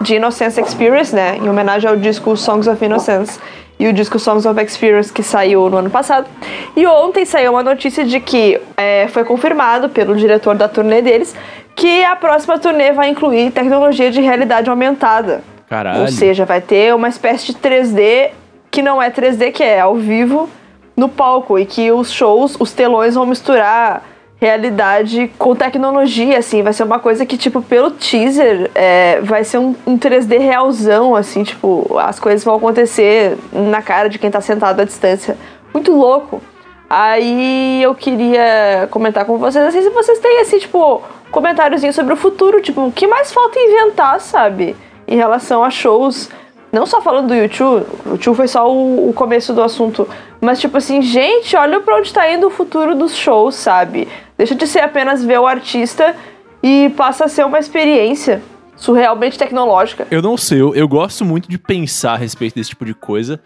de 0.00 0.14
Innocence 0.14 0.60
Experience, 0.60 1.12
né? 1.12 1.36
Em 1.36 1.48
homenagem 1.48 1.90
ao 1.90 1.96
disco 1.96 2.36
Songs 2.36 2.68
of 2.68 2.84
Innocence 2.84 3.40
e 3.80 3.88
o 3.88 3.94
disco 3.94 4.18
Songs 4.18 4.44
of 4.44 4.62
Experience 4.62 5.10
que 5.10 5.22
saiu 5.22 5.70
no 5.70 5.78
ano 5.78 5.88
passado. 5.88 6.28
E 6.76 6.86
ontem 6.86 7.24
saiu 7.24 7.52
uma 7.52 7.62
notícia 7.62 8.04
de 8.04 8.20
que 8.20 8.60
é, 8.76 9.08
foi 9.08 9.24
confirmado 9.24 9.88
pelo 9.88 10.14
diretor 10.14 10.54
da 10.54 10.68
turnê 10.68 11.00
deles 11.00 11.34
que 11.74 12.04
a 12.04 12.14
próxima 12.14 12.58
turnê 12.58 12.92
vai 12.92 13.08
incluir 13.08 13.50
tecnologia 13.50 14.10
de 14.10 14.20
realidade 14.20 14.68
aumentada. 14.68 15.42
Caralho. 15.66 16.02
Ou 16.02 16.08
seja, 16.08 16.44
vai 16.44 16.60
ter 16.60 16.94
uma 16.94 17.08
espécie 17.08 17.46
de 17.46 17.54
3D 17.54 18.32
que 18.70 18.82
não 18.82 19.00
é 19.00 19.10
3D, 19.10 19.50
que 19.50 19.62
é 19.62 19.80
ao 19.80 19.94
vivo 19.94 20.46
no 20.94 21.08
palco 21.08 21.58
e 21.58 21.64
que 21.64 21.90
os 21.90 22.12
shows, 22.12 22.56
os 22.60 22.72
telões 22.72 23.14
vão 23.14 23.24
misturar 23.24 24.02
realidade 24.40 25.30
com 25.38 25.54
tecnologia, 25.54 26.38
assim, 26.38 26.62
vai 26.62 26.72
ser 26.72 26.82
uma 26.84 26.98
coisa 26.98 27.26
que, 27.26 27.36
tipo, 27.36 27.60
pelo 27.60 27.90
teaser, 27.90 28.70
é, 28.74 29.20
vai 29.20 29.44
ser 29.44 29.58
um, 29.58 29.74
um 29.86 29.98
3D 29.98 30.38
realzão, 30.38 31.14
assim, 31.14 31.42
tipo, 31.42 31.98
as 31.98 32.18
coisas 32.18 32.42
vão 32.42 32.54
acontecer 32.54 33.36
na 33.52 33.82
cara 33.82 34.08
de 34.08 34.18
quem 34.18 34.30
tá 34.30 34.40
sentado 34.40 34.80
à 34.80 34.84
distância. 34.84 35.36
Muito 35.74 35.92
louco. 35.92 36.40
Aí 36.88 37.82
eu 37.82 37.94
queria 37.94 38.88
comentar 38.90 39.26
com 39.26 39.36
vocês, 39.36 39.64
assim, 39.64 39.82
se 39.82 39.90
vocês 39.90 40.18
têm, 40.18 40.40
assim, 40.40 40.58
tipo, 40.58 41.02
comentáriozinho 41.30 41.92
sobre 41.92 42.14
o 42.14 42.16
futuro, 42.16 42.62
tipo, 42.62 42.86
o 42.86 42.92
que 42.92 43.06
mais 43.06 43.30
falta 43.30 43.58
inventar, 43.58 44.18
sabe? 44.20 44.74
Em 45.06 45.16
relação 45.16 45.62
a 45.62 45.70
shows 45.70 46.30
não 46.72 46.86
só 46.86 47.00
falando 47.00 47.28
do 47.28 47.34
YouTube, 47.34 47.86
o 48.06 48.10
YouTube 48.10 48.36
foi 48.36 48.48
só 48.48 48.70
o, 48.70 49.10
o 49.10 49.12
começo 49.12 49.52
do 49.52 49.62
assunto, 49.62 50.08
mas 50.40 50.60
tipo 50.60 50.76
assim, 50.76 51.02
gente, 51.02 51.56
olha 51.56 51.80
pra 51.80 51.96
onde 51.96 52.12
tá 52.12 52.30
indo 52.32 52.46
o 52.46 52.50
futuro 52.50 52.94
dos 52.94 53.14
shows, 53.14 53.56
sabe? 53.56 54.06
Deixa 54.38 54.54
de 54.54 54.66
ser 54.66 54.80
apenas 54.80 55.24
ver 55.24 55.40
o 55.40 55.46
artista 55.46 56.14
e 56.62 56.92
passa 56.96 57.24
a 57.24 57.28
ser 57.28 57.44
uma 57.44 57.58
experiência 57.58 58.42
surrealmente 58.76 59.38
tecnológica. 59.38 60.06
Eu 60.10 60.22
não 60.22 60.36
sei, 60.36 60.60
eu, 60.60 60.74
eu 60.74 60.88
gosto 60.88 61.24
muito 61.24 61.48
de 61.50 61.58
pensar 61.58 62.14
a 62.14 62.16
respeito 62.16 62.54
desse 62.54 62.70
tipo 62.70 62.84
de 62.84 62.94
coisa, 62.94 63.40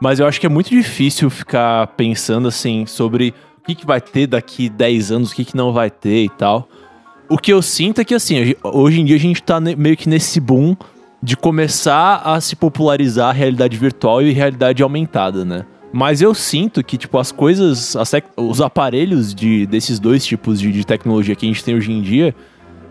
mas 0.00 0.18
eu 0.18 0.26
acho 0.26 0.40
que 0.40 0.46
é 0.46 0.48
muito 0.48 0.70
difícil 0.70 1.28
ficar 1.28 1.86
pensando 1.88 2.48
assim 2.48 2.86
sobre 2.86 3.34
o 3.58 3.66
que, 3.66 3.74
que 3.74 3.86
vai 3.86 4.00
ter 4.00 4.26
daqui 4.26 4.68
10 4.68 5.12
anos, 5.12 5.30
o 5.30 5.34
que, 5.34 5.44
que 5.44 5.56
não 5.56 5.72
vai 5.72 5.90
ter 5.90 6.24
e 6.24 6.28
tal. 6.30 6.68
O 7.28 7.38
que 7.38 7.52
eu 7.52 7.62
sinto 7.62 8.00
é 8.00 8.04
que 8.04 8.14
assim, 8.14 8.54
hoje 8.64 9.00
em 9.00 9.04
dia 9.04 9.16
a 9.16 9.20
gente 9.20 9.42
tá 9.42 9.60
meio 9.60 9.96
que 9.96 10.08
nesse 10.08 10.40
boom 10.40 10.74
de 11.22 11.36
começar 11.36 12.22
a 12.24 12.40
se 12.40 12.56
popularizar 12.56 13.28
a 13.28 13.32
realidade 13.32 13.76
virtual 13.76 14.22
e 14.22 14.32
realidade 14.32 14.82
aumentada, 14.82 15.44
né? 15.44 15.64
Mas 15.92 16.22
eu 16.22 16.34
sinto 16.34 16.84
que, 16.84 16.96
tipo, 16.96 17.18
as 17.18 17.32
coisas, 17.32 17.96
as 17.96 18.12
os 18.36 18.60
aparelhos 18.60 19.34
de, 19.34 19.66
desses 19.66 19.98
dois 19.98 20.24
tipos 20.24 20.60
de, 20.60 20.70
de 20.70 20.84
tecnologia 20.84 21.34
que 21.34 21.44
a 21.44 21.48
gente 21.48 21.64
tem 21.64 21.74
hoje 21.74 21.90
em 21.90 22.00
dia, 22.00 22.34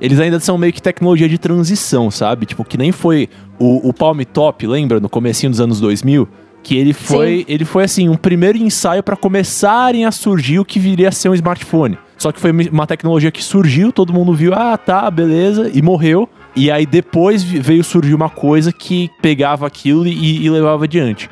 eles 0.02 0.20
ainda 0.20 0.40
são 0.40 0.58
meio 0.58 0.74
que 0.74 0.82
tecnologia 0.82 1.28
de 1.28 1.38
transição, 1.38 2.12
sabe? 2.12 2.46
Tipo, 2.46 2.64
que 2.64 2.78
nem 2.78 2.92
foi 2.92 3.30
o, 3.58 3.90
o 3.90 3.94
Palm 3.94 4.20
Top, 4.22 4.66
lembra? 4.68 5.00
No 5.00 5.10
comecinho 5.10 5.50
dos 5.50 5.62
anos 5.62 5.80
2000? 5.80 6.28
Que 6.62 6.78
ele 6.78 6.92
foi, 6.92 7.46
ele 7.48 7.64
foi 7.64 7.86
assim, 7.86 8.10
um 8.10 8.18
primeiro 8.18 8.58
ensaio 8.58 9.02
para 9.02 9.16
começarem 9.16 10.04
a 10.06 10.12
surgir 10.12 10.60
o 10.60 10.66
que 10.66 10.78
viria 10.78 11.08
a 11.08 11.12
ser 11.12 11.30
um 11.30 11.34
smartphone. 11.34 11.98
Só 12.18 12.34
que 12.34 12.40
foi 12.40 12.52
uma 12.52 12.86
tecnologia 12.86 13.32
que 13.32 13.42
surgiu, 13.42 13.94
todo 13.94 14.14
mundo 14.14 14.34
viu, 14.34 14.54
ah, 14.54 14.78
tá, 14.78 15.10
beleza, 15.10 15.72
e 15.74 15.82
morreu. 15.82 16.28
E 16.60 16.70
aí 16.70 16.86
depois 16.86 17.42
veio 17.42 17.82
surgir 17.86 18.14
uma 18.14 18.30
coisa 18.30 18.74
que 18.74 19.10
pegava 19.22 19.66
aquilo 19.66 20.06
e, 20.06 20.46
e 20.46 20.50
levava 20.50 20.84
adiante. 20.84 21.30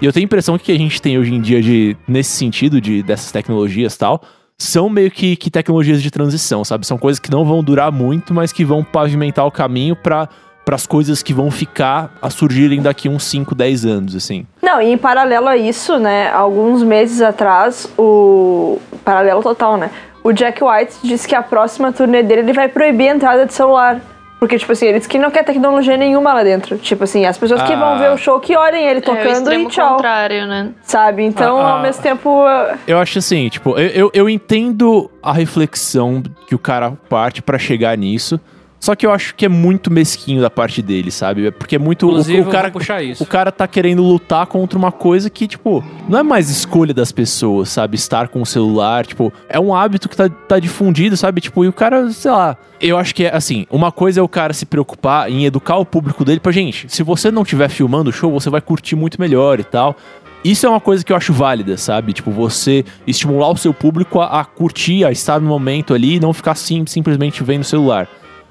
E 0.00 0.06
eu 0.06 0.12
tenho 0.12 0.22
a 0.22 0.26
impressão 0.26 0.56
que 0.56 0.66
que 0.66 0.70
a 0.70 0.78
gente 0.78 1.02
tem 1.02 1.18
hoje 1.18 1.34
em 1.34 1.40
dia 1.40 1.60
de 1.60 1.96
nesse 2.06 2.30
sentido 2.30 2.80
de 2.80 3.02
dessas 3.02 3.32
tecnologias 3.32 3.96
tal, 3.96 4.22
são 4.56 4.88
meio 4.88 5.10
que, 5.10 5.34
que 5.34 5.50
tecnologias 5.50 6.00
de 6.00 6.12
transição, 6.12 6.64
sabe? 6.64 6.86
São 6.86 6.96
coisas 6.96 7.18
que 7.18 7.28
não 7.28 7.44
vão 7.44 7.60
durar 7.60 7.90
muito, 7.90 8.32
mas 8.32 8.52
que 8.52 8.64
vão 8.64 8.84
pavimentar 8.84 9.44
o 9.44 9.50
caminho 9.50 9.96
para 9.96 10.28
as 10.70 10.86
coisas 10.86 11.24
que 11.24 11.34
vão 11.34 11.50
ficar 11.50 12.16
a 12.22 12.30
surgirem 12.30 12.80
daqui 12.80 13.08
uns 13.08 13.24
5, 13.24 13.56
10 13.56 13.84
anos, 13.84 14.14
assim. 14.14 14.46
Não, 14.62 14.80
e 14.80 14.92
em 14.92 14.96
paralelo 14.96 15.48
a 15.48 15.56
isso, 15.56 15.98
né, 15.98 16.30
alguns 16.30 16.84
meses 16.84 17.20
atrás, 17.20 17.92
o. 17.98 18.78
Paralelo 19.04 19.42
total, 19.42 19.76
né? 19.76 19.90
O 20.22 20.32
Jack 20.32 20.62
White 20.62 20.98
disse 21.02 21.26
que 21.26 21.34
a 21.34 21.42
próxima 21.42 21.90
turnê 21.90 22.22
dele 22.22 22.42
ele 22.42 22.52
vai 22.52 22.68
proibir 22.68 23.08
a 23.08 23.16
entrada 23.16 23.44
de 23.44 23.52
celular 23.52 24.00
Porque, 24.38 24.56
tipo 24.56 24.70
assim, 24.70 24.86
ele 24.86 24.98
disse 24.98 25.08
que 25.08 25.18
não 25.18 25.30
quer 25.32 25.42
tecnologia 25.44 25.96
nenhuma 25.96 26.32
lá 26.32 26.44
dentro. 26.44 26.78
Tipo 26.78 27.02
assim, 27.04 27.26
as 27.26 27.36
pessoas 27.36 27.60
que 27.62 27.72
Ah. 27.72 27.76
vão 27.76 27.98
ver 27.98 28.10
o 28.12 28.16
show, 28.16 28.38
que 28.38 28.56
olhem 28.56 28.86
ele 28.86 28.98
É 28.98 29.02
tocando 29.02 29.26
extremo 29.32 29.64
e 29.68 29.72
tchau. 29.72 29.96
contrário, 29.96 30.46
né? 30.46 30.70
Sabe? 30.82 31.24
Então, 31.24 31.58
Ah, 31.58 31.64
ah. 31.64 31.72
ao 31.78 31.82
mesmo 31.82 32.02
tempo. 32.02 32.44
uh, 32.44 32.78
Eu 32.86 32.98
acho 33.00 33.18
assim, 33.18 33.48
tipo, 33.48 33.70
eu, 33.78 33.88
eu, 33.88 34.10
eu 34.14 34.28
entendo 34.30 35.10
a 35.20 35.32
reflexão 35.32 36.22
que 36.46 36.54
o 36.54 36.58
cara 36.58 36.92
parte 37.08 37.42
pra 37.42 37.58
chegar 37.58 37.98
nisso. 37.98 38.40
Só 38.80 38.94
que 38.94 39.04
eu 39.04 39.10
acho 39.10 39.34
que 39.34 39.44
é 39.44 39.48
muito 39.48 39.90
mesquinho 39.90 40.40
da 40.40 40.48
parte 40.48 40.80
dele, 40.80 41.10
sabe? 41.10 41.50
Porque 41.50 41.74
é 41.74 41.78
muito. 41.78 42.06
o- 42.06 42.10
Inclusive, 42.10 42.40
o, 42.40 42.44
eu 42.44 42.48
cara, 42.50 42.70
puxar 42.70 43.02
isso. 43.02 43.22
o 43.22 43.26
cara 43.26 43.50
tá 43.50 43.66
querendo 43.66 44.02
lutar 44.02 44.46
contra 44.46 44.78
uma 44.78 44.92
coisa 44.92 45.28
que, 45.28 45.48
tipo, 45.48 45.82
não 46.08 46.18
é 46.18 46.22
mais 46.22 46.48
escolha 46.48 46.94
das 46.94 47.10
pessoas, 47.10 47.70
sabe? 47.70 47.96
Estar 47.96 48.28
com 48.28 48.40
o 48.40 48.46
celular, 48.46 49.04
tipo, 49.04 49.32
é 49.48 49.58
um 49.58 49.74
hábito 49.74 50.08
que 50.08 50.16
tá, 50.16 50.28
tá 50.28 50.58
difundido, 50.60 51.16
sabe? 51.16 51.40
Tipo, 51.40 51.64
e 51.64 51.68
o 51.68 51.72
cara, 51.72 52.08
sei 52.12 52.30
lá. 52.30 52.56
Eu 52.80 52.96
acho 52.96 53.12
que 53.12 53.24
é 53.24 53.34
assim, 53.34 53.66
uma 53.68 53.90
coisa 53.90 54.20
é 54.20 54.22
o 54.22 54.28
cara 54.28 54.52
se 54.52 54.64
preocupar 54.64 55.28
em 55.28 55.44
educar 55.44 55.76
o 55.78 55.84
público 55.84 56.24
dele 56.24 56.38
pra 56.38 56.52
gente. 56.52 56.86
Se 56.88 57.02
você 57.02 57.30
não 57.32 57.42
estiver 57.42 57.68
filmando 57.68 58.10
o 58.10 58.12
show, 58.12 58.30
você 58.30 58.48
vai 58.48 58.60
curtir 58.60 58.94
muito 58.94 59.20
melhor 59.20 59.58
e 59.58 59.64
tal. 59.64 59.96
Isso 60.44 60.64
é 60.64 60.68
uma 60.68 60.80
coisa 60.80 61.04
que 61.04 61.12
eu 61.12 61.16
acho 61.16 61.32
válida, 61.32 61.76
sabe? 61.76 62.12
Tipo, 62.12 62.30
você 62.30 62.84
estimular 63.04 63.50
o 63.50 63.56
seu 63.56 63.74
público 63.74 64.20
a, 64.20 64.40
a 64.40 64.44
curtir, 64.44 65.04
a 65.04 65.10
estar 65.10 65.40
no 65.40 65.48
momento 65.48 65.92
ali 65.92 66.14
e 66.14 66.20
não 66.20 66.32
ficar 66.32 66.54
sim, 66.54 66.84
simplesmente 66.86 67.42
vendo 67.42 67.62
o 67.62 67.64
celular. 67.64 68.06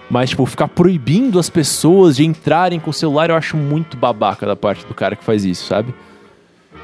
Mas, 0.10 0.30
tipo, 0.30 0.46
ficar 0.46 0.68
proibindo 0.70 1.38
as 1.38 1.50
pessoas 1.50 2.16
de 2.16 2.26
entrarem 2.26 2.80
com 2.80 2.90
o 2.90 2.94
celular, 2.94 3.30
eu 3.30 3.36
acho 3.36 3.58
muito 3.58 3.98
babaca 3.98 4.46
da 4.46 4.56
parte 4.56 4.86
do 4.86 4.94
cara 4.94 5.16
que 5.16 5.24
faz 5.24 5.44
isso, 5.44 5.66
sabe? 5.66 5.94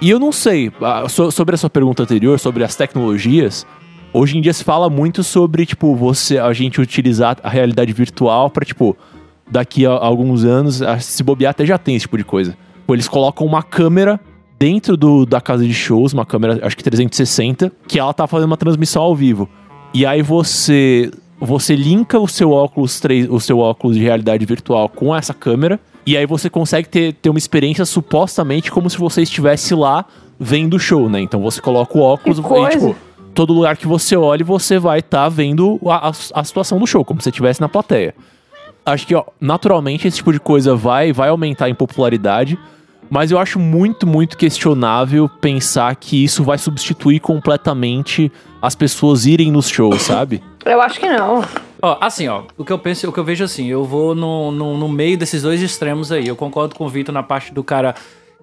E 0.02 0.10
eu 0.10 0.20
não 0.20 0.32
sei, 0.32 0.72
so- 1.10 1.32
sobre 1.32 1.56
a 1.56 1.58
sua 1.58 1.70
pergunta 1.70 2.04
anterior, 2.04 2.38
sobre 2.40 2.64
as 2.64 2.76
tecnologias, 2.76 3.66
hoje 4.12 4.38
em 4.38 4.42
dia 4.42 4.52
se 4.52 4.64
fala 4.64 4.90
muito 4.90 5.24
sobre, 5.24 5.66
tipo, 5.66 5.96
você, 5.96 6.38
a 6.38 6.52
gente 6.52 6.82
utilizar 6.82 7.38
a 7.42 7.50
realidade 7.50 7.94
virtual 7.94 8.50
pra, 8.50 8.66
tipo, 8.66 8.98
daqui 9.50 9.86
a 9.86 9.92
alguns 9.92 10.44
anos, 10.44 10.82
se 11.00 11.24
bobear 11.24 11.52
até 11.52 11.66
já 11.66 11.78
tem 11.78 11.96
esse 11.96 12.04
tipo 12.04 12.18
de 12.18 12.26
coisa. 12.26 12.58
Eles 12.90 13.08
colocam 13.08 13.48
uma 13.48 13.64
câmera 13.64 14.20
dentro 14.60 14.98
do, 14.98 15.26
da 15.26 15.40
casa 15.40 15.66
de 15.66 15.74
shows, 15.74 16.12
uma 16.12 16.26
câmera, 16.26 16.60
acho 16.66 16.76
que 16.76 16.84
360, 16.84 17.72
que 17.88 17.98
ela 18.00 18.14
tá 18.14 18.28
fazendo 18.28 18.48
uma 18.50 18.58
transmissão 18.58 19.02
ao 19.02 19.16
vivo. 19.16 19.48
E 19.94 20.06
aí 20.06 20.22
você 20.22 21.10
você 21.46 21.76
linka 21.76 22.20
o 22.20 22.28
seu 22.28 22.52
óculos 22.52 23.00
3, 23.00 23.30
o 23.30 23.40
seu 23.40 23.60
óculos 23.60 23.98
de 23.98 24.04
realidade 24.04 24.46
virtual 24.46 24.88
com 24.88 25.16
essa 25.16 25.34
câmera 25.34 25.80
e 26.06 26.18
aí 26.18 26.26
você 26.26 26.50
consegue 26.50 26.88
ter, 26.88 27.14
ter 27.14 27.30
uma 27.30 27.38
experiência 27.38 27.86
supostamente 27.86 28.72
como 28.72 28.90
se 28.90 28.98
você 28.98 29.22
estivesse 29.22 29.74
lá 29.74 30.06
vendo 30.40 30.76
o 30.76 30.80
show, 30.80 31.10
né? 31.10 31.22
Então 31.22 31.42
você 31.42 31.62
coloca 31.62 31.98
o 31.98 32.02
óculos 32.02 32.40
e 32.40 32.42
tipo, 32.72 32.96
todo 33.34 33.54
lugar 33.54 33.78
que 33.78 33.88
você 33.88 34.16
olhe, 34.16 34.44
você 34.44 34.78
vai 34.78 35.00
estar 35.00 35.30
vendo 35.30 35.80
a, 35.86 36.10
a, 36.10 36.12
a 36.34 36.44
situação 36.44 36.80
do 36.80 36.88
show, 36.88 37.04
como 37.06 37.20
se 37.22 37.26
você 37.26 37.30
estivesse 37.30 37.62
na 37.62 37.70
plateia. 37.70 38.14
Acho 38.86 39.08
que, 39.08 39.16
ó, 39.16 39.24
naturalmente 39.40 40.08
esse 40.08 40.18
tipo 40.18 40.34
de 40.34 40.40
coisa 40.40 40.76
vai, 40.76 41.14
vai 41.14 41.30
aumentar 41.30 41.70
em 41.70 41.76
popularidade, 41.76 42.60
mas 43.14 43.30
eu 43.30 43.38
acho 43.38 43.60
muito, 43.60 44.08
muito 44.08 44.36
questionável 44.36 45.30
pensar 45.30 45.96
que 45.96 46.24
isso 46.24 46.44
vai 46.44 46.58
substituir 46.58 47.20
completamente 47.20 48.32
as 48.60 48.74
pessoas 48.74 49.28
irem 49.28 49.52
nos 49.52 49.70
shows, 49.70 50.02
sabe? 50.02 50.42
Eu 50.66 50.82
acho 50.82 51.00
que 51.00 51.08
não. 51.08 51.46
Ó, 51.80 51.98
assim, 52.02 52.28
ó, 52.28 52.42
o 52.58 52.66
que 52.66 52.74
eu 52.74 52.80
penso, 52.80 53.08
o 53.08 53.14
que 53.14 53.20
eu 53.20 53.24
vejo 53.24 53.44
assim, 53.44 53.68
eu 53.68 53.86
vou 53.86 54.16
no, 54.16 54.52
no, 54.52 54.76
no 54.80 54.90
meio 54.90 55.16
desses 55.16 55.44
dois 55.44 55.62
extremos 55.62 56.12
aí. 56.12 56.28
Eu 56.28 56.36
concordo 56.36 56.74
com 56.74 56.88
o 56.88 56.90
Vitor 56.90 57.14
na 57.14 57.22
parte 57.22 57.54
do 57.54 57.64
cara 57.64 57.94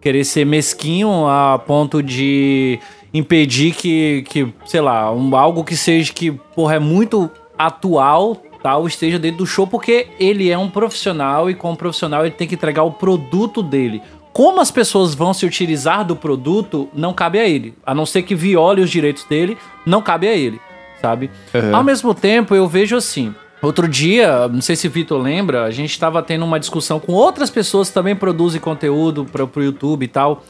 querer 0.00 0.22
ser 0.22 0.46
mesquinho 0.46 1.26
a 1.26 1.58
ponto 1.58 2.00
de 2.00 2.78
impedir 3.12 3.74
que, 3.74 4.22
que 4.28 4.54
sei 4.66 4.80
lá, 4.80 5.12
um, 5.12 5.34
algo 5.34 5.64
que 5.64 5.76
seja 5.76 6.12
que, 6.12 6.30
porra, 6.30 6.76
é 6.76 6.78
muito 6.78 7.28
atual, 7.58 8.36
tal, 8.62 8.86
esteja 8.86 9.18
dentro 9.18 9.38
do 9.38 9.46
show, 9.46 9.66
porque 9.66 10.06
ele 10.20 10.48
é 10.48 10.56
um 10.56 10.70
profissional 10.70 11.50
e 11.50 11.56
como 11.56 11.76
profissional 11.76 12.24
ele 12.24 12.36
tem 12.36 12.46
que 12.46 12.54
entregar 12.54 12.84
o 12.84 12.92
produto 12.92 13.64
dele. 13.64 14.00
Como 14.40 14.58
as 14.58 14.70
pessoas 14.70 15.14
vão 15.14 15.34
se 15.34 15.44
utilizar 15.44 16.02
do 16.02 16.16
produto, 16.16 16.88
não 16.94 17.12
cabe 17.12 17.38
a 17.38 17.46
ele. 17.46 17.74
A 17.84 17.94
não 17.94 18.06
ser 18.06 18.22
que 18.22 18.34
viole 18.34 18.80
os 18.80 18.88
direitos 18.88 19.22
dele, 19.24 19.58
não 19.84 20.00
cabe 20.00 20.26
a 20.26 20.32
ele, 20.34 20.58
sabe? 20.98 21.30
Uhum. 21.52 21.76
Ao 21.76 21.84
mesmo 21.84 22.14
tempo, 22.14 22.54
eu 22.54 22.66
vejo 22.66 22.96
assim. 22.96 23.34
Outro 23.60 23.86
dia, 23.86 24.48
não 24.48 24.62
sei 24.62 24.76
se 24.76 24.86
o 24.86 24.90
Vitor 24.90 25.20
lembra, 25.20 25.64
a 25.64 25.70
gente 25.70 25.90
estava 25.90 26.22
tendo 26.22 26.42
uma 26.46 26.58
discussão 26.58 26.98
com 26.98 27.12
outras 27.12 27.50
pessoas 27.50 27.88
que 27.88 27.94
também 27.94 28.16
produzem 28.16 28.58
conteúdo 28.58 29.26
para 29.26 29.44
o 29.44 29.62
YouTube 29.62 30.04
e 30.04 30.08
tal, 30.08 30.42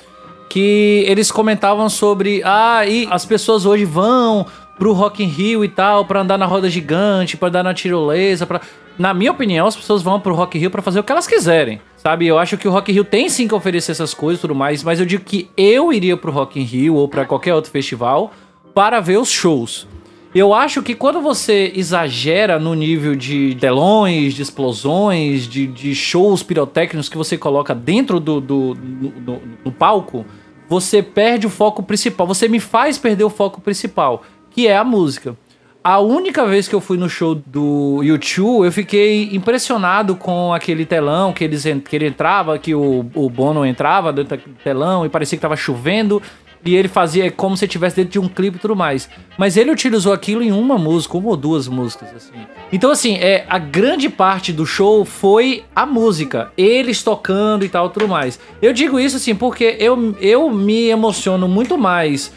que 0.48 1.04
eles 1.08 1.32
comentavam 1.32 1.88
sobre, 1.88 2.42
ah, 2.44 2.86
e 2.86 3.08
as 3.10 3.24
pessoas 3.24 3.66
hoje 3.66 3.84
vão 3.84 4.46
pro 4.80 4.94
Rock 4.94 5.22
in 5.22 5.26
Rio 5.26 5.62
e 5.62 5.68
tal, 5.68 6.06
para 6.06 6.22
andar 6.22 6.38
na 6.38 6.46
roda 6.46 6.70
gigante, 6.70 7.36
para 7.36 7.48
andar 7.50 7.62
na 7.62 7.74
tirolesa, 7.74 8.46
para 8.46 8.62
Na 8.98 9.12
minha 9.12 9.30
opinião, 9.30 9.66
as 9.66 9.76
pessoas 9.76 10.00
vão 10.02 10.18
pro 10.18 10.34
Rock 10.34 10.56
in 10.56 10.60
Rio 10.62 10.70
para 10.70 10.80
fazer 10.80 10.98
o 11.00 11.04
que 11.04 11.12
elas 11.12 11.26
quiserem, 11.26 11.80
sabe? 11.98 12.26
Eu 12.26 12.38
acho 12.38 12.56
que 12.56 12.66
o 12.66 12.70
Rock 12.70 12.90
in 12.90 12.94
Rio 12.94 13.04
tem 13.04 13.28
sim 13.28 13.46
que 13.46 13.54
oferecer 13.54 13.92
essas 13.92 14.14
coisas 14.14 14.38
e 14.38 14.40
tudo 14.40 14.54
mais, 14.54 14.82
mas 14.82 14.98
eu 14.98 15.04
digo 15.04 15.22
que 15.22 15.50
eu 15.54 15.92
iria 15.92 16.16
pro 16.16 16.32
Rock 16.32 16.58
in 16.58 16.64
Rio 16.64 16.94
ou 16.94 17.06
para 17.08 17.26
qualquer 17.26 17.54
outro 17.54 17.70
festival 17.70 18.32
para 18.74 19.00
ver 19.00 19.18
os 19.18 19.30
shows. 19.30 19.86
Eu 20.34 20.54
acho 20.54 20.80
que 20.82 20.94
quando 20.94 21.20
você 21.20 21.72
exagera 21.74 22.58
no 22.58 22.72
nível 22.74 23.14
de 23.16 23.56
telões, 23.60 24.32
de 24.32 24.42
explosões, 24.42 25.46
de, 25.46 25.66
de 25.66 25.94
shows 25.94 26.42
pirotécnicos 26.42 27.08
que 27.08 27.16
você 27.18 27.36
coloca 27.36 27.74
dentro 27.74 28.18
do, 28.20 28.40
do, 28.40 28.74
do, 28.74 29.08
do- 29.08 29.42
do 29.64 29.72
palco, 29.72 30.24
você 30.68 31.02
perde 31.02 31.46
o 31.46 31.50
foco 31.50 31.82
principal. 31.82 32.26
Você 32.28 32.48
me 32.48 32.60
faz 32.60 32.96
perder 32.96 33.24
o 33.24 33.28
foco 33.30 33.60
principal, 33.60 34.22
que 34.50 34.66
é 34.66 34.76
a 34.76 34.84
música. 34.84 35.36
A 35.82 35.98
única 35.98 36.44
vez 36.44 36.68
que 36.68 36.74
eu 36.74 36.80
fui 36.80 36.98
no 36.98 37.08
show 37.08 37.34
do 37.34 38.02
YouTube, 38.02 38.66
eu 38.66 38.72
fiquei 38.72 39.34
impressionado 39.34 40.14
com 40.14 40.52
aquele 40.52 40.84
telão 40.84 41.32
que, 41.32 41.42
eles, 41.42 41.64
que 41.88 41.96
ele 41.96 42.08
entrava, 42.08 42.58
que 42.58 42.74
o, 42.74 43.06
o 43.14 43.30
Bono 43.30 43.64
entrava 43.64 44.12
dentro 44.12 44.36
daquele 44.36 44.56
telão 44.62 45.06
e 45.06 45.08
parecia 45.08 45.38
que 45.38 45.42
tava 45.42 45.56
chovendo. 45.56 46.20
E 46.62 46.74
ele 46.74 46.88
fazia 46.88 47.30
como 47.30 47.56
se 47.56 47.64
estivesse 47.64 47.96
dentro 47.96 48.12
de 48.12 48.18
um 48.18 48.28
clipe 48.28 48.58
e 48.58 48.60
tudo 48.60 48.76
mais. 48.76 49.08
Mas 49.38 49.56
ele 49.56 49.70
utilizou 49.70 50.12
aquilo 50.12 50.42
em 50.42 50.52
uma 50.52 50.76
música, 50.76 51.16
uma 51.16 51.30
ou 51.30 51.36
duas 51.36 51.66
músicas, 51.66 52.14
assim. 52.14 52.34
Então, 52.70 52.90
assim, 52.90 53.14
é, 53.14 53.46
a 53.48 53.58
grande 53.58 54.10
parte 54.10 54.52
do 54.52 54.66
show 54.66 55.06
foi 55.06 55.64
a 55.74 55.86
música. 55.86 56.52
Eles 56.58 57.02
tocando 57.02 57.64
e 57.64 57.68
tal, 57.70 57.88
tudo 57.88 58.06
mais. 58.06 58.38
Eu 58.60 58.74
digo 58.74 59.00
isso, 59.00 59.16
assim, 59.16 59.34
porque 59.34 59.76
eu, 59.78 60.14
eu 60.20 60.50
me 60.50 60.88
emociono 60.88 61.48
muito 61.48 61.78
mais 61.78 62.30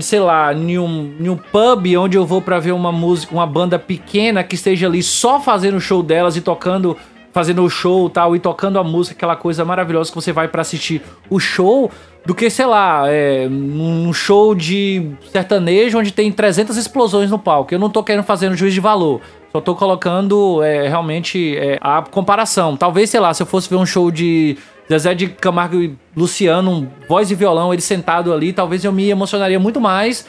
sei 0.00 0.20
lá, 0.20 0.52
em 0.52 0.78
um, 0.78 1.14
em 1.18 1.28
um 1.28 1.36
pub 1.36 1.96
onde 1.98 2.16
eu 2.16 2.26
vou 2.26 2.42
pra 2.42 2.58
ver 2.58 2.72
uma 2.72 2.92
música, 2.92 3.34
uma 3.34 3.46
banda 3.46 3.78
pequena 3.78 4.44
que 4.44 4.54
esteja 4.54 4.86
ali 4.86 5.02
só 5.02 5.40
fazendo 5.40 5.76
o 5.76 5.80
show 5.80 6.02
delas 6.02 6.36
e 6.36 6.40
tocando, 6.40 6.96
fazendo 7.32 7.62
o 7.64 7.70
show 7.70 8.08
tal, 8.08 8.36
e 8.36 8.38
tocando 8.38 8.78
a 8.78 8.84
música, 8.84 9.16
aquela 9.16 9.36
coisa 9.36 9.64
maravilhosa 9.64 10.10
que 10.10 10.14
você 10.14 10.32
vai 10.32 10.48
pra 10.48 10.62
assistir 10.62 11.02
o 11.30 11.38
show, 11.38 11.90
do 12.26 12.34
que, 12.34 12.50
sei 12.50 12.66
lá, 12.66 13.04
é, 13.06 13.48
um 13.50 14.12
show 14.12 14.54
de 14.54 15.10
sertanejo 15.32 15.98
onde 15.98 16.12
tem 16.12 16.30
300 16.30 16.76
explosões 16.76 17.30
no 17.30 17.38
palco. 17.38 17.72
Eu 17.72 17.78
não 17.78 17.88
tô 17.88 18.02
querendo 18.02 18.24
fazer 18.24 18.50
um 18.50 18.54
juiz 18.54 18.74
de 18.74 18.80
valor. 18.80 19.20
Só 19.50 19.62
tô 19.62 19.74
colocando 19.74 20.62
é, 20.62 20.88
realmente 20.88 21.56
é, 21.56 21.78
a 21.80 22.02
comparação. 22.02 22.76
Talvez, 22.76 23.08
sei 23.08 23.18
lá, 23.18 23.32
se 23.32 23.42
eu 23.42 23.46
fosse 23.46 23.70
ver 23.70 23.76
um 23.76 23.86
show 23.86 24.10
de 24.10 24.58
Zezé 24.90 25.14
de 25.14 25.28
Camargo 25.28 25.76
e 25.82 25.96
Luciano, 26.16 26.90
voz 27.08 27.30
e 27.30 27.34
violão, 27.34 27.72
ele 27.72 27.82
sentado 27.82 28.32
ali, 28.32 28.52
talvez 28.52 28.84
eu 28.84 28.92
me 28.92 29.08
emocionaria 29.10 29.58
muito 29.60 29.80
mais 29.80 30.26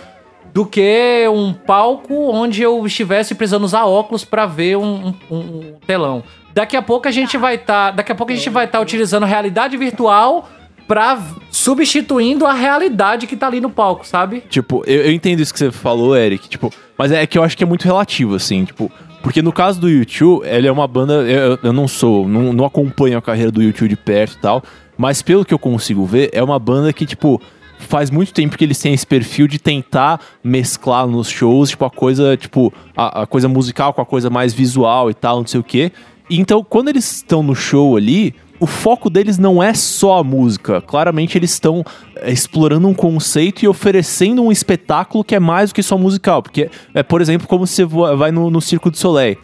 do 0.54 0.66
que 0.66 1.26
um 1.32 1.54
palco 1.54 2.14
onde 2.32 2.62
eu 2.62 2.86
estivesse 2.86 3.36
precisando 3.36 3.64
usar 3.64 3.86
óculos 3.86 4.26
pra 4.26 4.46
ver 4.46 4.78
um, 4.78 5.14
um- 5.30 5.38
um 5.38 5.74
telão. 5.86 6.24
Daqui 6.54 6.76
a 6.76 6.82
pouco 6.82 7.08
a 7.08 7.12
gente 7.12 7.38
vai 7.38 7.56
estar, 7.56 7.92
daqui 7.92 8.12
a 8.12 8.16
pouco 8.16 8.34
a 8.34 8.36
gente 8.36 8.50
vai 8.50 8.66
estar 8.66 8.80
utilizando 8.80 9.26
realidade 9.26 9.78
virtual 9.78 10.50
pra 10.88 11.20
substituindo 11.52 12.48
a 12.48 12.54
realidade 12.54 13.28
que 13.28 13.36
tá 13.36 13.46
ali 13.46 13.62
no 13.62 13.70
palco, 13.70 14.06
sabe? 14.08 14.42
Tipo, 14.50 14.84
eu, 14.88 15.04
eu 15.04 15.12
entendo 15.12 15.40
isso 15.40 15.54
que 15.54 15.60
você 15.60 15.72
falou, 15.72 16.18
Eric, 16.18 16.50
tipo, 16.50 16.74
mas 16.98 17.12
é 17.12 17.26
que 17.28 17.38
eu 17.38 17.44
acho 17.44 17.56
que 17.56 17.64
é 17.64 17.68
muito 17.68 17.84
relativo, 17.86 18.34
assim, 18.36 18.66
tipo, 18.66 18.92
porque 19.22 19.42
no 19.42 19.52
caso 19.52 19.80
do 19.80 19.90
YouTube, 19.90 20.46
ele 20.46 20.68
é 20.68 20.72
uma 20.72 20.88
banda, 20.88 21.14
eu, 21.24 21.60
eu 21.62 21.74
não 21.74 21.88
sou, 21.88 22.28
não, 22.28 22.54
não 22.54 22.66
acompanho 22.66 23.18
a 23.18 23.22
carreira 23.22 23.52
do 23.52 23.62
YouTube 23.62 23.90
de 23.90 23.96
perto 23.96 24.38
e 24.38 24.40
tal, 24.40 24.64
mas 24.98 25.22
pelo 25.22 25.46
que 25.46 25.54
eu 25.54 25.60
consigo 25.60 26.06
ver, 26.06 26.30
é 26.34 26.44
uma 26.44 26.60
banda 26.60 26.92
que, 26.92 27.06
tipo, 27.06 27.42
faz 27.80 28.10
muito 28.10 28.34
tempo 28.34 28.58
que 28.58 28.64
eles 28.64 28.78
têm 28.80 28.94
esse 28.94 29.08
perfil 29.08 29.48
de 29.48 29.58
tentar 29.58 30.20
mesclar 30.44 31.08
nos 31.08 31.30
shows, 31.30 31.70
tipo, 31.70 31.86
a 31.86 31.90
coisa, 31.90 32.36
tipo, 32.38 32.74
a, 32.96 33.22
a 33.22 33.26
coisa 33.26 33.48
musical 33.48 33.94
com 33.94 34.02
a 34.02 34.06
coisa 34.06 34.30
mais 34.30 34.54
visual 34.54 35.10
e 35.10 35.14
tal, 35.14 35.40
não 35.40 35.48
sei 35.48 35.60
o 35.60 35.64
quê. 35.64 35.92
Então, 36.30 36.64
quando 36.64 36.90
eles 36.90 37.12
estão 37.12 37.42
no 37.42 37.56
show 37.56 37.98
ali, 37.98 38.36
o 38.60 38.68
foco 38.68 39.10
deles 39.10 39.38
não 39.38 39.62
é 39.64 39.74
só 39.74 40.20
a 40.20 40.24
música. 40.24 40.82
Claramente 40.82 41.38
eles 41.38 41.52
estão 41.52 41.84
é, 42.16 42.32
explorando 42.32 42.88
um 42.88 42.94
conceito 42.94 43.64
e 43.64 43.68
oferecendo 43.68 44.44
um 44.44 44.52
espetáculo 44.52 45.24
que 45.24 45.36
é 45.36 45.40
mais 45.40 45.70
do 45.72 45.76
que 45.76 45.84
só 45.84 45.98
musical. 45.98 46.44
Porque 46.44 46.70
é, 46.94 47.02
por 47.02 47.22
exemplo, 47.22 47.48
como 47.48 47.66
você 47.66 47.86
vo- 47.86 48.16
vai 48.18 48.32
no, 48.32 48.50
no 48.50 48.60
Circo 48.62 48.92
do 48.92 48.98
Soleil. 48.98 49.38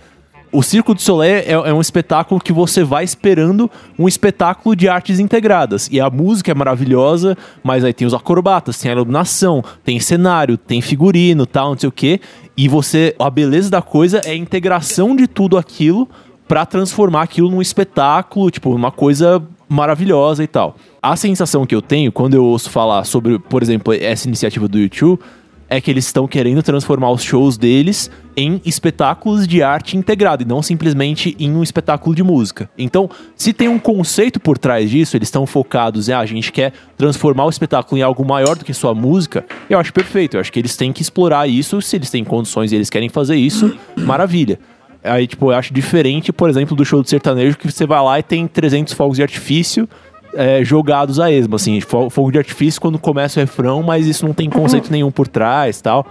O 0.51 0.63
Circo 0.63 0.93
do 0.93 1.01
Soleil 1.01 1.43
é, 1.45 1.51
é 1.51 1.73
um 1.73 1.81
espetáculo 1.81 2.39
que 2.39 2.53
você 2.53 2.81
vai 2.81 3.03
esperando 3.03 3.69
um 3.99 4.07
espetáculo 4.07 4.73
de 4.73 4.87
artes 4.87 5.19
integradas. 5.19 5.89
E 5.91 5.99
a 5.99 6.09
música 6.09 6.51
é 6.51 6.53
maravilhosa, 6.53 7.37
mas 7.61 7.83
aí 7.83 7.93
tem 7.93 8.07
os 8.07 8.13
acrobatas, 8.13 8.77
tem 8.77 8.89
a 8.89 8.93
iluminação, 8.93 9.61
tem 9.83 9.99
cenário, 9.99 10.57
tem 10.57 10.81
figurino, 10.81 11.45
tal, 11.45 11.71
não 11.71 11.77
sei 11.77 11.89
o 11.89 11.91
quê. 11.91 12.21
E 12.55 12.69
você, 12.69 13.13
a 13.19 13.29
beleza 13.29 13.69
da 13.69 13.81
coisa 13.81 14.21
é 14.23 14.31
a 14.31 14.35
integração 14.35 15.13
de 15.13 15.27
tudo 15.27 15.57
aquilo 15.57 16.07
pra 16.47 16.65
transformar 16.65 17.23
aquilo 17.23 17.49
num 17.49 17.61
espetáculo, 17.61 18.51
tipo, 18.51 18.73
uma 18.73 18.91
coisa 18.91 19.41
maravilhosa 19.67 20.43
e 20.43 20.47
tal. 20.47 20.75
A 21.01 21.15
sensação 21.15 21.65
que 21.65 21.75
eu 21.75 21.81
tenho 21.81 22.11
quando 22.11 22.35
eu 22.35 22.45
ouço 22.45 22.69
falar 22.69 23.03
sobre, 23.03 23.39
por 23.39 23.63
exemplo, 23.63 23.93
essa 23.93 24.27
iniciativa 24.27 24.67
do 24.67 24.79
YouTube 24.79 25.19
é 25.67 25.81
que 25.81 25.89
eles 25.89 26.05
estão 26.05 26.27
querendo 26.27 26.61
transformar 26.61 27.11
os 27.11 27.23
shows 27.23 27.57
deles 27.57 28.11
em 28.37 28.61
espetáculos 28.65 29.47
de 29.47 29.63
arte 29.63 29.97
integrado 29.97 30.43
e 30.43 30.45
não 30.45 30.61
simplesmente 30.61 31.35
em 31.39 31.51
um 31.55 31.63
espetáculo 31.63 32.15
de 32.15 32.21
música. 32.21 32.69
Então, 32.77 33.09
se 33.35 33.51
tem 33.51 33.67
um 33.67 33.79
conceito 33.79 34.39
por 34.39 34.57
trás 34.57 34.89
disso, 34.89 35.17
eles 35.17 35.27
estão 35.27 35.45
focados 35.45 36.09
em 36.09 36.13
ah, 36.13 36.19
a 36.19 36.25
gente 36.25 36.51
quer 36.51 36.73
transformar 36.97 37.45
o 37.45 37.49
espetáculo 37.49 37.97
em 37.97 38.03
algo 38.03 38.23
maior 38.23 38.55
do 38.55 38.65
que 38.65 38.73
só 38.73 38.93
música, 38.93 39.45
eu 39.69 39.79
acho 39.79 39.93
perfeito. 39.93 40.37
Eu 40.37 40.41
acho 40.41 40.51
que 40.51 40.59
eles 40.59 40.75
têm 40.75 40.93
que 40.93 41.01
explorar 41.01 41.47
isso, 41.47 41.81
se 41.81 41.95
eles 41.95 42.09
têm 42.09 42.23
condições 42.23 42.71
e 42.71 42.75
eles 42.75 42.89
querem 42.89 43.09
fazer 43.09 43.35
isso, 43.35 43.75
maravilha. 43.97 44.59
Aí, 45.05 45.27
tipo, 45.27 45.51
eu 45.51 45.55
acho 45.57 45.73
diferente, 45.73 46.31
por 46.33 46.49
exemplo, 46.49 46.75
do 46.75 46.83
show 46.85 47.01
de 47.01 47.09
sertanejo 47.09 47.57
que 47.57 47.71
você 47.71 47.85
vai 47.85 48.01
lá 48.01 48.19
e 48.19 48.23
tem 48.23 48.47
300 48.47 48.93
fogos 48.93 49.17
de 49.17 49.23
artifício 49.23 49.87
é, 50.33 50.63
jogados 50.63 51.19
a 51.19 51.31
esmo, 51.31 51.55
assim, 51.55 51.79
fogo 51.81 52.31
de 52.31 52.37
artifício 52.37 52.81
quando 52.81 52.99
começa 52.99 53.39
o 53.39 53.43
refrão, 53.43 53.81
mas 53.81 54.05
isso 54.05 54.25
não 54.25 54.33
tem 54.33 54.49
conceito 54.49 54.91
nenhum 54.91 55.09
por 55.11 55.27
trás 55.27 55.79
tal. 55.81 56.05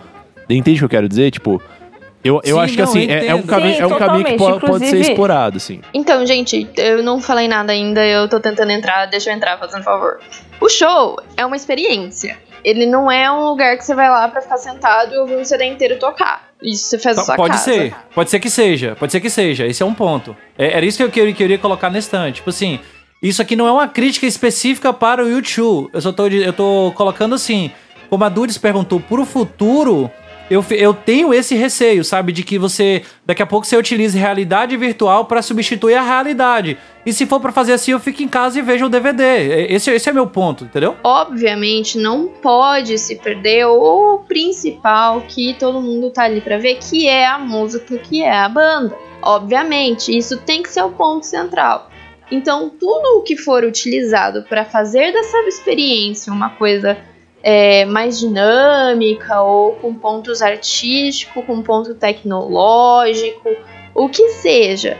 Entende 0.48 0.76
o 0.76 0.80
que 0.80 0.84
eu 0.84 0.88
quero 0.88 1.08
dizer? 1.08 1.30
Tipo, 1.30 1.60
eu, 2.22 2.40
eu 2.44 2.56
Sim, 2.56 2.62
acho 2.62 2.72
que 2.74 2.78
não, 2.82 2.88
assim, 2.88 3.06
é, 3.10 3.26
é 3.26 3.34
um 3.34 3.42
caminho, 3.42 3.74
Sim, 3.74 3.82
é 3.82 3.86
um 3.86 3.98
caminho 3.98 4.24
que 4.24 4.32
totalmente. 4.36 4.60
po- 4.60 4.66
pode 4.66 4.86
ser 4.86 4.96
explorado, 5.00 5.58
assim. 5.58 5.80
Então, 5.92 6.24
gente, 6.24 6.66
eu 6.76 7.02
não 7.02 7.20
falei 7.20 7.46
nada 7.46 7.72
ainda, 7.72 8.02
eu 8.06 8.26
tô 8.28 8.40
tentando 8.40 8.70
entrar, 8.72 9.04
deixa 9.06 9.30
eu 9.30 9.34
entrar, 9.36 9.58
fazendo 9.58 9.82
favor. 9.82 10.18
O 10.60 10.68
show 10.70 11.18
é 11.36 11.44
uma 11.44 11.56
experiência. 11.56 12.38
Ele 12.64 12.86
não 12.86 13.10
é 13.12 13.30
um 13.30 13.44
lugar 13.44 13.76
que 13.76 13.84
você 13.84 13.94
vai 13.94 14.08
lá 14.08 14.26
pra 14.28 14.40
ficar 14.40 14.56
sentado 14.56 15.14
e 15.14 15.18
ouvir 15.18 15.36
um 15.36 15.44
CD 15.44 15.66
inteiro 15.66 15.98
tocar. 15.98 16.48
Isso 16.62 16.86
você 16.88 16.98
faz 16.98 17.16
na 17.18 17.22
sua 17.24 17.36
pode 17.36 17.52
casa. 17.52 17.64
ser, 17.64 17.94
pode 18.14 18.30
ser 18.30 18.40
que 18.40 18.48
seja, 18.48 18.96
pode 18.98 19.12
ser 19.12 19.20
que 19.20 19.28
seja. 19.28 19.66
Esse 19.66 19.82
é 19.82 19.86
um 19.86 19.92
ponto. 19.92 20.34
É- 20.56 20.76
era 20.78 20.86
isso 20.86 20.96
que 20.96 21.02
eu 21.04 21.10
queria, 21.10 21.34
queria 21.34 21.58
colocar 21.58 21.90
nesse 21.90 22.06
instante. 22.08 22.36
Tipo 22.36 22.48
assim, 22.50 22.80
isso 23.22 23.42
aqui 23.42 23.54
não 23.54 23.66
é 23.68 23.72
uma 23.72 23.86
crítica 23.86 24.24
específica 24.26 24.92
para 24.92 25.22
o 25.22 25.28
YouTube. 25.28 25.90
Eu 25.92 26.00
só 26.00 26.10
tô, 26.10 26.26
eu 26.26 26.52
tô 26.54 26.90
colocando 26.96 27.34
assim, 27.34 27.70
como 28.08 28.24
a 28.24 28.28
Dudes 28.30 28.56
perguntou, 28.56 28.98
pro 28.98 29.26
futuro, 29.26 30.10
eu, 30.50 30.64
eu 30.70 30.92
tenho 30.92 31.32
esse 31.32 31.54
receio, 31.54 32.04
sabe? 32.04 32.32
De 32.32 32.42
que 32.42 32.58
você, 32.58 33.02
daqui 33.24 33.42
a 33.42 33.46
pouco, 33.46 33.66
você 33.66 33.76
utilize 33.76 34.18
realidade 34.18 34.76
virtual 34.76 35.24
para 35.24 35.40
substituir 35.40 35.94
a 35.94 36.02
realidade. 36.02 36.76
E 37.06 37.12
se 37.12 37.26
for 37.26 37.40
para 37.40 37.52
fazer 37.52 37.72
assim, 37.72 37.92
eu 37.92 38.00
fico 38.00 38.22
em 38.22 38.28
casa 38.28 38.58
e 38.58 38.62
vejo 38.62 38.86
o 38.86 38.88
DVD. 38.88 39.66
Esse, 39.68 39.90
esse 39.90 40.08
é 40.08 40.12
meu 40.12 40.26
ponto, 40.26 40.64
entendeu? 40.64 40.96
Obviamente, 41.02 41.98
não 41.98 42.28
pode 42.28 42.98
se 42.98 43.16
perder 43.16 43.66
o 43.66 44.20
principal 44.26 45.22
que 45.22 45.54
todo 45.54 45.80
mundo 45.80 46.10
tá 46.10 46.24
ali 46.24 46.40
pra 46.40 46.58
ver, 46.58 46.76
que 46.76 47.08
é 47.08 47.26
a 47.26 47.38
música, 47.38 47.96
que 47.98 48.22
é 48.22 48.38
a 48.38 48.48
banda. 48.48 48.96
Obviamente, 49.22 50.16
isso 50.16 50.36
tem 50.38 50.62
que 50.62 50.70
ser 50.70 50.82
o 50.82 50.90
ponto 50.90 51.24
central. 51.24 51.90
Então, 52.30 52.70
tudo 52.70 53.18
o 53.18 53.22
que 53.22 53.36
for 53.36 53.64
utilizado 53.64 54.42
para 54.48 54.64
fazer 54.64 55.12
dessa 55.12 55.38
experiência 55.40 56.32
uma 56.32 56.50
coisa 56.50 56.98
é, 57.46 57.84
mais 57.84 58.18
dinâmica 58.18 59.42
ou 59.42 59.72
com 59.72 59.94
pontos 59.94 60.40
artísticos, 60.40 61.44
com 61.44 61.62
ponto 61.62 61.94
tecnológico, 61.94 63.50
o 63.94 64.08
que 64.08 64.30
seja. 64.30 64.96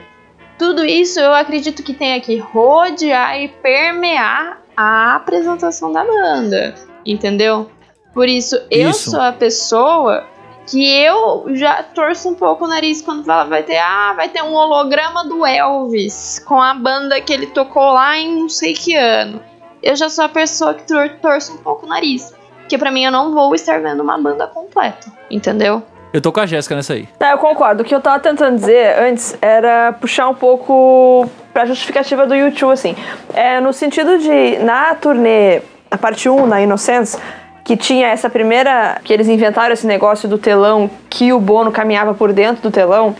Tudo 0.58 0.84
isso 0.84 1.18
eu 1.18 1.32
acredito 1.32 1.82
que 1.82 1.94
tenha 1.94 2.20
que 2.20 2.36
rodear 2.36 3.40
e 3.40 3.48
permear 3.48 4.62
a 4.76 5.16
apresentação 5.16 5.90
da 5.90 6.04
banda, 6.04 6.74
entendeu? 7.04 7.70
Por 8.12 8.28
isso, 8.28 8.60
eu 8.70 8.90
Isso. 8.90 9.10
sou 9.10 9.20
a 9.20 9.32
pessoa 9.32 10.24
que 10.66 10.86
eu 10.86 11.46
já 11.56 11.82
torço 11.82 12.28
um 12.28 12.34
pouco 12.34 12.64
o 12.64 12.68
nariz 12.68 13.02
quando 13.02 13.24
fala, 13.24 13.44
vai 13.44 13.62
ter, 13.62 13.78
ah, 13.78 14.12
vai 14.14 14.28
ter 14.28 14.42
um 14.42 14.54
holograma 14.54 15.24
do 15.24 15.44
Elvis 15.44 16.38
com 16.46 16.60
a 16.60 16.74
banda 16.74 17.20
que 17.20 17.32
ele 17.32 17.46
tocou 17.48 17.92
lá 17.92 18.16
em 18.16 18.40
não 18.40 18.48
sei 18.48 18.74
que 18.74 18.94
ano. 18.94 19.42
Eu 19.84 19.94
já 19.94 20.08
sou 20.08 20.24
a 20.24 20.28
pessoa 20.30 20.72
que 20.72 20.84
tor 20.84 21.10
torce 21.20 21.52
um 21.52 21.58
pouco 21.58 21.84
o 21.84 21.88
nariz. 21.88 22.32
Porque 22.60 22.78
pra 22.78 22.90
mim 22.90 23.04
eu 23.04 23.12
não 23.12 23.34
vou 23.34 23.54
estar 23.54 23.78
vendo 23.82 24.02
uma 24.02 24.16
banda 24.16 24.46
completa, 24.46 25.12
entendeu? 25.30 25.82
Eu 26.10 26.22
tô 26.22 26.32
com 26.32 26.40
a 26.40 26.46
Jéssica 26.46 26.74
nessa 26.74 26.94
aí. 26.94 27.06
Tá, 27.18 27.32
eu 27.32 27.38
concordo. 27.38 27.82
O 27.82 27.84
que 27.84 27.94
eu 27.94 28.00
tava 28.00 28.18
tentando 28.18 28.56
dizer 28.56 28.98
antes 28.98 29.36
era 29.42 29.92
puxar 29.92 30.28
um 30.28 30.34
pouco 30.34 31.28
pra 31.52 31.66
justificativa 31.66 32.26
do 32.26 32.34
YouTube, 32.34 32.72
assim. 32.72 32.96
É, 33.34 33.60
no 33.60 33.74
sentido 33.74 34.16
de, 34.18 34.58
na 34.60 34.94
turnê, 34.94 35.60
a 35.90 35.98
parte 35.98 36.28
1, 36.28 36.46
na 36.46 36.62
Innocence, 36.62 37.18
que 37.62 37.76
tinha 37.76 38.08
essa 38.08 38.30
primeira. 38.30 39.00
que 39.04 39.12
eles 39.12 39.28
inventaram 39.28 39.74
esse 39.74 39.86
negócio 39.86 40.26
do 40.26 40.38
telão 40.38 40.88
que 41.10 41.30
o 41.30 41.38
Bono 41.38 41.70
caminhava 41.70 42.14
por 42.14 42.32
dentro 42.32 42.62
do 42.62 42.70
telão. 42.70 43.14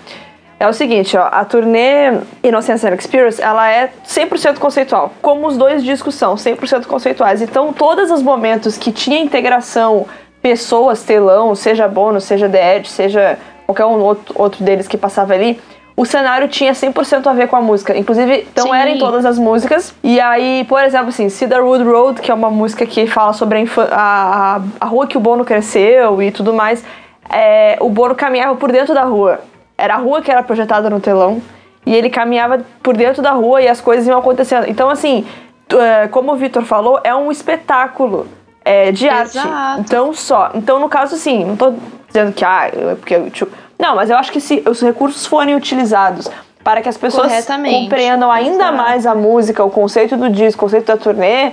É 0.59 0.69
o 0.69 0.73
seguinte, 0.73 1.17
ó, 1.17 1.29
a 1.31 1.45
turnê 1.45 2.21
Innocence 2.43 2.87
and 2.87 2.95
Experience, 2.95 3.43
ela 3.43 3.69
é 3.71 3.91
100% 4.07 4.59
conceitual, 4.59 5.13
como 5.21 5.47
os 5.47 5.57
dois 5.57 5.83
discos 5.83 6.15
são, 6.15 6.37
100% 6.37 6.87
conceituais. 6.87 7.43
Então, 7.43 7.73
todos 7.73 8.11
os 8.11 8.23
momentos 8.23 8.79
que 8.79 8.93
tinha 8.93 9.21
integração, 9.21 10.07
pessoas, 10.41 11.03
telão, 11.03 11.55
seja 11.55 11.89
Bono, 11.89 12.21
seja 12.21 12.49
The 12.49 12.77
Edge, 12.77 12.89
seja 12.89 13.39
qualquer 13.67 13.87
um 13.87 14.01
outro, 14.01 14.35
outro 14.39 14.65
deles 14.65 14.87
que 14.87 14.97
passava 14.97 15.35
ali, 15.35 15.61
o 15.97 16.05
cenário 16.05 16.49
tinha 16.49 16.73
100% 16.73 17.27
a 17.27 17.33
ver 17.33 17.49
com 17.49 17.57
a 17.57 17.61
música. 17.61 17.97
Inclusive, 17.97 18.49
não 18.57 18.65
Sim. 18.65 18.75
era 18.75 18.91
em 18.91 18.99
todas 18.99 19.25
as 19.25 19.39
músicas. 19.39 19.95
E 20.03 20.21
aí, 20.21 20.65
por 20.69 20.83
exemplo, 20.83 21.09
assim, 21.09 21.29
Cedarwood 21.29 21.85
Road, 21.85 22.21
que 22.21 22.31
é 22.31 22.35
uma 22.35 22.51
música 22.51 22.85
que 22.85 23.07
fala 23.07 23.33
sobre 23.33 23.65
a, 23.91 24.57
a, 24.57 24.61
a 24.81 24.87
rua 24.87 25.07
que 25.07 25.17
o 25.17 25.21
Bono 25.21 25.45
cresceu 25.45 26.21
e 26.21 26.33
tudo 26.33 26.53
mais, 26.53 26.85
é, 27.31 27.77
o 27.81 27.89
Bono 27.89 28.15
caminhava 28.15 28.57
por 28.57 28.73
dentro 28.73 28.93
da 28.93 29.05
rua. 29.05 29.41
Era 29.85 29.95
a 29.95 29.99
rua 29.99 30.23
que 30.23 30.31
era 30.31 30.43
projetada 30.43 30.89
no 30.89 30.99
telão. 30.99 31.43
E 31.87 31.95
ele 31.95 32.09
caminhava 32.09 32.65
por 32.83 32.97
dentro 32.97 33.23
da 33.23 33.33
rua 33.33 33.61
e 33.61 33.69
as 33.69 33.81
coisas 33.81 34.07
iam 34.07 34.19
acontecendo. 34.19 34.67
Então, 34.69 34.89
assim, 34.89 35.27
é, 35.69 36.09
como 36.09 36.33
o 36.33 36.37
Vitor 36.37 36.65
falou, 36.65 36.99
é 37.05 37.15
um 37.15 37.31
espetáculo 37.31 38.27
é, 38.65 38.91
de 38.91 39.07
arte. 39.09 39.37
Exato. 39.37 39.81
Então, 39.81 40.15
só. 40.15 40.51
Então, 40.55 40.81
no 40.81 40.89
caso, 40.89 41.15
assim, 41.15 41.45
não 41.45 41.57
tô 41.57 41.75
dizendo 42.07 42.33
que, 42.33 42.45
ah, 42.45 42.71
é 42.73 42.95
porque 42.95 43.15
eu. 43.15 43.31
tipo, 43.31 43.55
Não, 43.79 43.95
mas 43.95 44.09
eu 44.09 44.17
acho 44.17 44.33
que 44.33 44.41
se 44.41 44.63
os 44.67 44.81
recursos 44.81 45.27
forem 45.27 45.55
utilizados 45.55 46.31
para 46.63 46.81
que 46.81 46.89
as 46.89 46.97
pessoas 46.97 47.31
compreendam 47.47 48.33
ainda 48.33 48.65
Exato. 48.65 48.77
mais 48.77 49.07
a 49.07 49.15
música, 49.15 49.63
o 49.63 49.71
conceito 49.71 50.17
do 50.17 50.31
disco, 50.31 50.61
o 50.61 50.65
conceito 50.65 50.87
da 50.87 50.97
turnê, 50.97 51.53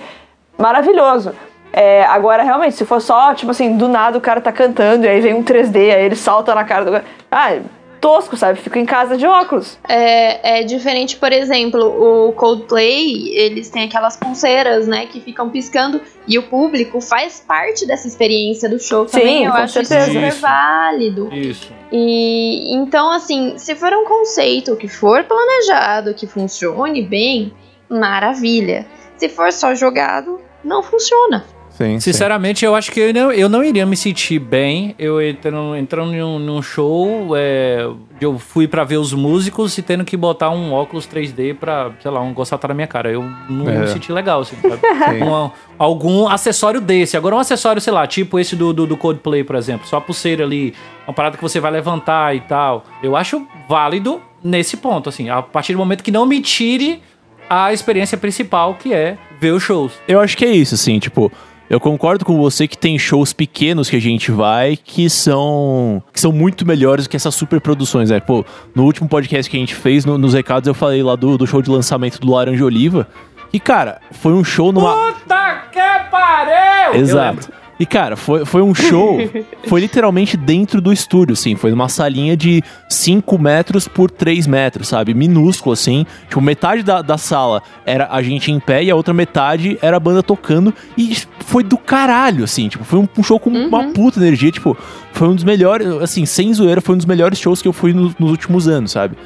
maravilhoso. 0.58 1.34
É, 1.74 2.06
agora, 2.06 2.44
realmente, 2.44 2.76
se 2.76 2.86
for 2.86 3.02
só, 3.02 3.34
tipo 3.34 3.52
assim, 3.52 3.76
do 3.76 3.88
nada 3.88 4.18
o 4.18 4.22
cara 4.22 4.40
tá 4.40 4.52
cantando 4.52 5.06
e 5.06 5.10
aí 5.10 5.22
vem 5.22 5.34
um 5.34 5.44
3D, 5.44 5.94
aí 5.94 6.06
ele 6.06 6.16
salta 6.16 6.56
na 6.56 6.64
cara 6.64 6.86
do 6.86 6.92
cara. 6.92 7.06
Ah, 7.30 7.58
tosco, 8.02 8.36
sabe? 8.36 8.60
Fico 8.60 8.80
em 8.80 8.86
casa 8.86 9.16
de 9.16 9.26
óculos. 9.26 9.78
É, 9.88 10.60
é 10.60 10.64
diferente, 10.64 11.16
por 11.16 11.32
exemplo, 11.32 12.28
o 12.28 12.34
Coldplay, 12.34 13.30
eles 13.38 13.70
têm 13.70 13.84
aquelas 13.84 14.18
pulseiras, 14.18 14.88
né, 14.88 15.06
que 15.06 15.22
ficam 15.22 15.50
piscando 15.50 16.02
e 16.28 16.38
o 16.40 16.44
público 16.44 17.00
faz 17.00 17.40
parte 17.40 17.86
dessa 17.86 18.08
experiência 18.08 18.68
do 18.68 18.80
show 18.80 19.08
Sim, 19.08 19.20
também. 19.20 19.46
Eu 19.46 19.52
com 19.52 19.58
acho 19.58 19.74
certeza. 19.74 20.02
isso 20.02 20.14
super 20.14 20.28
Isso. 20.28 20.42
válido. 20.42 21.30
Isso. 21.34 21.72
E 21.92 22.74
então, 22.74 23.12
assim, 23.12 23.58
se 23.58 23.76
for 23.76 23.94
um 23.94 24.06
conceito 24.06 24.76
que 24.76 24.88
for 24.88 25.24
planejado, 25.24 26.14
que 26.16 26.26
funcione 26.26 27.04
bem, 27.04 27.54
maravilha. 27.88 28.86
Se 29.18 29.30
for 29.30 29.54
só 29.54 29.76
jogado, 29.76 30.42
não 30.64 30.82
funciona. 30.82 31.46
Sim, 31.82 32.00
Sinceramente, 32.00 32.64
eu 32.66 32.76
acho 32.76 32.92
que 32.92 33.00
eu 33.00 33.14
não, 33.14 33.32
eu 33.32 33.50
não 33.50 33.64
iria 33.64 33.86
me 33.86 33.98
sentir 33.98 34.38
bem 34.40 34.94
eu 35.00 35.22
entrando, 35.22 35.76
entrando 35.76 36.12
num, 36.12 36.38
num 36.40 36.62
show. 36.62 37.36
é, 37.36 37.88
eu 38.20 38.38
fui 38.38 38.68
pra 38.68 38.84
ver 38.84 38.98
os 38.98 39.14
músicos 39.14 39.78
e 39.78 39.82
tendo 39.82 40.06
que 40.06 40.16
botar 40.16 40.50
um 40.52 40.72
óculos 40.74 41.08
3D 41.08 41.56
pra, 41.56 41.92
sei 42.02 42.12
lá, 42.12 42.22
um 42.22 42.34
gostar 42.34 42.60
na 42.68 42.74
minha 42.74 42.88
cara. 42.88 43.12
Eu 43.12 43.24
não 43.50 43.68
É. 43.70 43.80
me 43.80 43.88
senti 43.88 44.12
legal, 44.12 44.42
assim, 44.42 44.56
sabe? 44.62 44.80
Um- 45.24 45.50
algum 45.80 46.28
acessório 46.28 46.80
desse. 46.80 47.18
Agora, 47.18 47.36
um 47.36 47.40
acessório, 47.40 47.82
sei 47.82 47.92
lá, 47.92 48.06
tipo 48.06 48.38
esse 48.40 48.56
do, 48.56 48.72
do, 48.72 48.86
do 48.86 48.96
Coldplay, 48.96 49.44
por 49.44 49.56
exemplo. 49.56 49.88
Só 49.88 49.98
a 49.98 50.02
pulseira 50.02 50.44
ali, 50.44 50.74
uma 51.08 51.14
parada 51.14 51.36
que 51.38 51.42
você 51.44 51.60
vai 51.60 51.72
levantar 51.72 52.36
e 52.36 52.42
tal. 52.42 52.86
Eu 53.02 53.16
acho 53.16 53.48
válido 53.68 54.22
nesse 54.44 54.78
ponto, 54.78 55.10
assim. 55.10 55.30
A 55.30 55.42
partir 55.42 55.74
do 55.74 55.80
momento 55.80 56.04
que 56.04 56.12
não 56.12 56.26
me 56.26 56.40
tire 56.42 57.02
a 57.50 57.74
experiência 57.74 58.18
principal, 58.18 58.76
que 58.76 58.94
é 58.94 59.18
ver 59.40 59.52
os 59.52 59.64
shows. 59.64 59.94
Eu 60.08 60.20
acho 60.20 60.38
que 60.38 60.46
é 60.46 60.52
isso, 60.52 60.76
assim, 60.76 61.00
tipo. 61.00 61.32
Eu 61.72 61.80
concordo 61.80 62.26
com 62.26 62.36
você 62.38 62.68
que 62.68 62.78
tem 62.78 63.00
shows 63.00 63.32
pequenos 63.32 63.90
que 63.90 63.96
a 63.96 64.00
gente 64.02 64.30
vai 64.30 64.76
que 64.76 65.10
são 65.10 66.04
que 66.12 66.20
são 66.20 66.30
muito 66.34 66.68
melhores 66.68 67.06
do 67.06 67.10
que 67.10 67.16
essas 67.16 67.34
super 67.34 67.62
produções, 67.62 68.10
né? 68.10 68.20
Pô, 68.20 68.44
no 68.76 68.84
último 68.84 69.08
podcast 69.08 69.50
que 69.50 69.56
a 69.56 69.60
gente 69.62 69.74
fez, 69.74 70.04
no- 70.04 70.18
nos 70.18 70.34
recados, 70.34 70.68
eu 70.68 70.74
falei 70.74 71.02
lá 71.02 71.16
do, 71.16 71.38
do 71.38 71.48
show 71.48 71.62
de 71.62 71.70
lançamento 71.70 72.20
do 72.20 72.30
Laranja 72.30 72.66
Oliva. 72.66 73.08
E, 73.54 73.60
cara, 73.60 74.02
foi 74.12 74.34
um 74.34 74.44
show 74.44 74.74
numa. 74.74 74.94
Puta 75.14 75.64
que 75.72 76.10
pariu! 76.12 77.00
Exato. 77.00 77.50
E, 77.82 77.86
cara, 77.88 78.16
foi, 78.16 78.46
foi 78.46 78.62
um 78.62 78.76
show. 78.76 79.18
foi 79.68 79.82
literalmente 79.82 80.38
dentro 80.38 80.80
do 80.80 80.94
estúdio, 80.94 81.34
assim. 81.34 81.56
Foi 81.56 81.72
numa 81.72 81.90
salinha 81.90 82.38
de 82.38 82.62
5 82.88 83.40
metros 83.40 83.88
por 83.88 84.12
3 84.12 84.46
metros, 84.46 84.88
sabe? 84.90 85.16
Minúsculo, 85.16 85.74
assim. 85.74 86.06
Tipo, 86.30 86.42
metade 86.42 86.84
da, 86.84 87.02
da 87.02 87.18
sala 87.18 87.64
era 87.84 88.08
a 88.12 88.22
gente 88.22 88.52
em 88.52 88.60
pé 88.60 88.84
e 88.84 88.92
a 88.92 88.96
outra 88.96 89.16
metade 89.16 89.80
era 89.82 89.98
a 89.98 90.00
banda 90.00 90.22
tocando. 90.22 90.72
E 90.96 91.18
foi 91.40 91.64
do 91.64 91.76
caralho, 91.76 92.44
assim. 92.44 92.68
Tipo, 92.68 92.84
foi 92.84 93.00
um, 93.00 93.08
um 93.18 93.24
show 93.24 93.40
com 93.40 93.50
uma 93.50 93.92
puta 93.94 94.20
energia. 94.20 94.52
Tipo, 94.52 94.78
foi 95.12 95.28
um 95.28 95.34
dos 95.34 95.44
melhores. 95.44 95.88
Assim, 95.88 96.24
sem 96.24 96.54
zoeira, 96.54 96.82
foi 96.82 96.94
um 96.94 96.98
dos 96.98 97.08
melhores 97.08 97.40
shows 97.40 97.64
que 97.64 97.68
eu 97.68 97.74
fui 97.74 97.94
no- 97.94 98.14
nos 98.20 98.30
últimos 98.30 98.68
anos, 98.68 98.92
sabe? 98.92 99.18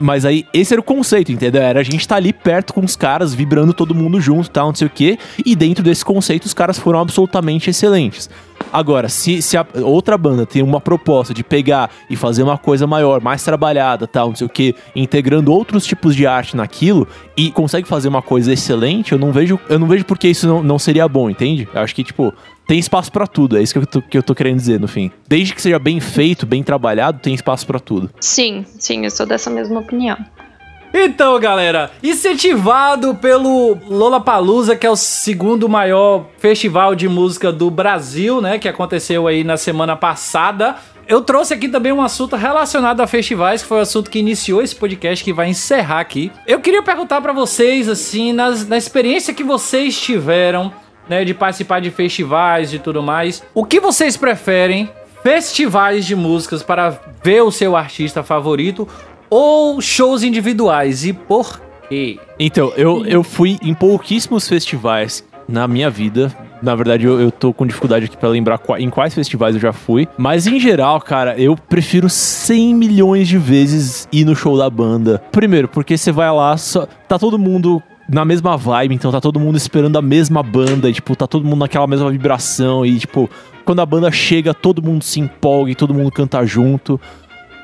Mas 0.00 0.24
aí, 0.24 0.46
esse 0.54 0.72
era 0.72 0.80
o 0.80 0.84
conceito, 0.84 1.30
entendeu? 1.30 1.60
Era 1.60 1.80
a 1.80 1.82
gente 1.82 2.08
tá 2.08 2.16
ali 2.16 2.32
perto 2.32 2.72
com 2.72 2.80
os 2.80 2.96
caras, 2.96 3.34
vibrando 3.34 3.74
todo 3.74 3.94
mundo 3.94 4.18
junto, 4.18 4.48
tal, 4.48 4.68
não 4.68 4.74
sei 4.74 4.86
o 4.86 4.90
quê. 4.90 5.18
E 5.44 5.54
dentro 5.54 5.84
desse 5.84 6.02
conceito, 6.02 6.46
os 6.46 6.54
caras 6.54 6.78
foram 6.78 7.00
absolutamente 7.00 7.68
excelentes. 7.68 8.30
Agora, 8.72 9.08
se, 9.08 9.42
se 9.42 9.56
a 9.56 9.66
outra 9.82 10.16
banda 10.16 10.46
tem 10.46 10.62
uma 10.62 10.80
proposta 10.80 11.34
de 11.34 11.42
pegar 11.42 11.90
e 12.08 12.16
fazer 12.16 12.42
uma 12.42 12.56
coisa 12.56 12.86
maior, 12.86 13.20
mais 13.20 13.42
trabalhada, 13.42 14.06
tal, 14.06 14.28
não 14.28 14.36
sei 14.36 14.46
o 14.46 14.50
que, 14.50 14.74
integrando 14.94 15.52
outros 15.52 15.84
tipos 15.84 16.14
de 16.14 16.26
arte 16.26 16.56
naquilo 16.56 17.06
e 17.36 17.50
consegue 17.50 17.88
fazer 17.88 18.08
uma 18.08 18.22
coisa 18.22 18.52
excelente, 18.52 19.12
eu 19.12 19.18
não 19.18 19.32
vejo, 19.32 19.58
eu 19.68 19.78
não 19.78 19.88
vejo 19.88 20.04
porque 20.04 20.28
isso 20.28 20.46
não, 20.46 20.62
não 20.62 20.78
seria 20.78 21.08
bom, 21.08 21.28
entende? 21.28 21.68
Eu 21.74 21.80
acho 21.80 21.94
que, 21.94 22.04
tipo, 22.04 22.32
tem 22.70 22.78
espaço 22.78 23.10
pra 23.10 23.26
tudo, 23.26 23.58
é 23.58 23.62
isso 23.62 23.72
que 23.72 23.80
eu, 23.80 23.86
tô, 23.86 24.00
que 24.00 24.16
eu 24.16 24.22
tô 24.22 24.32
querendo 24.32 24.58
dizer 24.58 24.78
no 24.78 24.86
fim. 24.86 25.10
Desde 25.26 25.52
que 25.52 25.60
seja 25.60 25.76
bem 25.76 25.98
feito, 25.98 26.46
bem 26.46 26.62
trabalhado, 26.62 27.18
tem 27.18 27.34
espaço 27.34 27.66
pra 27.66 27.80
tudo. 27.80 28.08
Sim, 28.20 28.64
sim, 28.78 29.04
eu 29.04 29.10
sou 29.10 29.26
dessa 29.26 29.50
mesma 29.50 29.80
opinião. 29.80 30.16
Então, 30.94 31.36
galera, 31.40 31.90
incentivado 32.00 33.16
pelo 33.16 33.76
Lollapalooza, 33.88 34.76
que 34.76 34.86
é 34.86 34.90
o 34.90 34.94
segundo 34.94 35.68
maior 35.68 36.26
festival 36.38 36.94
de 36.94 37.08
música 37.08 37.50
do 37.50 37.68
Brasil, 37.72 38.40
né, 38.40 38.56
que 38.56 38.68
aconteceu 38.68 39.26
aí 39.26 39.42
na 39.42 39.56
semana 39.56 39.96
passada. 39.96 40.76
Eu 41.08 41.22
trouxe 41.22 41.52
aqui 41.52 41.68
também 41.68 41.90
um 41.90 42.00
assunto 42.00 42.36
relacionado 42.36 43.00
a 43.00 43.06
festivais, 43.08 43.62
que 43.62 43.68
foi 43.68 43.78
o 43.78 43.82
assunto 43.82 44.08
que 44.08 44.20
iniciou 44.20 44.62
esse 44.62 44.76
podcast, 44.76 45.24
que 45.24 45.32
vai 45.32 45.48
encerrar 45.48 45.98
aqui. 45.98 46.30
Eu 46.46 46.60
queria 46.60 46.84
perguntar 46.84 47.20
para 47.20 47.32
vocês, 47.32 47.88
assim, 47.88 48.32
nas, 48.32 48.64
na 48.68 48.78
experiência 48.78 49.34
que 49.34 49.42
vocês 49.42 50.00
tiveram, 50.00 50.72
né, 51.10 51.24
de 51.24 51.34
participar 51.34 51.80
de 51.80 51.90
festivais 51.90 52.72
e 52.72 52.78
tudo 52.78 53.02
mais, 53.02 53.42
o 53.52 53.64
que 53.64 53.80
vocês 53.80 54.16
preferem? 54.16 54.88
Festivais 55.24 56.06
de 56.06 56.14
músicas 56.14 56.62
para 56.62 56.96
ver 57.22 57.42
o 57.42 57.50
seu 57.50 57.76
artista 57.76 58.22
favorito 58.22 58.86
ou 59.28 59.80
shows 59.80 60.22
individuais 60.22 61.04
e 61.04 61.12
por 61.12 61.60
quê? 61.88 62.16
Então, 62.38 62.72
eu, 62.76 63.04
eu 63.04 63.24
fui 63.24 63.58
em 63.60 63.74
pouquíssimos 63.74 64.48
festivais 64.48 65.24
na 65.48 65.66
minha 65.66 65.90
vida. 65.90 66.32
Na 66.62 66.76
verdade, 66.76 67.06
eu, 67.06 67.20
eu 67.20 67.32
tô 67.32 67.52
com 67.52 67.66
dificuldade 67.66 68.04
aqui 68.04 68.16
pra 68.16 68.28
lembrar 68.28 68.60
em 68.78 68.88
quais 68.88 69.12
festivais 69.12 69.56
eu 69.56 69.60
já 69.60 69.72
fui. 69.72 70.06
Mas 70.16 70.46
em 70.46 70.60
geral, 70.60 71.00
cara, 71.00 71.36
eu 71.36 71.56
prefiro 71.56 72.08
100 72.08 72.74
milhões 72.74 73.26
de 73.26 73.36
vezes 73.36 74.06
ir 74.12 74.24
no 74.24 74.36
show 74.36 74.56
da 74.56 74.70
banda. 74.70 75.20
Primeiro, 75.32 75.66
porque 75.66 75.98
você 75.98 76.12
vai 76.12 76.30
lá, 76.30 76.56
só, 76.56 76.86
tá 77.08 77.18
todo 77.18 77.36
mundo 77.36 77.82
na 78.10 78.24
mesma 78.24 78.56
vibe, 78.56 78.94
então 78.94 79.12
tá 79.12 79.20
todo 79.20 79.38
mundo 79.38 79.56
esperando 79.56 79.96
a 79.96 80.02
mesma 80.02 80.42
banda, 80.42 80.90
e, 80.90 80.92
tipo, 80.92 81.14
tá 81.14 81.26
todo 81.26 81.44
mundo 81.44 81.60
naquela 81.60 81.86
mesma 81.86 82.10
vibração 82.10 82.84
e 82.84 82.98
tipo, 82.98 83.30
quando 83.64 83.80
a 83.80 83.86
banda 83.86 84.10
chega, 84.10 84.52
todo 84.52 84.82
mundo 84.82 85.04
se 85.04 85.20
empolga 85.20 85.70
e 85.70 85.74
todo 85.74 85.94
mundo 85.94 86.10
canta 86.10 86.44
junto 86.44 87.00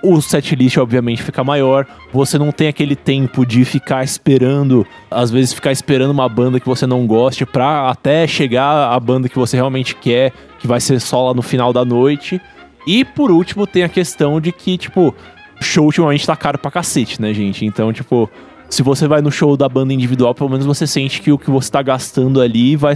o 0.03 0.21
setlist 0.21 0.77
obviamente 0.79 1.23
fica 1.23 1.43
maior, 1.43 1.87
você 2.13 2.39
não 2.39 2.53
tem 2.53 2.69
aquele 2.69 2.95
tempo 2.95 3.45
de 3.45 3.65
ficar 3.65 4.05
esperando, 4.05 4.87
às 5.11 5.31
vezes 5.31 5.53
ficar 5.53 5.73
esperando 5.73 6.11
uma 6.11 6.29
banda 6.29 6.61
que 6.61 6.67
você 6.67 6.87
não 6.87 7.07
goste 7.07 7.45
pra 7.45 7.91
até 7.91 8.27
chegar 8.27 8.93
a 8.93 9.01
banda 9.01 9.29
que 9.29 9.39
você 9.39 9.57
realmente 9.57 9.97
quer, 9.97 10.33
que 10.59 10.67
vai 10.67 10.81
ser 10.81 11.01
só 11.01 11.29
lá 11.29 11.35
no 11.35 11.43
final 11.43 11.73
da 11.73 11.85
noite. 11.85 12.41
E 12.87 13.05
por 13.05 13.31
último 13.33 13.67
tem 13.67 13.83
a 13.83 13.89
questão 13.89 14.41
de 14.41 14.53
que, 14.53 14.79
tipo, 14.79 15.13
show 15.61 15.87
ultimamente 15.87 16.27
tá 16.27 16.37
caro 16.37 16.59
pra 16.59 16.71
cacete, 16.71 17.21
né, 17.21 17.35
gente? 17.35 17.65
Então, 17.65 17.93
tipo, 17.93 18.31
se 18.69 18.83
você 18.83 19.07
vai 19.07 19.21
no 19.21 19.31
show 19.31 19.57
da 19.57 19.69
banda 19.69 19.93
individual, 19.93 20.35
pelo 20.35 20.51
menos 20.51 20.67
você 20.67 20.87
sente 20.87 21.21
que 21.21 21.33
o 21.33 21.39
que 21.39 21.51
você 21.51 21.71
tá 21.71 21.83
gastando 21.83 22.41
ali 22.41 22.77
vai 22.77 22.95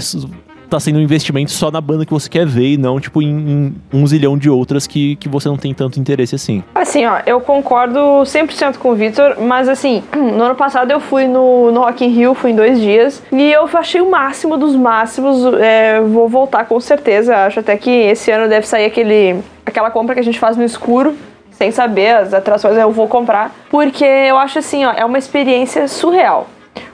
tá 0.71 0.79
sendo 0.79 1.01
um 1.01 1.03
investimento 1.03 1.51
só 1.51 1.71
na 1.71 1.81
banda 1.81 2.07
que 2.07 2.13
você 2.13 2.29
quer 2.29 2.47
ver 2.47 2.75
e 2.75 2.77
não, 2.77 3.01
tipo, 3.01 3.21
em, 3.21 3.27
em 3.29 3.75
um 3.93 4.07
zilhão 4.07 4.39
de 4.39 4.49
outras 4.49 4.87
que, 4.87 5.17
que 5.17 5.29
você 5.29 5.49
não 5.49 5.57
tem 5.57 5.75
tanto 5.75 5.99
interesse 5.99 6.37
assim. 6.37 6.63
Assim, 6.75 7.05
ó, 7.05 7.19
eu 7.27 7.41
concordo 7.41 7.99
100% 7.99 8.79
com 8.79 8.93
o 8.93 8.95
Victor, 8.95 9.37
mas 9.41 9.69
assim, 9.69 10.03
no 10.15 10.45
ano 10.45 10.55
passado 10.55 10.93
eu 10.93 11.01
fui 11.01 11.27
no, 11.27 11.73
no 11.73 11.81
Rock 11.81 12.05
in 12.05 12.11
Rio, 12.11 12.35
fui 12.35 12.53
em 12.53 12.55
dois 12.55 12.79
dias, 12.81 13.21
e 13.33 13.51
eu 13.51 13.69
achei 13.75 14.01
o 14.01 14.09
máximo 14.09 14.57
dos 14.57 14.77
máximos, 14.77 15.43
é, 15.55 16.01
vou 16.01 16.29
voltar 16.29 16.65
com 16.65 16.79
certeza, 16.79 17.37
acho 17.47 17.59
até 17.59 17.77
que 17.77 17.91
esse 17.91 18.31
ano 18.31 18.49
deve 18.49 18.67
sair 18.67 18.85
aquele, 18.85 19.41
aquela 19.67 19.91
compra 19.91 20.15
que 20.15 20.21
a 20.21 20.25
gente 20.25 20.39
faz 20.39 20.57
no 20.57 20.63
escuro, 20.63 21.17
sem 21.61 21.71
saber 21.71 22.17
as 22.17 22.33
atrações, 22.33 22.75
eu 22.79 22.91
vou 22.91 23.07
comprar, 23.07 23.55
porque 23.69 24.03
eu 24.03 24.39
acho 24.39 24.59
assim, 24.59 24.87
ó, 24.87 24.93
é 24.97 25.05
uma 25.05 25.19
experiência 25.19 25.87
surreal. 25.89 26.47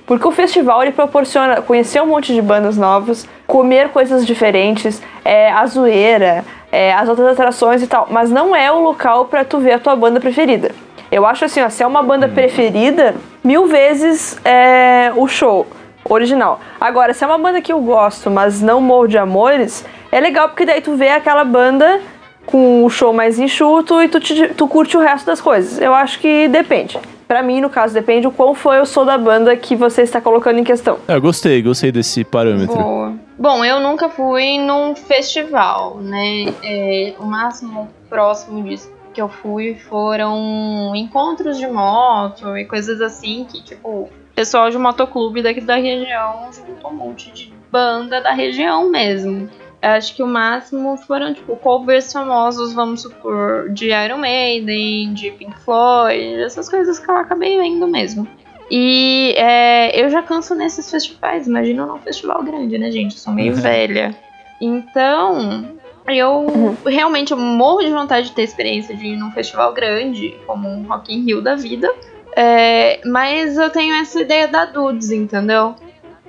Porque 0.04 0.26
o 0.26 0.32
festival 0.32 0.82
ele 0.82 0.90
proporciona 0.90 1.62
conhecer 1.62 2.02
um 2.02 2.06
monte 2.06 2.34
de 2.34 2.42
bandas 2.42 2.76
novas, 2.76 3.28
comer 3.46 3.90
coisas 3.90 4.26
diferentes, 4.26 5.00
é, 5.24 5.52
a 5.52 5.64
zoeira, 5.66 6.44
é, 6.72 6.92
as 6.92 7.08
outras 7.08 7.28
atrações 7.28 7.80
e 7.80 7.86
tal. 7.86 8.08
Mas 8.10 8.28
não 8.28 8.56
é 8.56 8.72
o 8.72 8.80
local 8.80 9.26
pra 9.26 9.44
tu 9.44 9.60
ver 9.60 9.74
a 9.74 9.78
tua 9.78 9.94
banda 9.94 10.18
preferida. 10.18 10.72
Eu 11.12 11.24
acho 11.24 11.44
assim, 11.44 11.62
ó, 11.62 11.68
se 11.68 11.84
é 11.84 11.86
uma 11.86 12.02
banda 12.02 12.26
preferida, 12.26 13.14
mil 13.44 13.68
vezes 13.68 14.36
é, 14.44 15.12
o 15.14 15.28
show 15.28 15.64
original. 16.08 16.58
Agora, 16.80 17.14
se 17.14 17.22
é 17.22 17.26
uma 17.26 17.38
banda 17.38 17.60
que 17.60 17.72
eu 17.72 17.80
gosto, 17.80 18.32
mas 18.32 18.60
não 18.60 18.80
morro 18.80 19.06
de 19.06 19.16
amores, 19.16 19.84
é 20.10 20.18
legal 20.18 20.48
porque 20.48 20.66
daí 20.66 20.80
tu 20.80 20.96
vê 20.96 21.10
aquela 21.10 21.44
banda 21.44 22.00
com 22.46 22.84
o 22.84 22.88
show 22.90 23.12
mais 23.12 23.38
enxuto 23.38 24.00
e 24.02 24.08
tu, 24.08 24.20
te- 24.20 24.48
tu 24.54 24.66
curte 24.68 24.96
o 24.96 25.00
resto 25.00 25.26
das 25.26 25.40
coisas. 25.40 25.80
Eu 25.80 25.92
acho 25.92 26.18
que 26.20 26.48
depende. 26.48 26.98
Pra 27.28 27.42
mim, 27.42 27.60
no 27.60 27.68
caso, 27.68 27.92
depende 27.92 28.26
o 28.26 28.30
qual 28.30 28.54
foi 28.54 28.80
o 28.80 28.86
som 28.86 29.04
da 29.04 29.18
banda 29.18 29.56
que 29.56 29.74
você 29.74 30.02
está 30.02 30.20
colocando 30.20 30.60
em 30.60 30.64
questão. 30.64 30.98
Eu 31.08 31.20
gostei, 31.20 31.60
gostei 31.60 31.90
desse 31.90 32.22
parâmetro. 32.22 32.76
Boa. 32.76 33.14
Bom, 33.36 33.64
eu 33.64 33.80
nunca 33.80 34.08
fui 34.08 34.58
num 34.58 34.94
festival, 34.94 35.98
né? 36.00 36.46
É, 36.62 37.14
o 37.18 37.24
máximo 37.26 37.88
próximo 38.08 38.62
disso 38.62 38.94
que 39.12 39.20
eu 39.20 39.28
fui 39.28 39.74
foram 39.74 40.92
encontros 40.94 41.58
de 41.58 41.66
moto 41.66 42.56
e 42.56 42.64
coisas 42.64 43.00
assim 43.00 43.46
que, 43.50 43.62
tipo, 43.62 43.88
o 43.88 44.08
pessoal 44.34 44.70
de 44.70 44.78
motoclube 44.78 45.42
daqui 45.42 45.60
da 45.60 45.76
região 45.76 46.48
juntou 46.52 46.90
um 46.90 46.94
monte 46.94 47.30
de 47.32 47.52
banda 47.72 48.20
da 48.20 48.32
região 48.32 48.88
mesmo. 48.90 49.48
Acho 49.94 50.16
que 50.16 50.22
o 50.22 50.26
máximo 50.26 50.96
foram, 50.96 51.32
tipo, 51.32 51.54
covers 51.56 52.12
famosos, 52.12 52.72
vamos 52.72 53.02
supor, 53.02 53.70
de 53.70 53.90
Iron 53.90 54.18
Maiden, 54.18 55.14
de 55.14 55.30
Pink 55.30 55.56
Floyd, 55.60 56.42
essas 56.42 56.68
coisas 56.68 56.98
que 56.98 57.08
eu 57.08 57.16
acabei 57.16 57.56
vendo 57.56 57.86
mesmo. 57.86 58.26
E 58.68 59.32
é, 59.36 60.00
eu 60.00 60.10
já 60.10 60.22
canso 60.22 60.56
nesses 60.56 60.90
festivais, 60.90 61.46
imagina 61.46 61.86
num 61.86 61.98
festival 61.98 62.42
grande, 62.42 62.76
né, 62.76 62.90
gente? 62.90 63.12
Eu 63.12 63.18
sou 63.18 63.32
meio 63.32 63.54
velha. 63.56 64.12
Então, 64.60 65.76
eu 66.08 66.76
realmente 66.84 67.30
eu 67.30 67.38
morro 67.38 67.82
de 67.82 67.90
vontade 67.90 68.28
de 68.28 68.32
ter 68.34 68.42
experiência 68.42 68.96
de 68.96 69.06
ir 69.06 69.16
num 69.16 69.30
festival 69.30 69.72
grande, 69.72 70.34
como 70.48 70.68
um 70.68 70.82
Rock 70.82 71.14
in 71.14 71.24
Rio 71.24 71.40
da 71.40 71.54
vida. 71.54 71.88
É, 72.34 73.00
mas 73.04 73.56
eu 73.56 73.70
tenho 73.70 73.94
essa 73.94 74.20
ideia 74.20 74.48
da 74.48 74.64
Dudes, 74.64 75.10
entendeu? 75.10 75.76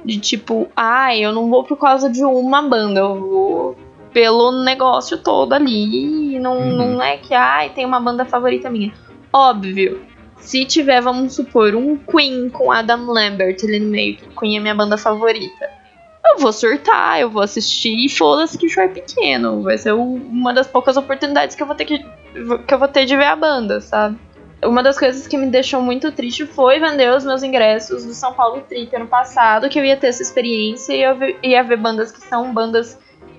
De 0.06 0.20
tipo, 0.20 0.68
ai, 0.76 1.20
eu 1.20 1.32
não 1.32 1.50
vou 1.50 1.64
por 1.64 1.78
causa 1.78 2.10
de 2.10 2.24
uma 2.24 2.62
banda, 2.62 3.00
eu 3.00 3.20
vou 3.20 3.78
pelo 4.14 4.64
negócio 4.64 5.18
todo 5.18 5.54
ali. 5.54 6.40
Não, 6.40 6.66
não 6.66 7.02
é 7.02 7.18
que, 7.18 7.34
ai, 7.34 7.70
tem 7.70 7.86
uma 7.86 8.00
banda 8.00 8.26
favorita 8.26 8.70
minha. 8.70 8.94
Óbvio, 9.32 10.02
se 10.38 10.66
tiver, 10.66 11.02
vamos 11.02 11.34
supor, 11.34 11.76
um 11.76 11.98
Queen 11.98 12.50
com 12.50 12.72
Adam 12.72 13.06
Lambert 13.06 13.58
ali 13.64 13.80
no 13.80 13.90
meio, 13.90 14.16
que 14.16 14.30
Queen 14.40 14.58
é 14.58 14.60
minha 14.60 14.76
banda 14.76 14.98
favorita. 14.98 15.70
Eu 16.26 16.40
vou 16.40 16.52
surtar, 16.52 17.20
eu 17.20 17.30
vou 17.30 17.42
assistir 17.42 18.06
e 18.06 18.10
foda-se 18.10 18.58
que 18.58 18.66
o 18.66 18.70
show 18.70 18.84
é 18.84 18.88
pequeno. 18.88 19.62
Vai 19.62 19.78
ser 19.78 19.94
uma 19.94 20.54
das 20.54 20.68
poucas 20.68 20.98
oportunidades 20.98 21.56
que 21.56 21.64
eu 21.64 21.68
vou 21.68 21.76
ter 21.76 21.86
que, 21.86 22.00
que 22.00 22.74
eu 22.74 22.80
vou 22.80 22.88
ter 22.88 23.06
de 23.06 23.16
ver 23.16 23.26
a 23.26 23.36
banda, 23.36 23.80
sabe? 23.82 24.18
Uma 24.64 24.82
das 24.82 24.98
coisas 24.98 25.28
que 25.28 25.38
me 25.38 25.48
deixou 25.48 25.82
muito 25.82 26.12
triste 26.12 26.46
foi 26.46 26.80
vender 26.80 27.12
os 27.16 27.24
meus 27.24 27.44
ingressos 27.44 28.04
do 28.06 28.14
São 28.14 28.34
Paulo 28.34 28.62
Trip 28.68 28.96
ano 28.96 29.08
passado, 29.08 29.70
que 29.70 29.80
eu 29.80 29.86
ia 29.86 29.96
ter 29.96 30.08
essa 30.08 30.24
experiência 30.24 30.94
e 30.94 31.04
eu 31.04 31.16
ia 31.44 31.64
ver 31.64 31.78
bandas 31.78 32.12
que 32.12 32.20
são 32.22 32.52
bandas, 32.52 32.98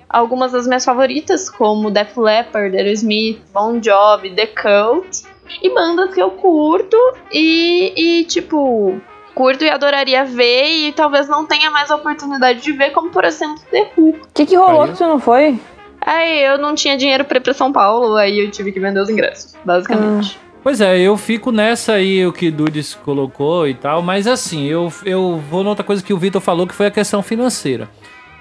algumas 0.08 0.52
das 0.52 0.66
minhas 0.66 0.84
favoritas, 0.84 1.50
como 1.50 1.90
Def 1.90 2.16
Leppard, 2.16 2.76
Aerosmith, 2.76 3.42
Bon 3.52 3.82
Jovi, 3.82 4.30
The 4.30 4.46
Cult, 4.46 5.24
e 5.60 5.70
bandas 5.74 6.14
que 6.14 6.22
eu 6.22 6.30
curto 6.30 6.96
e, 7.32 8.20
e 8.20 8.24
tipo, 8.24 9.00
curto 9.34 9.64
e 9.64 9.70
adoraria 9.70 10.24
ver 10.24 10.66
e 10.66 10.92
talvez 10.92 11.28
não 11.28 11.44
tenha 11.44 11.70
mais 11.70 11.90
a 11.90 11.96
oportunidade 11.96 12.60
de 12.60 12.72
ver, 12.72 12.90
como 12.90 13.10
por 13.10 13.24
exemplo 13.24 13.60
The 13.70 13.90
Who. 13.96 14.10
O 14.10 14.20
que, 14.32 14.46
que 14.46 14.56
rolou 14.56 14.86
que 14.86 14.96
tu 14.96 15.06
não 15.06 15.18
foi? 15.18 15.58
Aí 16.00 16.44
eu 16.44 16.58
não 16.58 16.76
tinha 16.76 16.96
dinheiro 16.96 17.24
pra 17.24 17.38
ir 17.38 17.40
pra 17.40 17.52
São 17.52 17.72
Paulo, 17.72 18.14
aí 18.14 18.38
eu 18.38 18.50
tive 18.52 18.70
que 18.70 18.78
vender 18.78 19.00
os 19.00 19.10
ingressos, 19.10 19.56
basicamente. 19.64 20.38
Pois 20.62 20.80
é, 20.80 20.98
eu 21.00 21.16
fico 21.16 21.50
nessa 21.52 21.94
aí, 21.94 22.26
o 22.26 22.32
que 22.32 22.50
Dudes 22.50 22.94
colocou 23.04 23.66
e 23.66 23.74
tal, 23.74 24.02
mas 24.02 24.26
assim, 24.26 24.66
eu, 24.66 24.92
eu 25.04 25.40
vou 25.50 25.62
noutra 25.64 25.84
coisa 25.84 26.02
que 26.02 26.12
o 26.12 26.18
Vitor 26.18 26.40
falou, 26.42 26.66
que 26.66 26.74
foi 26.74 26.86
a 26.86 26.90
questão 26.90 27.22
financeira. 27.22 27.88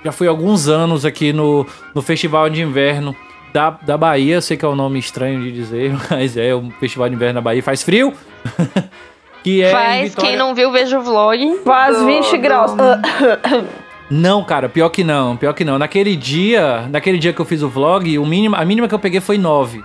Já 0.04 0.12
fui 0.12 0.28
alguns 0.28 0.68
anos 0.68 1.06
aqui 1.06 1.32
no, 1.32 1.66
no 1.96 2.02
Festival 2.02 2.50
de 2.50 2.62
Inverno 2.62 3.16
da, 3.54 3.70
da 3.70 3.98
Bahia, 3.98 4.42
sei 4.42 4.58
que 4.58 4.66
é 4.66 4.68
um 4.68 4.76
nome 4.76 5.00
estranho 5.00 5.42
de 5.42 5.52
dizer, 5.52 5.94
mas 6.10 6.36
é 6.36 6.54
o 6.54 6.70
Festival 6.80 7.08
de 7.08 7.16
Inverno 7.16 7.36
da 7.36 7.42
Bahia, 7.42 7.64
faz 7.64 7.82
frio. 7.84 8.14
que 9.44 9.62
é 9.62 9.72
Faz, 9.72 10.10
Vitória- 10.10 10.30
quem 10.32 10.38
não 10.38 10.54
viu, 10.54 10.72
veja 10.72 11.00
o 11.00 11.04
vlog. 11.04 11.60
Faz 11.64 11.98
do- 11.98 12.06
20 12.06 12.32
do- 12.32 12.38
graus. 12.40 12.72
Não, 14.10 14.44
cara, 14.44 14.68
pior 14.70 14.90
que 14.90 15.04
não, 15.04 15.36
pior 15.38 15.54
que 15.54 15.64
não. 15.66 15.78
Naquele 15.78 16.16
dia, 16.16 16.88
naquele 16.90 17.18
dia 17.18 17.32
que 17.34 17.40
eu 17.40 17.46
fiz 17.46 17.62
o 17.62 17.70
vlog, 17.70 18.18
o 18.18 18.26
mínimo, 18.26 18.56
a 18.56 18.64
mínima 18.66 18.88
que 18.88 18.96
eu 18.96 19.00
peguei 19.00 19.20
foi 19.22 19.38
9. 19.38 19.84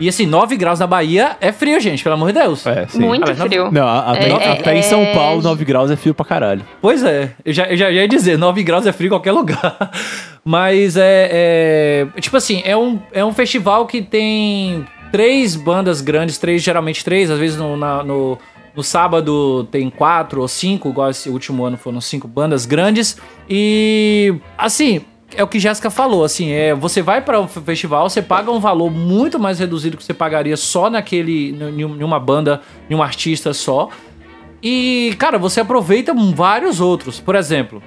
E 0.00 0.08
assim, 0.08 0.26
9 0.26 0.56
graus 0.56 0.80
na 0.80 0.86
Bahia 0.88 1.36
é 1.40 1.52
frio, 1.52 1.78
gente, 1.80 2.02
pelo 2.02 2.16
amor 2.16 2.32
de 2.32 2.40
Deus. 2.40 2.66
É, 2.66 2.86
sim. 2.88 2.98
Muito 3.00 3.32
não- 3.32 3.46
frio. 3.46 3.70
Não, 3.70 3.86
a- 3.86 4.10
até, 4.12 4.28
É, 4.28 4.48
até 4.52 4.74
é, 4.74 4.78
em 4.78 4.82
São 4.82 5.00
é, 5.02 5.14
Paulo, 5.14 5.40
é. 5.40 5.42
9 5.44 5.64
graus 5.64 5.90
é 5.90 5.96
frio 5.96 6.12
pra 6.14 6.24
caralho. 6.26 6.62
Pois 6.82 7.02
é, 7.04 7.30
eu 7.44 7.52
já, 7.52 7.66
eu 7.66 7.76
já 7.76 7.90
ia 7.90 8.08
dizer, 8.08 8.36
9 8.36 8.62
graus 8.64 8.86
é 8.86 8.92
frio 8.92 9.06
em 9.06 9.10
qualquer 9.10 9.32
lugar. 9.32 9.90
Mas 10.44 10.96
é, 10.96 12.06
é- 12.16 12.20
Tipo 12.20 12.36
assim, 12.36 12.60
é 12.64 12.76
um, 12.76 12.98
é 13.12 13.24
um 13.24 13.32
festival 13.32 13.86
que 13.86 14.02
tem 14.02 14.84
três 15.12 15.54
bandas 15.54 16.00
grandes, 16.00 16.38
três, 16.38 16.60
geralmente 16.62 17.04
três, 17.04 17.30
às 17.30 17.38
vezes 17.38 17.56
no, 17.56 17.76
na- 17.76 18.02
no, 18.02 18.36
no 18.74 18.82
sábado 18.82 19.64
tem 19.70 19.88
quatro 19.88 20.40
ou 20.40 20.48
cinco, 20.48 20.88
igual 20.88 21.08
esse 21.10 21.30
último 21.30 21.64
ano 21.64 21.76
foram 21.76 22.00
cinco 22.00 22.26
bandas 22.26 22.66
grandes. 22.66 23.16
E 23.48 24.34
assim. 24.58 25.02
É 25.36 25.42
o 25.42 25.48
que 25.48 25.58
Jéssica 25.58 25.90
falou, 25.90 26.24
assim, 26.24 26.50
é, 26.50 26.74
você 26.74 27.02
vai 27.02 27.20
para 27.20 27.40
o 27.40 27.48
festival, 27.48 28.08
você 28.08 28.22
paga 28.22 28.50
um 28.50 28.60
valor 28.60 28.90
muito 28.90 29.38
mais 29.38 29.58
reduzido 29.58 29.96
que 29.96 30.04
você 30.04 30.14
pagaria 30.14 30.56
só 30.56 30.88
naquele, 30.88 31.50
em 31.50 32.04
uma 32.04 32.20
banda, 32.20 32.60
em 32.88 32.94
um 32.94 33.02
artista 33.02 33.52
só. 33.52 33.88
E, 34.62 35.14
cara, 35.18 35.38
você 35.38 35.60
aproveita 35.60 36.14
vários 36.34 36.80
outros. 36.80 37.20
Por 37.20 37.34
exemplo, 37.34 37.82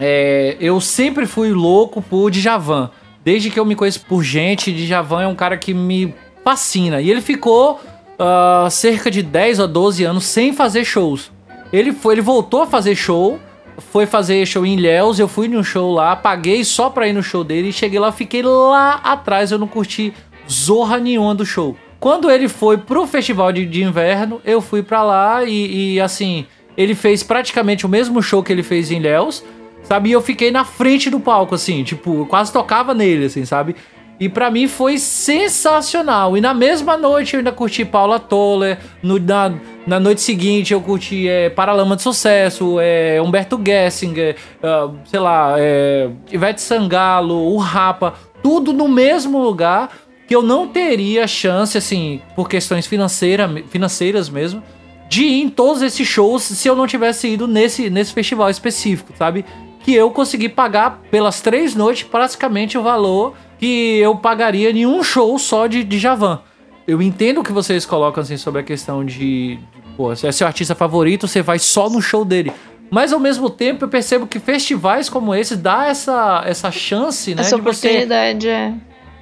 é, 0.00 0.56
eu 0.60 0.80
sempre 0.80 1.26
fui 1.26 1.50
louco 1.50 2.00
por 2.00 2.30
Djavan. 2.30 2.90
Desde 3.24 3.50
que 3.50 3.60
eu 3.60 3.64
me 3.64 3.74
conheço 3.74 4.04
por 4.06 4.22
gente, 4.22 4.72
Djavan 4.72 5.22
é 5.22 5.26
um 5.26 5.34
cara 5.34 5.56
que 5.58 5.74
me 5.74 6.14
fascina. 6.42 7.00
E 7.00 7.10
ele 7.10 7.20
ficou 7.20 7.80
ah, 8.18 8.68
cerca 8.70 9.10
de 9.10 9.22
10 9.22 9.60
ou 9.60 9.68
12 9.68 10.04
anos 10.04 10.24
sem 10.24 10.52
fazer 10.52 10.84
shows. 10.84 11.30
Ele, 11.72 11.92
foi, 11.92 12.14
ele 12.14 12.22
voltou 12.22 12.62
a 12.62 12.66
fazer 12.66 12.96
show, 12.96 13.38
foi 13.78 14.06
fazer 14.06 14.44
show 14.46 14.66
em 14.66 14.74
Ilhéus, 14.74 15.18
eu 15.18 15.28
fui 15.28 15.48
num 15.48 15.62
show 15.62 15.92
lá, 15.92 16.14
paguei 16.16 16.64
só 16.64 16.90
pra 16.90 17.08
ir 17.08 17.12
no 17.12 17.22
show 17.22 17.44
dele, 17.44 17.68
e 17.68 17.72
cheguei 17.72 17.98
lá, 17.98 18.12
fiquei 18.12 18.42
lá 18.42 19.00
atrás, 19.04 19.50
eu 19.50 19.58
não 19.58 19.68
curti 19.68 20.12
zorra 20.50 20.98
nenhuma 20.98 21.34
do 21.34 21.46
show. 21.46 21.76
Quando 22.00 22.30
ele 22.30 22.48
foi 22.48 22.78
pro 22.78 23.06
festival 23.06 23.52
de, 23.52 23.66
de 23.66 23.82
inverno, 23.82 24.40
eu 24.44 24.60
fui 24.60 24.82
pra 24.82 25.02
lá 25.02 25.44
e, 25.44 25.94
e, 25.94 26.00
assim, 26.00 26.46
ele 26.76 26.94
fez 26.94 27.22
praticamente 27.22 27.84
o 27.84 27.88
mesmo 27.88 28.22
show 28.22 28.42
que 28.42 28.52
ele 28.52 28.62
fez 28.62 28.90
em 28.90 28.98
Ilhéus, 28.98 29.44
sabe? 29.82 30.10
E 30.10 30.12
eu 30.12 30.20
fiquei 30.20 30.50
na 30.50 30.64
frente 30.64 31.10
do 31.10 31.18
palco, 31.18 31.54
assim, 31.54 31.82
tipo, 31.82 32.20
eu 32.20 32.26
quase 32.26 32.52
tocava 32.52 32.94
nele, 32.94 33.24
assim, 33.24 33.44
sabe? 33.44 33.74
E 34.20 34.28
pra 34.28 34.50
mim 34.50 34.66
foi 34.66 34.98
sensacional. 34.98 36.36
E 36.36 36.40
na 36.40 36.52
mesma 36.52 36.96
noite 36.96 37.34
eu 37.34 37.38
ainda 37.38 37.52
curti 37.52 37.84
Paula 37.84 38.18
Toller. 38.18 38.78
No, 39.02 39.18
na, 39.18 39.54
na 39.88 39.98
noite 39.98 40.20
seguinte 40.20 40.74
eu 40.74 40.82
curti 40.82 41.26
é, 41.26 41.48
Paralama 41.48 41.96
de 41.96 42.02
Sucesso, 42.02 42.78
é, 42.78 43.20
Humberto 43.22 43.58
Gessinger, 43.64 44.36
ah, 44.62 44.90
sei 45.06 45.18
lá, 45.18 45.54
é, 45.56 46.10
Ivete 46.30 46.60
Sangalo, 46.60 47.54
o 47.54 47.56
Rapa. 47.56 48.12
Tudo 48.42 48.74
no 48.74 48.86
mesmo 48.86 49.42
lugar 49.42 49.90
que 50.26 50.36
eu 50.36 50.42
não 50.42 50.68
teria 50.68 51.26
chance, 51.26 51.78
assim, 51.78 52.20
por 52.36 52.50
questões 52.50 52.86
financeira, 52.86 53.48
financeiras 53.70 54.28
mesmo, 54.28 54.62
de 55.08 55.24
ir 55.24 55.42
em 55.42 55.48
todos 55.48 55.80
esses 55.80 56.06
shows 56.06 56.42
se 56.42 56.68
eu 56.68 56.76
não 56.76 56.86
tivesse 56.86 57.26
ido 57.26 57.48
nesse, 57.48 57.88
nesse 57.88 58.12
festival 58.12 58.50
específico, 58.50 59.14
sabe? 59.16 59.42
Que 59.82 59.94
eu 59.94 60.10
consegui 60.10 60.50
pagar 60.50 61.00
pelas 61.10 61.40
três 61.40 61.74
noites 61.74 62.02
praticamente 62.02 62.76
o 62.76 62.82
valor 62.82 63.32
que 63.58 63.96
eu 64.00 64.14
pagaria 64.16 64.70
em 64.70 64.84
um 64.84 65.02
show 65.02 65.38
só 65.38 65.66
de, 65.66 65.82
de 65.82 65.98
Javan. 65.98 66.42
Eu 66.86 67.00
entendo 67.00 67.40
o 67.40 67.44
que 67.44 67.52
vocês 67.52 67.86
colocam 67.86 68.22
assim 68.22 68.36
sobre 68.36 68.60
a 68.60 68.64
questão 68.64 69.04
de 69.04 69.58
pô, 69.98 70.14
se 70.14 70.28
é 70.28 70.30
seu 70.32 70.46
artista 70.46 70.76
favorito, 70.76 71.26
você 71.26 71.42
vai 71.42 71.58
só 71.58 71.90
no 71.90 72.00
show 72.00 72.24
dele. 72.24 72.52
Mas 72.88 73.12
ao 73.12 73.18
mesmo 73.18 73.50
tempo 73.50 73.84
eu 73.84 73.88
percebo 73.88 74.28
que 74.28 74.38
festivais 74.38 75.08
como 75.10 75.34
esse 75.34 75.56
dá 75.56 75.88
essa, 75.88 76.42
essa 76.46 76.70
chance, 76.70 77.34
né? 77.34 77.42
Essa 77.42 77.56
de 77.56 77.62
você 77.62 77.88
oportunidade 77.88 78.48
é. 78.48 78.72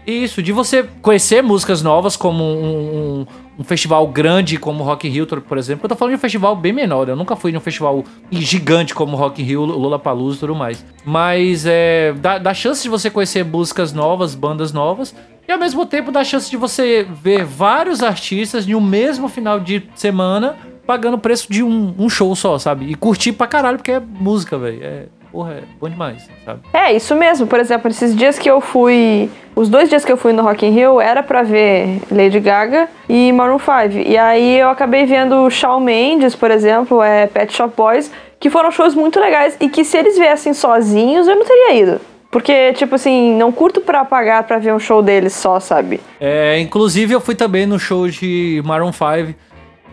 isso, 0.06 0.42
de 0.42 0.52
você 0.52 0.84
conhecer 1.00 1.42
músicas 1.42 1.80
novas 1.82 2.14
como 2.14 2.44
um, 2.44 3.20
um- 3.22 3.26
um 3.58 3.64
festival 3.64 4.06
grande 4.08 4.58
como 4.58 4.84
Rock 4.84 5.08
in 5.08 5.10
Rio, 5.10 5.26
por 5.26 5.58
exemplo. 5.58 5.84
Eu 5.84 5.88
tô 5.88 5.96
falando 5.96 6.12
de 6.12 6.16
um 6.16 6.20
festival 6.20 6.54
bem 6.54 6.72
menor, 6.72 7.08
eu 7.08 7.16
nunca 7.16 7.34
fui 7.36 7.52
num 7.52 7.60
festival 7.60 8.04
gigante 8.30 8.94
como 8.94 9.16
Rock 9.16 9.42
in 9.42 9.44
Rio, 9.44 9.64
Lollapalooza 9.64 10.36
e 10.36 10.40
tudo 10.40 10.54
mais. 10.54 10.84
Mas 11.04 11.64
é, 11.66 12.12
dá, 12.12 12.38
dá 12.38 12.52
chance 12.52 12.82
de 12.82 12.88
você 12.88 13.10
conhecer 13.10 13.44
músicas 13.44 13.92
novas, 13.92 14.34
bandas 14.34 14.72
novas, 14.72 15.14
e 15.48 15.52
ao 15.52 15.58
mesmo 15.58 15.86
tempo 15.86 16.10
dá 16.10 16.24
chance 16.24 16.50
de 16.50 16.56
você 16.56 17.06
ver 17.22 17.44
vários 17.44 18.02
artistas 18.02 18.68
em 18.68 18.74
um 18.74 18.80
mesmo 18.80 19.28
final 19.28 19.60
de 19.60 19.88
semana 19.94 20.56
pagando 20.86 21.14
o 21.14 21.18
preço 21.18 21.52
de 21.52 21.62
um, 21.62 21.94
um 21.98 22.08
show 22.08 22.34
só, 22.36 22.58
sabe? 22.58 22.86
E 22.86 22.94
curtir 22.94 23.32
pra 23.32 23.46
caralho, 23.46 23.76
porque 23.76 23.90
é 23.90 24.00
música, 24.00 24.56
velho. 24.56 24.78
É, 24.82 25.06
porra, 25.36 25.52
é 25.52 25.62
bom 25.78 25.86
demais, 25.86 26.26
sabe? 26.46 26.60
É, 26.72 26.94
isso 26.94 27.14
mesmo. 27.14 27.46
Por 27.46 27.60
exemplo, 27.60 27.90
esses 27.90 28.16
dias 28.16 28.38
que 28.38 28.50
eu 28.50 28.58
fui. 28.58 29.28
Os 29.54 29.68
dois 29.68 29.90
dias 29.90 30.02
que 30.02 30.10
eu 30.10 30.16
fui 30.16 30.32
no 30.32 30.42
Rock 30.42 30.64
in 30.64 30.70
Rio 30.70 30.98
era 30.98 31.22
pra 31.22 31.42
ver 31.42 32.00
Lady 32.10 32.40
Gaga 32.40 32.88
e 33.06 33.30
Maroon 33.32 33.58
5. 33.58 34.08
E 34.08 34.16
aí 34.16 34.58
eu 34.58 34.70
acabei 34.70 35.04
vendo 35.04 35.48
Shawn 35.50 35.80
Mendes, 35.80 36.34
por 36.34 36.50
exemplo, 36.50 37.02
é 37.02 37.26
Pet 37.26 37.52
Shop 37.52 37.74
Boys, 37.76 38.10
que 38.40 38.48
foram 38.48 38.70
shows 38.70 38.94
muito 38.94 39.20
legais 39.20 39.56
e 39.60 39.68
que 39.68 39.84
se 39.84 39.96
eles 39.98 40.18
viessem 40.18 40.54
sozinhos 40.54 41.28
eu 41.28 41.36
não 41.36 41.44
teria 41.44 41.74
ido. 41.74 42.00
Porque, 42.30 42.72
tipo 42.74 42.94
assim, 42.94 43.34
não 43.36 43.50
curto 43.50 43.80
pra 43.80 44.04
pagar 44.04 44.42
pra 44.42 44.58
ver 44.58 44.74
um 44.74 44.78
show 44.78 45.02
deles 45.02 45.32
só, 45.32 45.58
sabe? 45.60 46.00
É, 46.20 46.58
inclusive 46.60 47.14
eu 47.14 47.20
fui 47.20 47.34
também 47.34 47.64
no 47.64 47.78
show 47.78 48.08
de 48.08 48.60
Maroon 48.64 48.92
5 48.92 49.34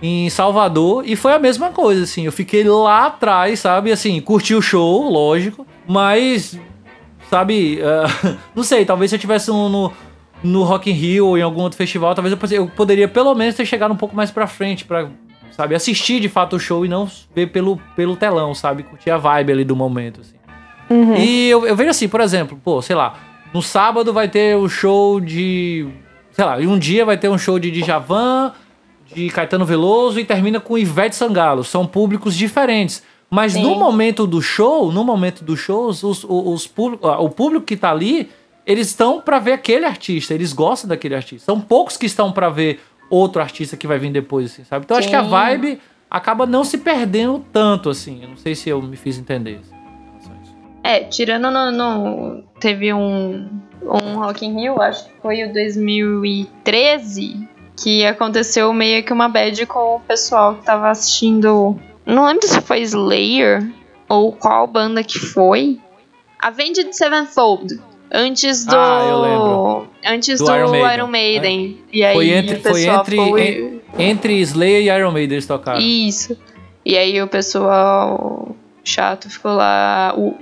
em 0.03 0.29
Salvador 0.29 1.03
e 1.07 1.15
foi 1.15 1.31
a 1.31 1.39
mesma 1.39 1.69
coisa, 1.69 2.03
assim. 2.03 2.25
Eu 2.25 2.31
fiquei 2.33 2.61
lá 2.65 3.05
atrás, 3.05 3.61
sabe? 3.61 3.89
Assim, 3.89 4.19
curti 4.19 4.53
o 4.53 4.61
show, 4.61 5.09
lógico, 5.09 5.65
mas, 5.87 6.59
sabe, 7.29 7.79
ah, 7.81 8.37
não 8.53 8.63
sei, 8.63 8.83
talvez 8.83 9.09
se 9.09 9.15
eu 9.15 9.19
tivesse 9.19 9.49
um 9.49 9.69
no, 9.69 9.93
no 10.43 10.63
Rock 10.63 10.91
in 10.91 10.93
Rio 10.93 11.27
ou 11.27 11.37
em 11.37 11.41
algum 11.41 11.61
outro 11.61 11.77
festival, 11.77 12.13
talvez 12.13 12.35
eu, 12.35 12.57
eu 12.57 12.67
poderia 12.67 13.07
pelo 13.07 13.33
menos 13.33 13.55
ter 13.55 13.65
chegado 13.65 13.93
um 13.93 13.97
pouco 13.97 14.13
mais 14.13 14.29
pra 14.29 14.45
frente 14.45 14.83
pra, 14.83 15.07
sabe, 15.51 15.73
assistir 15.73 16.19
de 16.19 16.27
fato 16.27 16.57
o 16.57 16.59
show 16.59 16.85
e 16.85 16.89
não 16.89 17.09
ver 17.33 17.47
pelo, 17.47 17.79
pelo 17.95 18.17
telão, 18.17 18.53
sabe? 18.53 18.83
Curtir 18.83 19.09
a 19.09 19.17
vibe 19.17 19.53
ali 19.53 19.63
do 19.63 19.75
momento, 19.75 20.19
assim. 20.19 20.35
E 21.17 21.49
eu, 21.49 21.65
eu 21.65 21.77
vejo 21.77 21.91
assim, 21.91 22.09
por 22.09 22.19
exemplo, 22.19 22.59
pô, 22.61 22.81
sei 22.81 22.95
lá, 22.95 23.13
no 23.53 23.61
sábado 23.61 24.11
vai 24.11 24.27
ter 24.27 24.57
o 24.57 24.67
show 24.67 25.21
de. 25.21 25.87
Sei 26.31 26.43
lá, 26.43 26.59
e 26.59 26.67
um 26.67 26.77
dia 26.77 27.05
vai 27.05 27.17
ter 27.17 27.29
um 27.29 27.37
show 27.37 27.57
de 27.57 27.71
Djavan, 27.71 28.51
de 29.13 29.29
Caetano 29.29 29.65
Veloso 29.65 30.19
e 30.19 30.25
termina 30.25 30.59
com 30.59 30.77
Ivete 30.77 31.15
Sangalo. 31.15 31.63
São 31.63 31.85
públicos 31.85 32.35
diferentes. 32.35 33.03
Mas 33.29 33.55
no 33.55 33.73
Sim. 33.73 33.79
momento 33.79 34.27
do 34.27 34.41
show, 34.41 34.91
no 34.91 35.03
momento 35.03 35.43
dos 35.43 35.59
shows, 35.59 36.03
os, 36.03 36.23
os, 36.27 36.67
público, 36.67 37.07
ah, 37.07 37.19
o 37.19 37.29
público 37.29 37.65
que 37.65 37.75
tá 37.75 37.89
ali, 37.89 38.29
eles 38.65 38.87
estão 38.87 39.19
pra 39.19 39.39
ver 39.39 39.53
aquele 39.53 39.85
artista, 39.85 40.33
eles 40.35 40.53
gostam 40.53 40.87
daquele 40.87 41.15
artista. 41.15 41.45
São 41.45 41.59
poucos 41.59 41.97
que 41.97 42.05
estão 42.05 42.31
pra 42.31 42.49
ver 42.49 42.79
outro 43.09 43.41
artista 43.41 43.75
que 43.75 43.87
vai 43.87 43.97
vir 43.97 44.11
depois, 44.11 44.51
assim, 44.51 44.63
sabe? 44.63 44.85
Então 44.85 44.97
acho 44.97 45.09
que 45.09 45.15
a 45.15 45.23
Sim. 45.23 45.29
vibe 45.29 45.79
acaba 46.11 46.45
não 46.45 46.63
se 46.63 46.77
perdendo 46.77 47.43
tanto, 47.51 47.89
assim. 47.89 48.19
Eu 48.21 48.29
não 48.29 48.37
sei 48.37 48.53
se 48.53 48.69
eu 48.69 48.79
me 48.81 48.95
fiz 48.95 49.17
entender. 49.17 49.61
É, 50.83 50.99
tirando 51.05 51.49
no, 51.49 51.71
no- 51.71 52.43
Teve 52.59 52.93
um, 52.93 53.49
um 53.81 54.19
Rock 54.19 54.45
in 54.45 54.59
Rio, 54.59 54.79
acho 54.81 55.05
que 55.05 55.11
foi 55.21 55.43
o 55.43 55.51
2013, 55.53 57.47
que 57.77 58.05
aconteceu 58.05 58.71
meio 58.73 59.03
que 59.03 59.11
uma 59.13 59.27
bad 59.27 59.65
com 59.65 59.95
o 59.95 59.99
pessoal 60.01 60.55
que 60.55 60.65
tava 60.65 60.89
assistindo. 60.89 61.75
Não 62.05 62.25
lembro 62.27 62.47
se 62.47 62.59
foi 62.61 62.81
Slayer 62.81 63.67
ou 64.09 64.31
qual 64.31 64.67
banda 64.67 65.03
que 65.03 65.17
foi. 65.19 65.79
Avenged 66.39 66.93
Sevenfold. 66.95 67.79
Antes 68.11 68.65
do. 68.65 68.75
Ah, 68.75 69.07
eu 69.09 69.21
lembro. 69.21 69.87
Antes 70.05 70.39
Do 70.39 70.45
do, 70.45 70.55
Iron 70.55 70.69
Maiden, 70.71 70.93
Iron 70.93 71.07
Maiden. 71.07 71.77
E 71.91 72.03
aí 72.03 72.13
Foi 72.13 72.29
entre- 72.29 72.55
o 72.57 72.61
pessoal 72.61 73.05
foi 73.05 73.17
entre- 73.17 73.29
foi- 73.29 73.81
Entre 73.97 74.39
Slayer 74.41 74.81
e 74.83 74.95
Iron 74.99 75.11
Maiden 75.11 75.35
eles 75.35 75.47
tocaram. 75.47 75.79
Isso. 75.79 76.37
E 76.85 76.97
aí 76.97 77.19
o 77.21 77.27
pessoal 77.27 78.55
chato 78.83 79.29
ficou 79.29 79.53
lá, 79.53 80.13
o 80.17 80.35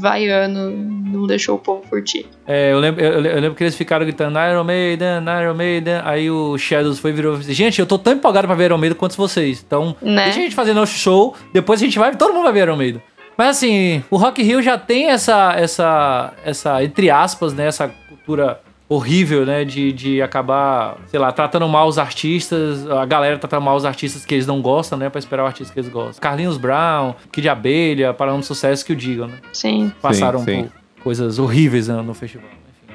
vaiano, 0.00 0.70
não 0.70 1.26
deixou 1.26 1.56
o 1.56 1.58
povo 1.58 1.82
curtir. 1.88 2.26
É, 2.46 2.72
eu, 2.72 2.78
lembro, 2.78 3.02
eu, 3.04 3.12
eu 3.24 3.40
lembro 3.40 3.54
que 3.54 3.64
eles 3.64 3.76
ficaram 3.76 4.04
gritando 4.04 4.38
Iron 4.38 4.64
Maiden, 4.64 5.22
Iron 5.42 5.54
Maiden. 5.54 6.00
Aí 6.04 6.30
o 6.30 6.56
Shadows 6.58 6.98
foi 6.98 7.10
e 7.10 7.14
virou 7.14 7.36
disse, 7.38 7.52
Gente, 7.52 7.80
eu 7.80 7.86
tô 7.86 7.98
tão 7.98 8.12
empolgado 8.12 8.46
pra 8.46 8.56
ver 8.56 8.64
Iron 8.66 8.78
Maiden 8.78 8.96
quanto 8.98 9.16
vocês. 9.16 9.62
Então, 9.66 9.96
Né? 10.02 10.24
deixa 10.24 10.38
a 10.40 10.42
gente 10.42 10.54
fazer 10.54 10.74
nosso 10.74 10.96
show, 10.98 11.34
depois 11.52 11.80
a 11.80 11.84
gente 11.84 11.98
vai, 11.98 12.14
todo 12.14 12.32
mundo 12.32 12.44
vai 12.44 12.52
ver 12.52 12.60
Iron 12.62 12.76
Maiden. 12.76 13.02
Mas 13.36 13.58
assim, 13.58 14.02
o 14.10 14.16
Rock 14.16 14.42
Rio 14.42 14.62
já 14.62 14.78
tem 14.78 15.10
essa, 15.10 15.52
essa, 15.56 16.32
essa 16.44 16.82
entre 16.82 17.10
aspas, 17.10 17.52
né, 17.52 17.66
essa 17.66 17.88
cultura 18.08 18.60
horrível, 18.88 19.44
né, 19.44 19.64
de, 19.64 19.92
de 19.92 20.22
acabar, 20.22 20.98
sei 21.06 21.18
lá, 21.18 21.32
tratando 21.32 21.66
mal 21.68 21.88
os 21.88 21.98
artistas, 21.98 22.88
a 22.88 23.04
galera 23.04 23.38
tratando 23.38 23.62
mal 23.62 23.76
os 23.76 23.84
artistas 23.84 24.24
que 24.24 24.34
eles 24.34 24.46
não 24.46 24.62
gostam, 24.62 24.98
né, 24.98 25.08
pra 25.08 25.18
esperar 25.18 25.42
o 25.42 25.46
artista 25.46 25.72
que 25.72 25.80
eles 25.80 25.90
gostam. 25.90 26.20
Carlinhos 26.20 26.56
Brown, 26.56 27.14
Kid 27.32 27.48
Abelha, 27.48 28.14
Parando 28.14 28.40
de 28.40 28.46
Sucesso 28.46 28.84
que 28.84 28.92
o 28.92 28.96
digam, 28.96 29.26
né. 29.26 29.38
Sim. 29.52 29.92
Passaram 30.00 30.40
sim. 30.40 30.64
por 30.64 31.02
coisas 31.02 31.38
horríveis 31.38 31.88
né, 31.88 32.00
no 32.00 32.14
festival. 32.14 32.48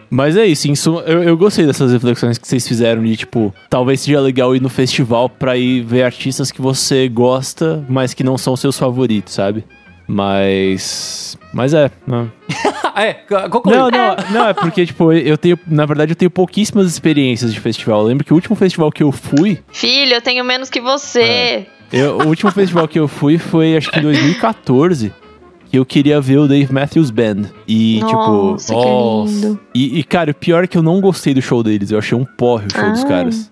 Mas 0.09 0.35
é 0.35 0.45
isso, 0.45 0.69
em 0.69 0.75
suma, 0.75 0.99
eu, 1.01 1.23
eu 1.23 1.37
gostei 1.37 1.65
dessas 1.65 1.93
reflexões 1.93 2.37
que 2.37 2.45
vocês 2.45 2.67
fizeram 2.67 3.01
de, 3.01 3.15
tipo, 3.15 3.53
talvez 3.69 4.01
seja 4.01 4.19
legal 4.19 4.53
ir 4.53 4.61
no 4.61 4.67
festival 4.67 5.29
pra 5.29 5.55
ir 5.55 5.83
ver 5.83 6.03
artistas 6.03 6.51
que 6.51 6.61
você 6.61 7.07
gosta, 7.07 7.85
mas 7.87 8.13
que 8.13 8.21
não 8.21 8.37
são 8.37 8.57
seus 8.57 8.77
favoritos, 8.77 9.33
sabe? 9.33 9.63
Mas. 10.05 11.37
Mas 11.53 11.73
é. 11.73 11.89
né? 12.05 12.27
é, 12.95 13.13
c- 13.27 13.49
conclui. 13.49 13.75
Não, 13.75 13.89
não, 13.89 14.15
não, 14.31 14.47
é 14.47 14.53
porque, 14.53 14.85
tipo, 14.85 15.11
eu 15.13 15.37
tenho, 15.37 15.57
na 15.67 15.85
verdade, 15.85 16.11
eu 16.11 16.15
tenho 16.15 16.31
pouquíssimas 16.31 16.87
experiências 16.87 17.53
de 17.53 17.59
festival. 17.59 18.01
Eu 18.01 18.07
lembro 18.07 18.23
que 18.25 18.31
o 18.33 18.35
último 18.35 18.55
festival 18.55 18.91
que 18.91 19.03
eu 19.03 19.11
fui, 19.11 19.59
Filho, 19.71 20.13
eu 20.13 20.21
tenho 20.21 20.43
menos 20.43 20.69
que 20.69 20.79
você. 20.81 21.65
eu- 21.91 22.17
o 22.19 22.27
último 22.27 22.51
festival 22.51 22.87
que 22.87 22.99
eu 22.99 23.07
fui 23.07 23.37
foi, 23.37 23.75
acho 23.77 23.89
que 23.91 23.99
em 23.99 24.03
2014, 24.03 25.13
que 25.69 25.77
eu 25.77 25.85
queria 25.85 26.19
ver 26.19 26.37
o 26.37 26.47
Dave 26.47 26.71
Matthews 26.73 27.09
Band. 27.11 27.43
E, 27.67 27.99
Nossa, 28.01 28.73
tipo, 28.73 28.81
que 28.81 28.87
nossa. 28.89 29.33
lindo. 29.47 29.59
e, 29.73 29.99
e, 29.99 30.03
cara, 30.03 30.31
o 30.31 30.35
pior 30.35 30.63
é 30.63 30.67
que 30.67 30.77
eu 30.77 30.83
não 30.83 30.99
gostei 30.99 31.33
do 31.33 31.41
show 31.41 31.63
deles. 31.63 31.91
Eu 31.91 31.99
achei 31.99 32.17
um 32.17 32.25
porre 32.25 32.65
o 32.67 32.73
show 32.77 32.89
dos 32.91 33.03
Ah. 33.03 33.07
caras. 33.07 33.51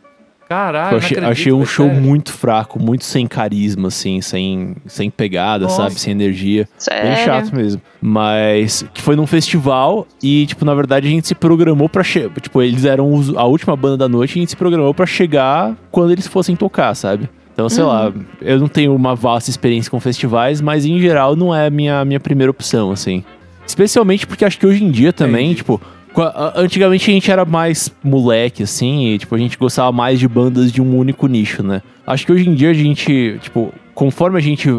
Caralho, 0.50 0.94
Eu 0.96 0.98
achei, 0.98 1.16
não 1.18 1.24
acredito, 1.28 1.42
achei 1.42 1.54
um 1.54 1.64
show 1.66 1.86
sério. 1.88 2.02
muito 2.02 2.34
fraco, 2.34 2.80
muito 2.82 3.06
sem 3.06 3.28
carisma, 3.28 3.90
assim, 3.90 4.20
sem, 4.20 4.76
sem 4.88 5.10
pegada, 5.12 5.66
Nossa. 5.66 5.84
sabe? 5.84 6.00
Sem 6.00 6.12
energia. 6.12 6.68
Sério. 6.76 7.04
Bem 7.14 7.24
chato 7.24 7.56
mesmo. 7.56 7.80
Mas 8.02 8.84
que 8.94 9.02
foi 9.02 9.16
num 9.16 9.28
festival 9.28 10.08
e, 10.24 10.48
tipo, 10.48 10.66
na 10.66 10.74
verdade 10.74 11.08
a 11.08 11.12
gente 11.12 11.28
se 11.28 11.36
programou 11.36 11.88
pra 11.88 12.04
chegar. 12.04 12.32
Tipo, 12.42 12.62
eles 12.64 12.84
eram 12.84 13.14
os- 13.14 13.36
a 13.38 13.44
última 13.44 13.76
banda 13.76 13.98
da 13.98 14.10
noite 14.10 14.36
e 14.36 14.40
a 14.40 14.42
gente 14.42 14.50
se 14.50 14.58
programou 14.58 14.92
pra 14.94 15.06
chegar 15.06 15.76
quando 15.92 16.12
eles 16.12 16.26
fossem 16.28 16.56
tocar, 16.56 16.96
sabe? 16.96 17.30
Então, 17.54 17.70
sei 17.70 17.84
lá, 17.84 18.12
eu 18.42 18.58
não 18.60 18.68
tenho 18.68 18.96
uma 18.96 19.14
vasta 19.16 19.50
experiência 19.50 19.92
com 19.92 20.00
festivais, 20.00 20.62
mas 20.62 20.86
em 20.86 21.00
geral 21.00 21.36
não 21.36 21.54
é 21.54 21.68
a 21.68 21.70
minha, 21.70 22.04
minha 22.06 22.20
primeira 22.20 22.50
opção, 22.50 22.90
assim. 22.92 23.24
Especialmente 23.68 24.26
porque 24.26 24.44
acho 24.46 24.58
que 24.58 24.66
hoje 24.66 24.84
em 24.84 24.90
dia 24.90 25.14
também, 25.14 25.46
Entendi. 25.48 25.58
tipo. 25.58 25.80
A- 26.18 26.54
Antigamente 26.56 27.10
a 27.10 27.14
gente 27.14 27.30
era 27.32 27.46
mais 27.46 27.92
moleque, 28.04 28.64
assim, 28.64 29.08
e 29.08 29.18
tipo, 29.18 29.36
a 29.36 29.38
gente 29.38 29.58
gostava 29.58 29.92
mais 29.92 30.20
de 30.20 30.28
bandas 30.28 30.72
de 30.72 30.82
um 30.82 30.98
único 30.98 31.28
nicho, 31.28 31.62
né? 31.64 31.82
Acho 32.06 32.26
que 32.26 32.32
hoje 32.32 32.50
em 32.50 32.54
dia 32.56 32.72
a 32.72 32.74
gente, 32.74 33.38
tipo, 33.42 33.74
conforme 33.94 34.38
a 34.38 34.42
gente 34.42 34.70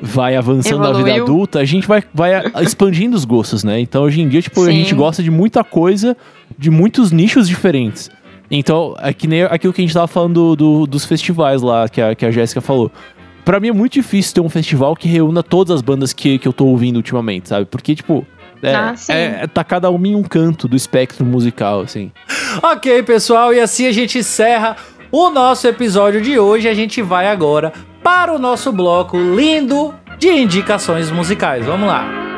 vai 0.00 0.34
avançando 0.34 0.80
na 0.80 0.88
vida 0.92 1.10
Evoluiu. 1.10 1.22
adulta, 1.22 1.60
a 1.60 1.64
gente 1.64 1.86
vai, 1.86 2.02
vai 2.12 2.34
a- 2.34 2.50
expandindo 2.62 3.16
os 3.16 3.24
gostos, 3.24 3.62
né? 3.62 3.78
Então 3.80 4.02
hoje 4.02 4.20
em 4.20 4.28
dia, 4.28 4.42
tipo, 4.42 4.60
a 4.62 4.66
Sim. 4.66 4.72
gente 4.72 4.94
gosta 4.94 5.22
de 5.22 5.30
muita 5.30 5.62
coisa, 5.62 6.16
de 6.58 6.70
muitos 6.70 7.12
nichos 7.12 7.48
diferentes. 7.48 8.10
Então, 8.50 8.94
é 9.00 9.12
que 9.14 9.26
nem 9.26 9.42
aquilo 9.44 9.72
que 9.72 9.80
a 9.80 9.84
gente 9.84 9.94
tava 9.94 10.06
falando 10.08 10.54
do- 10.54 10.56
do- 10.56 10.86
dos 10.86 11.04
festivais 11.06 11.62
lá, 11.62 11.88
que 11.88 12.00
a, 12.02 12.14
que 12.14 12.26
a 12.26 12.30
Jéssica 12.30 12.60
falou. 12.60 12.90
Pra 13.44 13.58
mim 13.58 13.68
é 13.68 13.72
muito 13.72 13.94
difícil 13.94 14.34
ter 14.34 14.40
um 14.40 14.48
festival 14.48 14.94
que 14.94 15.08
reúna 15.08 15.42
todas 15.42 15.74
as 15.74 15.80
bandas 15.82 16.12
que, 16.12 16.38
que 16.38 16.46
eu 16.46 16.52
tô 16.52 16.66
ouvindo 16.66 16.96
ultimamente, 16.96 17.48
sabe? 17.48 17.64
Porque, 17.66 17.94
tipo, 17.94 18.26
é, 18.62 18.74
Ah, 18.74 18.94
sim. 18.96 19.12
é- 19.12 19.46
tá 19.46 19.62
cada 19.64 19.90
uma 19.90 20.06
em 20.06 20.14
um 20.14 20.22
canto 20.22 20.66
do 20.68 20.76
espectro 20.76 21.24
musical, 21.24 21.80
assim. 21.80 22.10
Ok, 22.62 23.02
pessoal, 23.02 23.52
e 23.52 23.60
assim 23.60 23.86
a 23.86 23.92
gente 23.92 24.18
encerra 24.18 24.76
o 25.10 25.28
nosso 25.30 25.66
episódio 25.68 26.20
de 26.20 26.38
hoje. 26.38 26.68
A 26.68 26.74
gente 26.74 27.02
vai 27.02 27.28
agora 27.28 27.72
para 28.02 28.32
o 28.32 28.38
nosso 28.38 28.72
bloco 28.72 29.16
lindo 29.18 29.94
de 30.18 30.28
indicações 30.28 31.10
musicais. 31.10 31.64
Vamos 31.66 31.88
lá. 31.88 32.31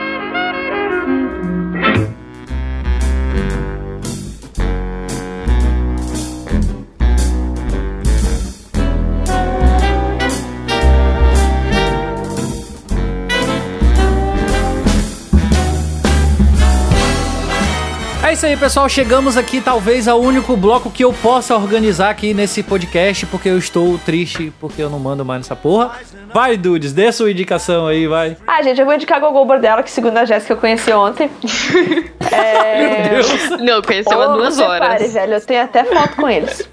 Isso 18.35 18.47
aí, 18.47 18.57
pessoal. 18.57 18.89
Chegamos 18.89 19.37
aqui, 19.37 19.61
talvez, 19.61 20.09
ao 20.09 20.21
único 20.21 20.57
bloco 20.57 20.91
que 20.91 21.05
eu 21.05 21.13
possa 21.13 21.55
organizar 21.55 22.11
aqui 22.11 22.35
nesse 22.35 22.65
podcast, 22.65 23.27
porque 23.27 23.49
eu 23.49 23.57
estou 23.57 23.97
triste, 23.97 24.53
porque 24.59 24.83
eu 24.83 24.91
não 24.91 24.99
mando 24.99 25.25
mais 25.25 25.43
nessa 25.43 25.55
porra. 25.55 25.93
Vai, 26.33 26.57
Dudes, 26.57 26.93
dê 26.93 27.13
sua 27.13 27.31
indicação 27.31 27.87
aí, 27.87 28.09
vai. 28.09 28.37
Ah, 28.45 28.61
gente, 28.61 28.81
eu 28.81 28.85
vou 28.85 28.93
indicar 28.93 29.21
Gogol 29.21 29.47
Bordella, 29.47 29.85
que 29.85 29.91
segundo 29.91 30.17
a 30.17 30.25
Jéssica 30.25 30.53
eu 30.53 30.57
conheci 30.57 30.93
ontem. 30.93 31.31
É... 32.33 33.21
Não, 33.63 33.81
conheceu 33.81 34.21
há 34.21 34.27
duas 34.29 34.59
horas. 34.59 34.89
Pare, 34.89 35.07
velho, 35.07 35.35
eu 35.35 35.41
tenho 35.41 35.63
até 35.63 35.85
foto 35.85 36.17
com 36.17 36.29
eles. 36.29 36.69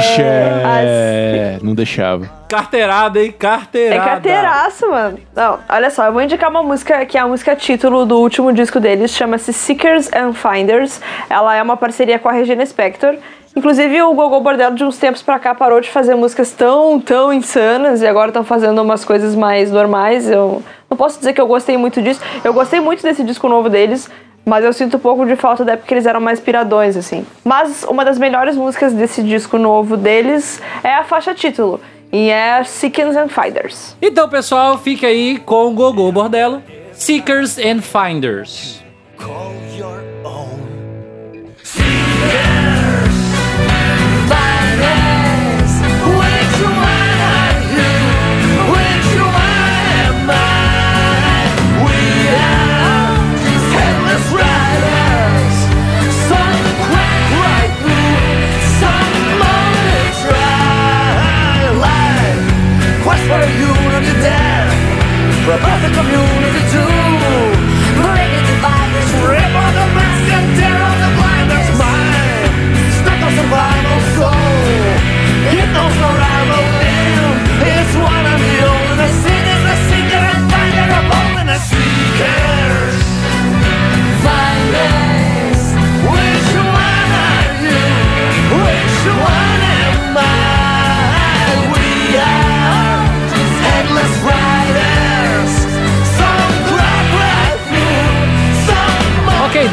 Ixi, 0.00 0.22
é... 0.22 1.58
Não 1.62 1.74
deixava. 1.74 2.30
Carteirada, 2.48 3.20
hein? 3.20 3.28
É 3.28 3.32
Carteirada. 3.32 4.10
carteiraço, 4.10 4.88
mano. 4.88 5.18
Não, 5.34 5.58
olha 5.68 5.90
só, 5.90 6.06
eu 6.06 6.12
vou 6.12 6.22
indicar 6.22 6.50
uma 6.50 6.62
música 6.62 7.04
que 7.06 7.16
é 7.16 7.20
a 7.20 7.26
música 7.26 7.56
título 7.56 8.04
do 8.04 8.18
último 8.18 8.52
disco 8.52 8.78
deles, 8.78 9.10
chama-se 9.10 9.52
Seekers 9.52 10.10
and 10.12 10.32
Finders. 10.34 11.00
Ela 11.28 11.56
é 11.56 11.62
uma 11.62 11.76
parceria 11.76 12.18
com 12.18 12.28
a 12.28 12.32
Regina 12.32 12.64
Spector. 12.64 13.16
Inclusive, 13.56 14.02
o 14.02 14.12
Gogol 14.14 14.40
Bordello, 14.40 14.74
de 14.74 14.82
uns 14.82 14.98
tempos 14.98 15.22
pra 15.22 15.38
cá, 15.38 15.54
parou 15.54 15.80
de 15.80 15.88
fazer 15.88 16.16
músicas 16.16 16.50
tão, 16.50 16.98
tão 16.98 17.32
insanas 17.32 18.02
e 18.02 18.06
agora 18.06 18.28
estão 18.28 18.42
fazendo 18.42 18.82
umas 18.82 19.04
coisas 19.04 19.36
mais 19.36 19.70
normais. 19.70 20.28
Eu 20.28 20.60
não 20.90 20.96
posso 20.96 21.18
dizer 21.18 21.32
que 21.32 21.40
eu 21.40 21.46
gostei 21.46 21.76
muito 21.76 22.02
disso. 22.02 22.20
Eu 22.42 22.52
gostei 22.52 22.80
muito 22.80 23.02
desse 23.02 23.22
disco 23.22 23.48
novo 23.48 23.70
deles, 23.70 24.10
mas 24.44 24.64
eu 24.64 24.72
sinto 24.72 24.96
um 24.96 25.00
pouco 25.00 25.24
de 25.24 25.36
falta 25.36 25.64
da 25.64 25.72
época 25.72 25.88
que 25.88 25.94
eles 25.94 26.06
eram 26.06 26.20
mais 26.20 26.40
piradões, 26.40 26.96
assim. 26.96 27.26
Mas 27.44 27.84
uma 27.84 28.04
das 28.04 28.18
melhores 28.18 28.56
músicas 28.56 28.92
desse 28.92 29.22
disco 29.22 29.58
novo 29.58 29.96
deles 29.96 30.60
é 30.82 30.94
a 30.94 31.04
faixa 31.04 31.34
título. 31.34 31.80
E 32.12 32.30
é 32.30 32.62
Seekers 32.62 33.16
and 33.16 33.28
Finders. 33.28 33.96
Então, 34.00 34.28
pessoal, 34.28 34.78
fique 34.78 35.04
aí 35.04 35.38
com 35.38 35.68
o 35.68 35.70
Gogô 35.72 36.12
Bordello, 36.12 36.62
Seekers 36.92 37.58
and 37.58 37.80
Finders. 37.80 38.84
call 39.16 39.52
your 39.76 40.02
own. 40.24 40.53
For 65.44 65.52
a 65.52 65.58
perfect 65.58 65.94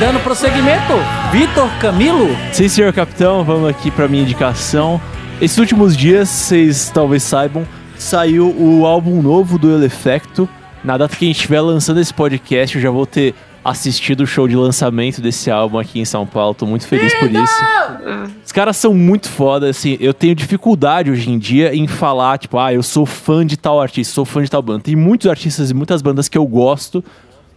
dando 0.01 0.19
prosseguimento, 0.21 0.93
Vitor 1.31 1.69
Camilo. 1.79 2.35
Sim, 2.51 2.67
senhor 2.67 2.91
capitão, 2.91 3.43
vamos 3.43 3.69
aqui 3.69 3.91
pra 3.91 4.07
minha 4.07 4.23
indicação. 4.23 4.99
Esses 5.39 5.59
últimos 5.59 5.95
dias, 5.95 6.27
vocês 6.27 6.89
talvez 6.91 7.21
saibam, 7.21 7.67
saiu 7.99 8.49
o 8.49 8.87
álbum 8.87 9.21
novo 9.21 9.59
do 9.59 9.71
Elefecto. 9.71 10.49
Na 10.83 10.97
data 10.97 11.15
que 11.15 11.23
a 11.23 11.27
gente 11.27 11.35
estiver 11.35 11.61
lançando 11.61 11.99
esse 11.99 12.11
podcast, 12.11 12.75
eu 12.75 12.81
já 12.81 12.89
vou 12.89 13.05
ter 13.05 13.35
assistido 13.63 14.21
o 14.21 14.25
show 14.25 14.47
de 14.47 14.55
lançamento 14.55 15.21
desse 15.21 15.51
álbum 15.51 15.77
aqui 15.77 15.99
em 15.99 16.05
São 16.05 16.25
Paulo. 16.25 16.55
Tô 16.55 16.65
muito 16.65 16.87
feliz 16.87 17.13
por 17.13 17.29
isso. 17.29 17.63
Os 18.43 18.51
caras 18.51 18.77
são 18.77 18.95
muito 18.95 19.29
foda, 19.29 19.69
assim, 19.69 19.97
eu 19.99 20.15
tenho 20.15 20.33
dificuldade 20.33 21.11
hoje 21.11 21.29
em 21.29 21.37
dia 21.37 21.75
em 21.75 21.85
falar, 21.85 22.39
tipo, 22.39 22.57
ah, 22.57 22.73
eu 22.73 22.81
sou 22.81 23.05
fã 23.05 23.45
de 23.45 23.55
tal 23.55 23.79
artista, 23.79 24.15
sou 24.15 24.25
fã 24.25 24.41
de 24.41 24.49
tal 24.49 24.63
banda. 24.63 24.79
Tem 24.79 24.95
muitos 24.95 25.27
artistas 25.29 25.69
e 25.69 25.75
muitas 25.75 26.01
bandas 26.01 26.27
que 26.27 26.39
eu 26.39 26.47
gosto, 26.47 27.05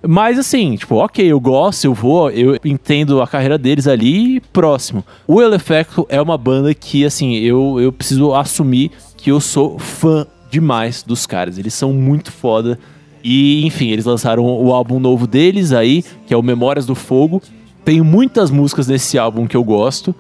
mas 0.07 0.39
assim, 0.39 0.77
tipo, 0.77 0.97
ok, 0.97 1.25
eu 1.25 1.41
gosto, 1.41 1.85
eu 1.85 1.95
vou, 1.95 2.31
eu 2.31 2.59
entendo 2.65 3.23
a 3.23 3.27
carreira 3.27 3.57
deles 3.57 3.87
ali 3.87 4.41
próximo. 4.53 5.05
O 5.27 5.41
Elefecto 5.41 6.07
é 6.09 6.21
uma 6.21 6.37
banda 6.37 6.75
que, 6.75 7.05
assim, 7.05 7.35
eu, 7.37 7.81
eu 7.81 7.93
preciso 7.93 8.35
assumir 8.35 8.91
que 9.17 9.31
eu 9.31 9.41
sou 9.41 9.79
fã 9.79 10.27
demais 10.51 11.03
dos 11.03 11.27
caras. 11.27 11.59
Eles 11.59 11.75
são 11.75 11.93
muito 11.93 12.31
foda. 12.31 12.79
E, 13.23 13.67
enfim, 13.67 13.89
eles 13.89 14.05
lançaram 14.05 14.45
o 14.45 14.73
álbum 14.73 15.01
novo 15.01 15.27
deles 15.27 15.73
aí, 15.73 16.05
que 16.27 16.35
é 16.35 16.37
o 16.37 16.43
Memórias 16.43 16.85
do 16.85 16.95
Fogo. 16.95 17.41
Tem 17.85 18.01
muitas 18.01 18.51
músicas 18.51 18.87
nesse 18.87 19.19
álbum 19.19 19.47
que 19.47 19.57
eu 19.57 19.65
gosto. 19.65 20.15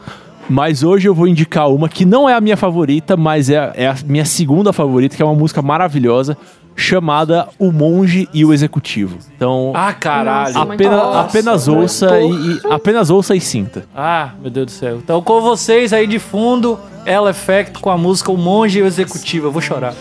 Mas 0.49 0.83
hoje 0.83 1.09
eu 1.09 1.15
vou 1.15 1.27
indicar 1.27 1.71
uma 1.71 1.89
que 1.89 2.05
não 2.05 2.29
é 2.29 2.35
a 2.35 2.41
minha 2.41 2.57
favorita, 2.57 3.17
mas 3.17 3.49
é, 3.49 3.73
é 3.75 3.87
a 3.87 3.97
minha 4.07 4.25
segunda 4.25 4.73
favorita, 4.73 5.17
que 5.17 5.23
é 5.23 5.25
uma 5.25 5.35
música 5.35 5.63
maravilhosa, 5.63 6.37
chamada 6.77 7.49
O 7.59 7.71
Monge 7.71 8.29
e 8.33 8.45
o 8.45 8.53
Executivo. 8.53 9.19
Então, 9.37 9.73
Ah, 9.75 9.93
caralho. 9.93 10.59
Apenas, 10.59 10.97
Nossa, 10.97 11.21
apenas 11.21 11.69
ouça 11.69 12.21
e, 12.21 12.31
e- 12.31 12.61
apenas 12.71 13.11
ouça 13.11 13.35
e 13.37 13.41
sinta. 13.41 13.85
Ah, 13.95 14.31
meu 14.41 14.51
Deus 14.51 14.67
do 14.67 14.73
céu. 14.73 14.97
Então, 14.97 15.23
com 15.23 15.41
vocês 15.41 15.93
aí 15.93 16.07
de 16.07 16.19
fundo, 16.19 16.79
Ela 17.07 17.31
Effect 17.31 17.79
com 17.79 17.91
a 17.91 17.97
música 17.99 18.33
O 18.33 18.37
Monge 18.37 18.79
e 18.79 18.83
o 18.83 18.87
Executivo. 18.87 19.47
Eu 19.49 19.53
vou 19.53 19.63
chorar. 19.63 19.95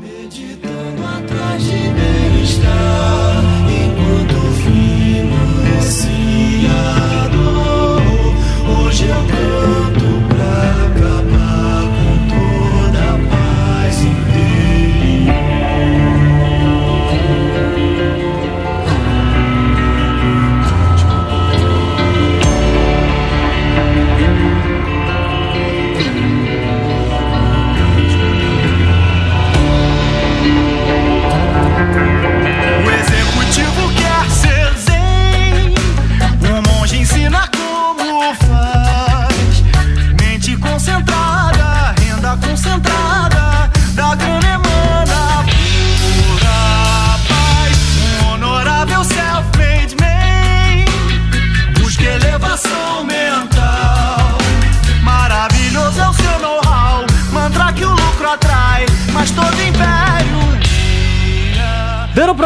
Meditando 0.00 1.02
atrás 1.04 1.62
de 1.64 1.70
bem-estar 1.72 3.42
Enquanto 3.68 4.40
vimos 4.62 6.06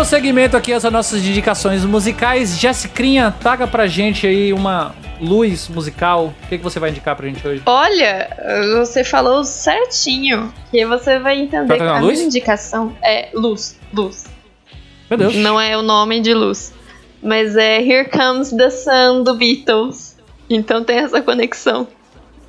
prosseguimento 0.09 0.57
aqui 0.57 0.73
às 0.73 0.85
nossas 0.85 1.23
indicações 1.23 1.85
musicais, 1.85 2.59
Jessicrinha, 2.59 3.31
taga 3.31 3.67
pra 3.67 3.87
gente 3.87 4.27
aí 4.27 4.55
uma 4.55 4.95
luz 5.21 5.69
musical. 5.69 6.33
O 6.45 6.49
que, 6.49 6.57
que 6.57 6.65
você 6.65 6.81
vai 6.81 6.89
indicar 6.89 7.15
pra 7.15 7.27
gente 7.27 7.47
hoje? 7.47 7.61
Olha, 7.67 8.31
você 8.79 9.05
falou 9.05 9.45
certinho. 9.45 10.51
Que 10.71 10.87
você 10.87 11.19
vai 11.19 11.39
entender 11.39 11.77
que 11.77 11.83
a 11.83 12.01
luz? 12.01 12.15
minha 12.15 12.27
indicação 12.27 12.97
é 13.03 13.29
luz. 13.35 13.79
Luz. 13.93 14.25
Meu 15.11 15.19
Deus. 15.19 15.35
Não 15.35 15.61
é 15.61 15.77
o 15.77 15.83
nome 15.83 16.21
de 16.21 16.33
luz. 16.33 16.73
Mas 17.23 17.55
é 17.55 17.79
Here 17.79 18.09
Comes 18.09 18.51
the 18.51 18.71
Sun 18.71 19.25
do 19.25 19.35
Beatles. 19.35 20.17
Então 20.49 20.83
tem 20.85 21.01
essa 21.01 21.21
conexão. 21.21 21.87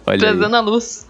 Olha 0.08 0.16
aí. 0.16 0.18
trazendo 0.18 0.56
a 0.56 0.62
luz. 0.62 1.10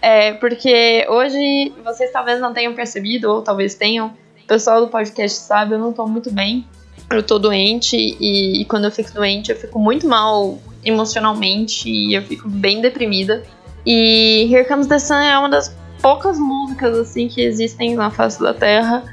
É, 0.00 0.34
porque 0.34 1.04
hoje 1.08 1.72
vocês 1.84 2.12
talvez 2.12 2.40
não 2.40 2.54
tenham 2.54 2.74
percebido, 2.74 3.28
ou 3.28 3.42
talvez 3.42 3.74
tenham. 3.74 4.14
Pessoal 4.50 4.80
do 4.80 4.88
podcast 4.88 5.38
sabe, 5.38 5.74
eu 5.74 5.78
não 5.78 5.92
tô 5.92 6.04
muito 6.08 6.28
bem. 6.28 6.66
Eu 7.08 7.22
tô 7.22 7.38
doente 7.38 7.96
e, 7.96 8.62
e 8.62 8.64
quando 8.64 8.86
eu 8.86 8.90
fico 8.90 9.12
doente 9.12 9.52
eu 9.52 9.56
fico 9.56 9.78
muito 9.78 10.08
mal 10.08 10.58
emocionalmente 10.84 11.88
e 11.88 12.14
eu 12.16 12.22
fico 12.22 12.48
bem 12.48 12.80
deprimida. 12.80 13.44
E 13.86 14.52
Here 14.52 14.66
Comes 14.66 14.88
the 14.88 14.98
Sun 14.98 15.14
é 15.14 15.38
uma 15.38 15.48
das 15.48 15.72
poucas 16.02 16.36
músicas 16.36 16.98
assim 16.98 17.28
que 17.28 17.40
existem 17.40 17.94
na 17.94 18.10
face 18.10 18.42
da 18.42 18.52
Terra 18.52 19.04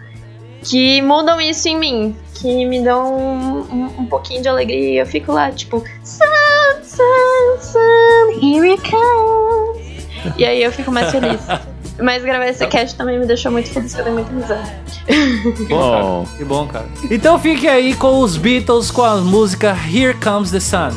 que 0.63 1.03
mudam 1.03 1.39
isso 1.39 1.67
em 1.67 1.77
mim, 1.77 2.15
que 2.33 2.65
me 2.65 2.83
dão 2.83 3.15
um, 3.15 3.59
um, 3.59 3.85
um 3.99 4.05
pouquinho 4.07 4.41
de 4.41 4.47
alegria 4.47 5.01
eu 5.03 5.05
fico 5.05 5.31
lá, 5.31 5.51
tipo, 5.51 5.83
Sun, 6.03 6.25
Sun, 6.81 7.61
Sun, 7.61 8.41
here 8.41 8.71
it 8.71 8.81
comes. 8.89 10.07
E 10.35 10.43
aí 10.43 10.63
eu 10.63 10.71
fico 10.71 10.91
mais 10.91 11.11
feliz. 11.11 11.41
Mas 11.99 12.23
gravar 12.23 12.47
esse 12.47 12.65
cast 12.67 12.95
também 12.95 13.19
me 13.19 13.25
deixou 13.25 13.51
muito 13.51 13.69
feliz, 13.69 13.93
que 13.93 14.01
eu 14.01 14.05
dei 14.05 14.13
muita 14.13 14.31
risada. 14.31 14.79
Bom, 15.69 16.27
Que 16.37 16.43
bom, 16.43 16.67
cara. 16.67 16.85
Então 17.09 17.39
fique 17.39 17.67
aí 17.67 17.93
com 17.95 18.19
os 18.19 18.37
Beatles 18.37 18.91
com 18.91 19.03
a 19.03 19.17
música 19.17 19.75
Here 19.91 20.13
Comes 20.13 20.51
the 20.51 20.59
Sun. 20.59 20.89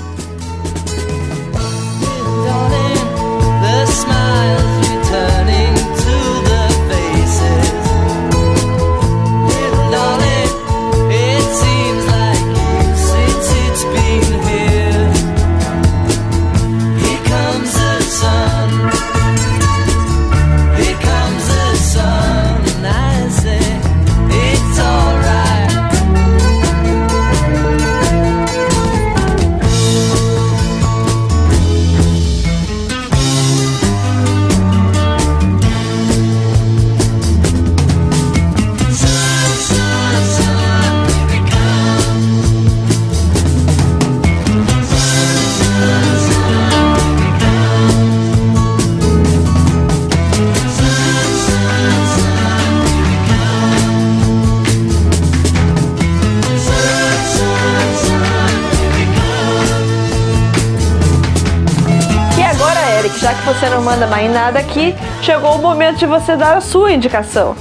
Nada 64.30 64.58
aqui, 64.58 64.94
chegou 65.22 65.56
o 65.56 65.58
momento 65.58 65.98
de 65.98 66.06
você 66.06 66.36
dar 66.36 66.56
a 66.56 66.60
sua 66.60 66.92
indicação. 66.92 67.56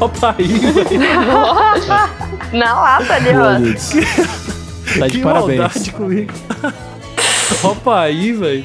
Opa 0.00 0.34
aí, 0.38 0.46
velho. 0.46 1.00
Na 2.52 2.74
lata 2.74 3.14
ali, 3.14 3.28
ó. 3.30 4.98
Tá 4.98 5.06
de 5.06 5.18
que 5.18 5.22
parabéns. 5.22 5.88
comigo. 5.90 6.32
Opa 7.62 8.00
aí, 8.00 8.32
velho. 8.32 8.64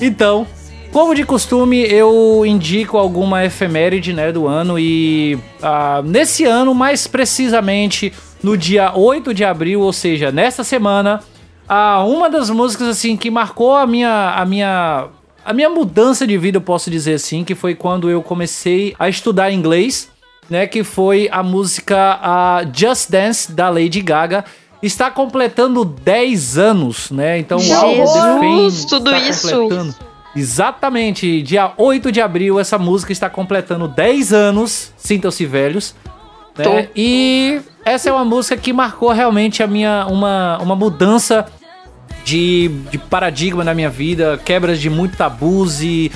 Então, 0.00 0.46
como 0.92 1.14
de 1.14 1.24
costume, 1.24 1.82
eu 1.82 2.44
indico 2.46 2.96
alguma 2.96 3.44
efeméride, 3.44 4.12
né, 4.12 4.32
do 4.32 4.46
ano 4.46 4.78
e 4.78 5.38
ah, 5.62 6.00
nesse 6.04 6.44
ano, 6.44 6.74
mais 6.74 7.06
precisamente 7.06 8.12
no 8.42 8.56
dia 8.56 8.92
8 8.94 9.34
de 9.34 9.44
abril, 9.44 9.80
ou 9.80 9.92
seja, 9.92 10.30
nesta 10.30 10.62
semana, 10.64 11.20
ah, 11.68 12.04
uma 12.04 12.30
das 12.30 12.48
músicas 12.48 12.88
assim 12.88 13.16
que 13.16 13.30
marcou 13.30 13.74
a 13.74 13.86
minha 13.86 14.34
a 14.36 14.44
minha 14.44 15.08
a 15.46 15.52
minha 15.52 15.70
mudança 15.70 16.26
de 16.26 16.36
vida, 16.36 16.56
eu 16.56 16.60
posso 16.60 16.90
dizer 16.90 17.14
assim, 17.14 17.44
que 17.44 17.54
foi 17.54 17.76
quando 17.76 18.10
eu 18.10 18.20
comecei 18.20 18.96
a 18.98 19.08
estudar 19.08 19.52
inglês, 19.52 20.10
né, 20.50 20.66
que 20.66 20.82
foi 20.82 21.28
a 21.30 21.40
música 21.40 22.64
Just 22.74 23.08
Dance 23.08 23.52
da 23.52 23.70
Lady 23.70 24.02
Gaga. 24.02 24.44
Está 24.82 25.08
completando 25.08 25.84
10 25.84 26.58
anos, 26.58 27.10
né? 27.10 27.38
Então, 27.38 27.58
o 27.58 27.74
álbum 27.74 28.68
tudo 28.88 29.14
isso. 29.16 29.94
Exatamente, 30.34 31.40
dia 31.42 31.72
8 31.78 32.12
de 32.12 32.20
abril, 32.20 32.60
essa 32.60 32.76
música 32.76 33.12
está 33.12 33.30
completando 33.30 33.88
10 33.88 34.32
anos, 34.32 34.92
sintam-se 34.96 35.46
velhos. 35.46 35.94
Né? 36.58 36.88
E 36.94 37.60
essa 37.84 38.10
é 38.10 38.12
uma 38.12 38.24
música 38.24 38.56
que 38.56 38.72
marcou 38.72 39.12
realmente 39.12 39.62
a 39.62 39.66
minha 39.66 40.06
uma, 40.08 40.58
uma 40.58 40.74
mudança 40.74 41.46
de, 42.26 42.68
de 42.90 42.98
paradigma 42.98 43.62
na 43.62 43.72
minha 43.72 43.88
vida, 43.88 44.38
quebras 44.44 44.80
de 44.80 44.90
muito 44.90 45.16
tabus 45.16 45.80
e 45.80 46.10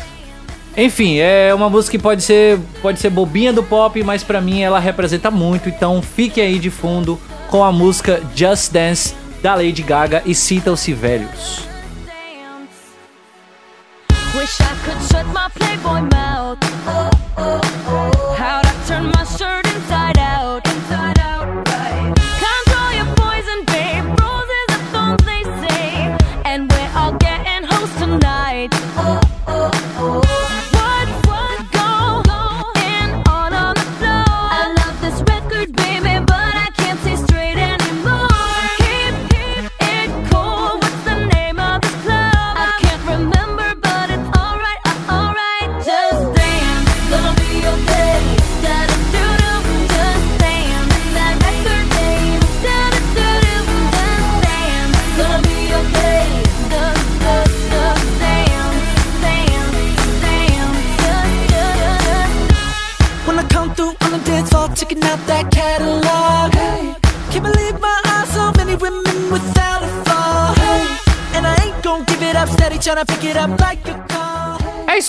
enfim, 0.77 1.19
é 1.19 1.55
uma 1.55 1.71
música 1.71 1.97
que 1.97 2.03
pode 2.03 2.23
ser 2.23 2.59
pode 2.83 2.99
ser 2.99 3.11
bobinha 3.11 3.53
do 3.53 3.63
pop, 3.63 4.03
mas 4.03 4.25
pra 4.25 4.41
mim 4.41 4.61
ela 4.61 4.81
representa 4.81 5.31
muito, 5.31 5.69
então 5.69 6.03
fique 6.03 6.41
aí 6.41 6.59
de 6.59 6.69
fundo 6.69 7.19
com 7.49 7.63
a 7.63 7.71
música 7.71 8.21
Just 8.35 8.73
Dance 8.73 9.15
da 9.41 9.55
Lady 9.55 9.83
Gaga 9.83 10.21
e 10.27 10.35
sintam-se 10.35 10.93
velhos. 10.93 11.69
Wish 14.35 14.61
I 14.61 14.75
could 14.85 15.11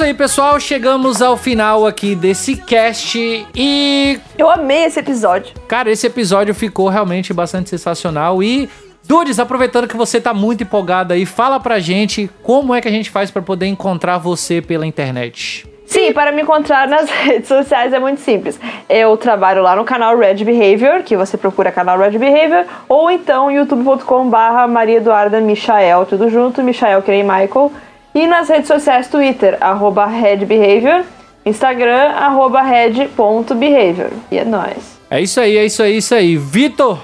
isso 0.01 0.07
aí, 0.07 0.13
pessoal. 0.15 0.59
Chegamos 0.59 1.21
ao 1.21 1.37
final 1.37 1.85
aqui 1.85 2.15
desse 2.15 2.55
cast 2.55 3.45
e 3.55 4.19
Eu 4.35 4.49
amei 4.49 4.85
esse 4.85 4.99
episódio. 4.99 5.53
Cara, 5.67 5.91
esse 5.91 6.07
episódio 6.07 6.55
ficou 6.55 6.89
realmente 6.89 7.31
bastante 7.31 7.69
sensacional 7.69 8.41
e 8.41 8.67
Dudes, 9.03 9.37
aproveitando 9.37 9.87
que 9.87 9.95
você 9.95 10.19
tá 10.19 10.33
muito 10.33 10.63
empolgado 10.63 11.13
aí, 11.13 11.25
fala 11.25 11.59
pra 11.59 11.79
gente 11.79 12.29
como 12.41 12.73
é 12.73 12.81
que 12.81 12.87
a 12.87 12.91
gente 12.91 13.11
faz 13.11 13.29
pra 13.29 13.41
poder 13.43 13.67
encontrar 13.67 14.17
você 14.17 14.59
pela 14.59 14.87
internet. 14.87 15.67
Sim, 15.85 16.13
para 16.13 16.31
me 16.31 16.41
encontrar 16.41 16.87
nas 16.87 17.09
redes 17.21 17.47
sociais 17.47 17.93
é 17.93 17.99
muito 17.99 18.21
simples. 18.21 18.59
Eu 18.89 19.15
trabalho 19.17 19.61
lá 19.61 19.75
no 19.75 19.83
canal 19.83 20.17
Red 20.17 20.43
Behavior, 20.43 21.03
que 21.03 21.15
você 21.15 21.37
procura 21.37 21.71
canal 21.71 21.99
Red 21.99 22.17
Behavior, 22.17 22.65
ou 22.89 23.11
então 23.11 23.51
youtube.com/barra 23.51 24.67
Maria 24.67 24.97
Eduarda 24.97 25.39
Michael, 25.39 26.05
tudo 26.07 26.27
junto, 26.29 26.63
Michael 26.63 27.03
que 27.03 27.11
nem 27.11 27.23
Michael. 27.23 27.71
E 28.13 28.27
nas 28.27 28.49
redes 28.49 28.67
sociais, 28.67 29.07
Twitter, 29.07 29.57
arroba 29.61 30.05
Red 30.05 30.45
Behavior, 30.45 31.05
Instagram, 31.45 32.11
arroba 32.11 32.61
red.behavior. 32.61 34.09
E 34.29 34.37
é 34.37 34.45
nóis. 34.45 34.99
É 35.09 35.21
isso 35.21 35.39
aí, 35.39 35.57
é 35.57 35.65
isso 35.65 35.81
aí, 35.81 35.93
é 35.93 35.97
isso 35.97 36.15
aí. 36.15 36.37
Vitor, 36.37 36.99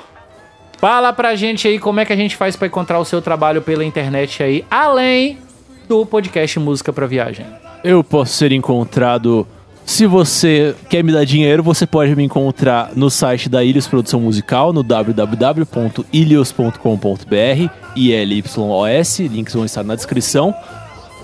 fala 0.77 1.11
pra 1.13 1.35
gente 1.35 1.67
aí 1.67 1.79
como 1.79 1.99
é 1.99 2.05
que 2.05 2.13
a 2.13 2.15
gente 2.15 2.35
faz 2.35 2.55
pra 2.55 2.67
encontrar 2.67 2.99
o 2.99 3.05
seu 3.05 3.21
trabalho 3.21 3.61
pela 3.61 3.83
internet 3.83 4.43
aí, 4.43 4.63
além 4.69 5.39
do 5.87 6.05
podcast 6.05 6.59
Música 6.59 6.93
pra 6.93 7.07
Viagem. 7.07 7.45
Eu 7.83 8.03
posso 8.03 8.33
ser 8.33 8.51
encontrado. 8.51 9.47
Se 9.85 10.05
você 10.05 10.75
quer 10.89 11.01
me 11.01 11.13
dar 11.13 11.23
dinheiro, 11.23 11.63
você 11.63 11.87
pode 11.87 12.13
me 12.13 12.23
encontrar 12.23 12.91
no 12.93 13.09
site 13.09 13.47
da 13.47 13.63
Ilhos 13.63 13.87
Produção 13.87 14.19
Musical, 14.19 14.73
no 14.73 14.83
www.ilhos.com.br, 14.83 17.71
I-L-Y-O-S, 17.95 19.27
links 19.29 19.53
vão 19.53 19.63
estar 19.63 19.83
na 19.83 19.95
descrição. 19.95 20.53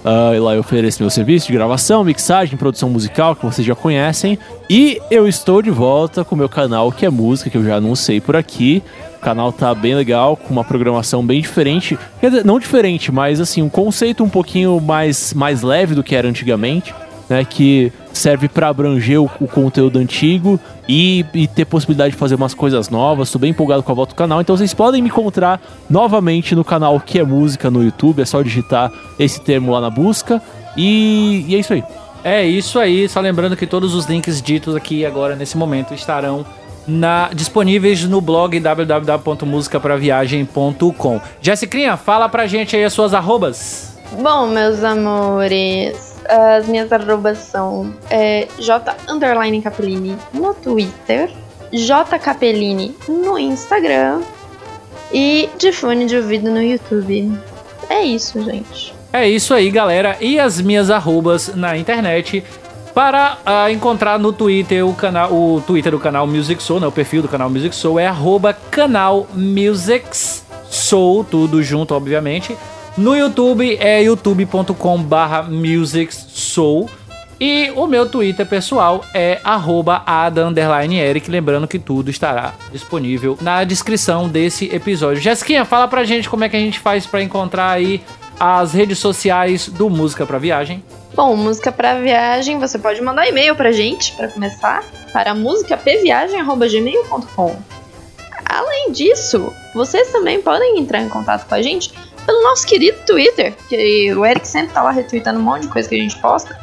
Ah, 0.04 0.32
e 0.36 0.39
lá 0.39 0.54
eu 0.54 0.60
ofereço 0.60 1.01
meu 1.01 1.10
serviço 1.10 1.47
de 1.47 1.54
gravação, 1.54 2.04
mixagem, 2.04 2.58
produção 2.58 2.89
musical, 2.89 3.36
que 3.36 3.45
vocês 3.45 3.66
já 3.66 3.74
conhecem. 3.74 4.38
E 4.70 4.99
eu 5.10 5.28
estou 5.28 5.62
de 5.62 5.70
volta 5.70 6.26
com 6.26 6.36
o 6.36 6.38
meu 6.38 6.49
canal, 6.49 6.91
que 6.91 7.06
é 7.06 7.10
música, 7.10 7.49
que 7.49 7.58
eu 7.58 7.64
já 7.64 7.78
anunciei 7.78 8.20
por 8.20 8.36
aqui. 8.36 8.84
O 9.18 9.20
canal 9.20 9.54
tá 9.54 9.74
bem 9.74 9.95
legal, 9.95 10.36
com 10.36 10.51
uma 10.51 10.66
programação 10.66 11.26
bem 11.26 11.39
diferente. 11.39 11.97
Quer 12.20 12.30
dizer, 12.30 12.45
não 12.45 12.60
diferente, 12.60 13.10
mas 13.12 13.39
assim, 13.39 13.62
um 13.62 13.70
conceito 13.70 14.24
um 14.24 14.30
pouquinho 14.30 14.82
mais, 14.82 15.34
mais 15.34 15.62
leve 15.62 15.95
do 15.95 16.04
que 16.04 16.14
era 16.14 16.28
antigamente, 16.28 16.93
né? 17.30 17.45
Que 17.45 17.91
serve 18.13 18.47
para 18.47 18.69
abranger 18.69 19.21
o, 19.21 19.30
o 19.39 19.47
conteúdo 19.47 19.97
antigo 19.99 20.59
e, 20.88 21.26
e 21.34 21.47
ter 21.47 21.65
possibilidade 21.65 22.11
de 22.11 22.17
fazer 22.17 22.36
umas 22.36 22.53
coisas 22.53 22.89
novas. 22.89 23.32
Tô 23.32 23.39
bem 23.39 23.49
empolgado 23.51 23.82
com 23.84 23.91
a 23.91 23.95
volta 23.95 24.13
do 24.13 24.17
canal, 24.17 24.39
então 24.41 24.55
vocês 24.55 24.74
podem 24.74 25.01
me 25.01 25.09
encontrar 25.09 25.59
novamente 25.89 26.55
no 26.55 26.63
canal 26.63 26.99
Que 26.99 27.19
é 27.19 27.24
Música 27.24 27.69
no 27.71 27.84
YouTube. 27.84 28.21
É 28.21 28.26
só 28.26 28.41
digitar 28.41 28.91
esse 29.19 29.41
termo 29.41 29.71
lá 29.71 29.82
na 29.82 29.89
busca. 29.89 30.41
E, 30.78 31.45
e 31.47 31.55
é 31.55 31.59
isso 31.59 31.74
aí. 31.74 31.84
É 32.24 32.45
isso 32.45 32.80
aí, 32.80 33.09
só 33.09 33.19
lembrando 33.19 33.57
que 33.57 33.67
todos 33.67 33.93
os 33.93 34.05
links 34.05 34.41
ditos 34.41 34.76
aqui 34.78 35.05
agora 35.05 35.36
nesse 35.36 35.57
momento 35.57 35.93
estarão 35.93 36.45
na- 36.88 37.30
disponíveis 37.34 38.01
no 38.05 38.21
blog 38.21 38.57
www.musicapraviagem.com. 38.61 41.19
Jessicrinha, 41.41 41.97
fala 41.97 42.30
pra 42.30 42.47
gente 42.47 42.76
aí 42.76 42.84
as 42.86 42.93
suas 42.93 43.13
arrobas. 43.13 43.97
Bom, 44.21 44.47
meus 44.47 44.84
amores, 44.84 46.12
as 46.34 46.68
minhas 46.68 46.92
arrobas 46.92 47.38
são 47.38 47.94
é, 48.10 48.48
J 48.58 48.96
underline 49.08 49.62
Capellini 49.62 50.18
no 50.34 50.54
Twitter, 50.54 51.30
J 51.72 52.18
Capellini 52.18 52.96
no 53.08 53.38
Instagram 53.38 54.22
e 55.14 55.48
de 55.60 55.72
fone 55.72 56.06
de 56.06 56.18
ouvido 56.18 56.50
no 56.50 56.62
YouTube. 56.62 57.32
É 57.88 58.02
isso, 58.02 58.42
gente. 58.44 58.96
É 59.12 59.30
isso 59.30 59.54
aí, 59.54 59.70
galera. 59.70 60.18
E 60.20 60.40
as 60.40 60.60
minhas 60.60 60.90
arrobas 60.90 61.54
na 61.56 61.78
internet. 61.78 62.44
Para 62.96 63.40
ah, 63.44 63.72
encontrar 63.72 64.20
no 64.20 64.32
Twitter 64.32 64.88
o 64.88 64.94
canal, 64.94 65.32
o 65.32 65.64
Twitter 65.66 65.92
do 65.92 66.00
canal 66.00 66.28
Music 66.28 66.62
Soul, 66.62 66.80
né, 66.80 66.86
o 66.86 66.92
perfil 66.92 67.24
do 67.24 67.28
canal 67.28 67.50
Music 67.50 67.76
Soul 67.76 68.00
é 68.00 68.06
arroba 68.06 68.54
canal 68.54 69.28
Musics 69.34 70.46
Soul, 70.70 71.24
tudo 71.24 71.64
junto, 71.64 71.96
obviamente. 71.96 72.56
No 72.96 73.16
YouTube 73.16 73.76
é 73.80 74.04
youtube.com 74.04 75.02
barra 75.02 75.41
Music 75.41 76.14
Soul. 76.14 76.88
E 77.39 77.72
o 77.76 77.88
meu 77.88 78.08
Twitter 78.08 78.46
pessoal 78.46 79.04
é 79.16 79.41
arroba 79.44 80.04
ada 80.06 80.46
underline 80.46 81.00
Eric, 81.00 81.28
lembrando 81.30 81.68
que 81.68 81.80
tudo 81.80 82.12
estará 82.12 82.54
disponível 82.72 83.36
na 83.41 83.64
descrição 83.64 84.30
desse 84.30 84.66
episódio. 84.74 85.20
Jessiquinha, 85.20 85.66
fala 85.66 85.88
pra 85.88 86.04
gente 86.04 86.30
como 86.30 86.44
é 86.44 86.50
que 86.50 86.56
a 86.56 86.60
gente 86.60 86.78
faz 86.80 87.08
pra 87.08 87.24
encontrar 87.24 87.72
aí 87.72 88.04
as 88.39 88.74
redes 88.74 89.00
sociais 89.00 89.68
do 89.68 89.89
Música 89.89 90.28
pra 90.28 90.38
Viagem. 90.38 90.84
Bom, 91.16 91.36
música 91.36 91.72
pra 91.72 92.00
viagem, 92.00 92.60
você 92.60 92.78
pode 92.80 93.00
mandar 93.02 93.28
e-mail 93.28 93.56
pra 93.56 93.72
gente, 93.72 94.12
pra 94.14 94.28
começar, 94.28 94.84
para 95.12 95.34
musicapviagem.gmail.com. 95.34 97.56
Além 98.46 98.91
disso, 98.91 99.52
vocês 99.74 100.12
também 100.12 100.39
podem 100.41 100.78
entrar 100.80 101.02
em 101.02 101.10
contato 101.10 101.48
com 101.48 101.56
a 101.56 101.62
gente 101.62 101.91
pelo 102.26 102.41
nosso 102.43 102.65
querido 102.65 102.97
Twitter, 103.05 103.55
que 103.69 104.13
o 104.13 104.26
Eric 104.26 104.47
sempre 104.47 104.74
tá 104.74 104.82
lá 104.82 104.91
retweetando 104.91 105.39
um 105.39 105.43
monte 105.43 105.63
de 105.63 105.67
coisa 105.69 105.88
que 105.88 105.95
a 105.95 105.99
gente 105.99 106.17
posta, 106.19 106.57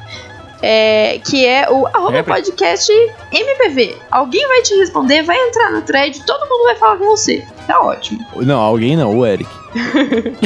é, 0.63 1.21
que 1.25 1.47
é 1.47 1.69
o 1.71 1.87
arroba 1.87 2.19
Sempre. 2.19 2.35
podcast 2.35 2.93
MPV. 3.33 3.97
Alguém 4.11 4.47
vai 4.49 4.63
te 4.63 4.75
responder, 4.75 5.23
vai 5.23 5.37
entrar 5.49 5.71
no 5.71 5.83
thread, 5.83 6.23
todo 6.27 6.41
mundo 6.49 6.65
vai 6.65 6.77
falar 6.77 6.97
com 6.97 7.07
você. 7.07 7.45
Tá 7.67 7.81
ótimo. 7.81 8.21
Não, 8.37 8.59
alguém 8.61 8.97
não, 8.97 9.17
o 9.19 9.27
Eric. 9.27 9.49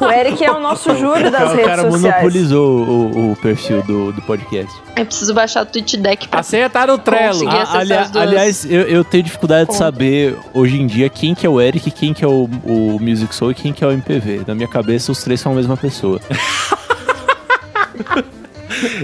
O 0.00 0.10
Eric 0.10 0.42
é 0.44 0.50
o 0.50 0.60
nosso 0.60 0.94
júri 0.96 1.28
das 1.30 1.50
o 1.50 1.54
redes 1.54 1.66
cara 1.66 1.82
sociais. 1.82 2.02
monopolizou 2.02 2.78
o, 2.86 3.32
o 3.32 3.36
perfil 3.36 3.82
do, 3.82 4.12
do 4.12 4.22
podcast. 4.22 4.72
Eu 4.96 5.04
preciso 5.04 5.34
baixar 5.34 5.62
o 5.62 5.66
tweet 5.66 5.96
deck 5.98 6.26
pra 6.28 6.40
A 6.40 6.42
senha 6.42 6.70
tá 6.70 6.86
no 6.86 6.96
Trello. 6.98 7.32
Consegui. 7.44 7.50
A- 7.54 7.62
acessar 7.62 7.80
ali- 7.80 7.92
as 7.92 8.10
duas 8.10 8.26
aliás, 8.28 8.64
eu, 8.64 8.80
eu 8.82 9.04
tenho 9.04 9.22
dificuldade 9.24 9.70
de 9.70 9.76
saber 9.76 10.36
hoje 10.54 10.80
em 10.80 10.86
dia 10.86 11.08
quem 11.10 11.34
que 11.34 11.46
é 11.46 11.50
o 11.50 11.60
Eric, 11.60 11.90
quem 11.90 12.14
que 12.14 12.24
é 12.24 12.28
o, 12.28 12.48
o 12.64 12.98
Music 13.00 13.34
Soul 13.34 13.50
e 13.50 13.54
quem 13.54 13.72
que 13.74 13.84
é 13.84 13.86
o 13.86 13.92
MPV. 13.92 14.42
Na 14.46 14.54
minha 14.54 14.68
cabeça, 14.68 15.12
os 15.12 15.22
três 15.22 15.38
são 15.40 15.52
a 15.52 15.54
mesma 15.54 15.76
pessoa. 15.76 16.18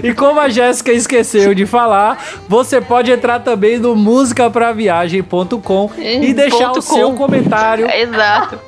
E 0.03 0.13
como 0.13 0.39
a 0.39 0.49
Jéssica 0.49 0.91
esqueceu 0.91 1.53
de 1.53 1.65
falar, 1.65 2.23
você 2.47 2.79
pode 2.81 3.11
entrar 3.11 3.39
também 3.39 3.77
no 3.77 3.95
musicapraviagem.com 3.95 5.91
e 5.97 6.33
deixar 6.33 6.71
o 6.71 6.81
seu 6.81 7.11
com. 7.11 7.17
comentário, 7.17 7.89
Exato. 7.89 8.59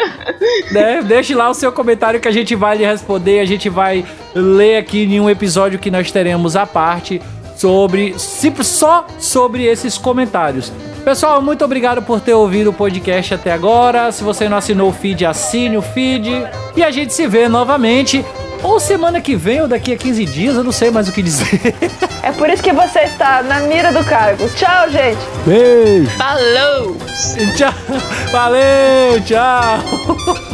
né? 0.72 1.02
Deixe 1.02 1.34
lá 1.34 1.50
o 1.50 1.54
seu 1.54 1.72
comentário 1.72 2.20
que 2.20 2.28
a 2.28 2.32
gente 2.32 2.54
vai 2.54 2.76
lhe 2.76 2.84
responder, 2.84 3.40
a 3.40 3.44
gente 3.44 3.68
vai 3.68 4.04
ler 4.34 4.78
aqui 4.78 5.04
em 5.04 5.20
um 5.20 5.28
episódio 5.28 5.78
que 5.78 5.90
nós 5.90 6.10
teremos 6.10 6.56
à 6.56 6.66
parte 6.66 7.20
sobre 7.56 8.14
só 8.18 9.06
sobre 9.18 9.64
esses 9.64 9.96
comentários. 9.96 10.72
Pessoal, 11.04 11.42
muito 11.42 11.64
obrigado 11.64 12.02
por 12.02 12.20
ter 12.20 12.34
ouvido 12.34 12.70
o 12.70 12.72
podcast 12.72 13.34
até 13.34 13.52
agora. 13.52 14.12
Se 14.12 14.22
você 14.22 14.48
não 14.48 14.56
assinou 14.56 14.88
o 14.88 14.92
feed, 14.92 15.24
assine 15.26 15.76
o 15.76 15.82
feed 15.82 16.30
e 16.76 16.82
a 16.82 16.90
gente 16.90 17.12
se 17.12 17.26
vê 17.26 17.48
novamente 17.48 18.24
ou 18.62 18.78
semana 18.78 19.20
que 19.20 19.34
vem 19.36 19.60
ou 19.60 19.68
daqui 19.68 19.92
a 19.92 19.96
15 19.96 20.24
dias, 20.26 20.56
eu 20.56 20.64
não 20.64 20.72
sei 20.72 20.90
mais 20.90 21.08
o 21.08 21.12
que 21.12 21.22
dizer. 21.22 21.74
É 22.22 22.30
por 22.30 22.48
isso 22.48 22.62
que 22.62 22.72
você 22.72 23.00
está 23.00 23.42
na 23.42 23.60
mira 23.60 23.92
do 23.92 24.04
cargo. 24.04 24.48
Tchau, 24.50 24.88
gente. 24.90 25.18
Beijo! 25.44 26.08
Falou! 26.16 26.96
tchau. 27.56 27.74
Valeu, 28.30 29.20
tchau. 29.24 30.51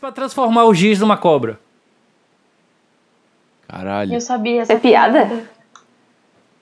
Pra 0.00 0.12
transformar 0.12 0.64
o 0.64 0.74
giz 0.74 1.00
numa 1.00 1.16
cobra? 1.16 1.58
Caralho. 3.68 4.14
Eu 4.14 4.20
sabia 4.20 4.62
É 4.68 4.76
piada? 4.76 5.48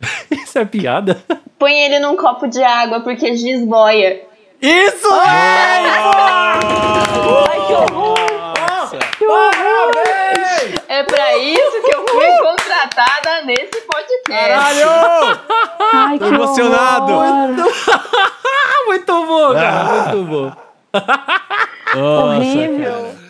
Isso 0.31 0.59
é 0.59 0.65
piada? 0.65 1.23
Põe 1.59 1.73
ele 1.73 1.99
num 2.01 2.17
copo 2.17 2.47
de 2.47 2.63
água 2.63 3.01
porque 3.01 3.37
giz 3.37 3.65
boia. 3.65 4.23
Isso 4.61 5.09
Ai, 5.13 5.83
que 7.67 7.73
horror! 7.73 8.17
Que 9.19 9.27
horror! 9.27 9.93
É 10.89 11.03
pra 11.03 11.37
isso 11.37 11.83
que 11.85 11.95
eu 11.95 12.07
fui 12.09 12.27
contratada 12.39 13.43
nesse 13.45 13.83
podcast. 13.83 14.25
Caralho! 14.25 14.89
Ai, 15.93 16.19
que 16.19 16.25
Tô 16.25 16.35
emocionado. 16.35 17.13
Ah, 18.69 18.87
muito 18.87 19.27
bom, 19.27 19.53
cara, 19.53 19.85
muito 19.85 20.25
bom. 20.25 20.53
Nossa, 21.95 22.37
Horrível. 22.37 23.26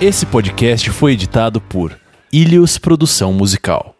Esse 0.00 0.24
podcast 0.24 0.88
foi 0.88 1.12
editado 1.12 1.60
por 1.60 1.94
Ilhos 2.32 2.78
Produção 2.78 3.34
Musical. 3.34 3.99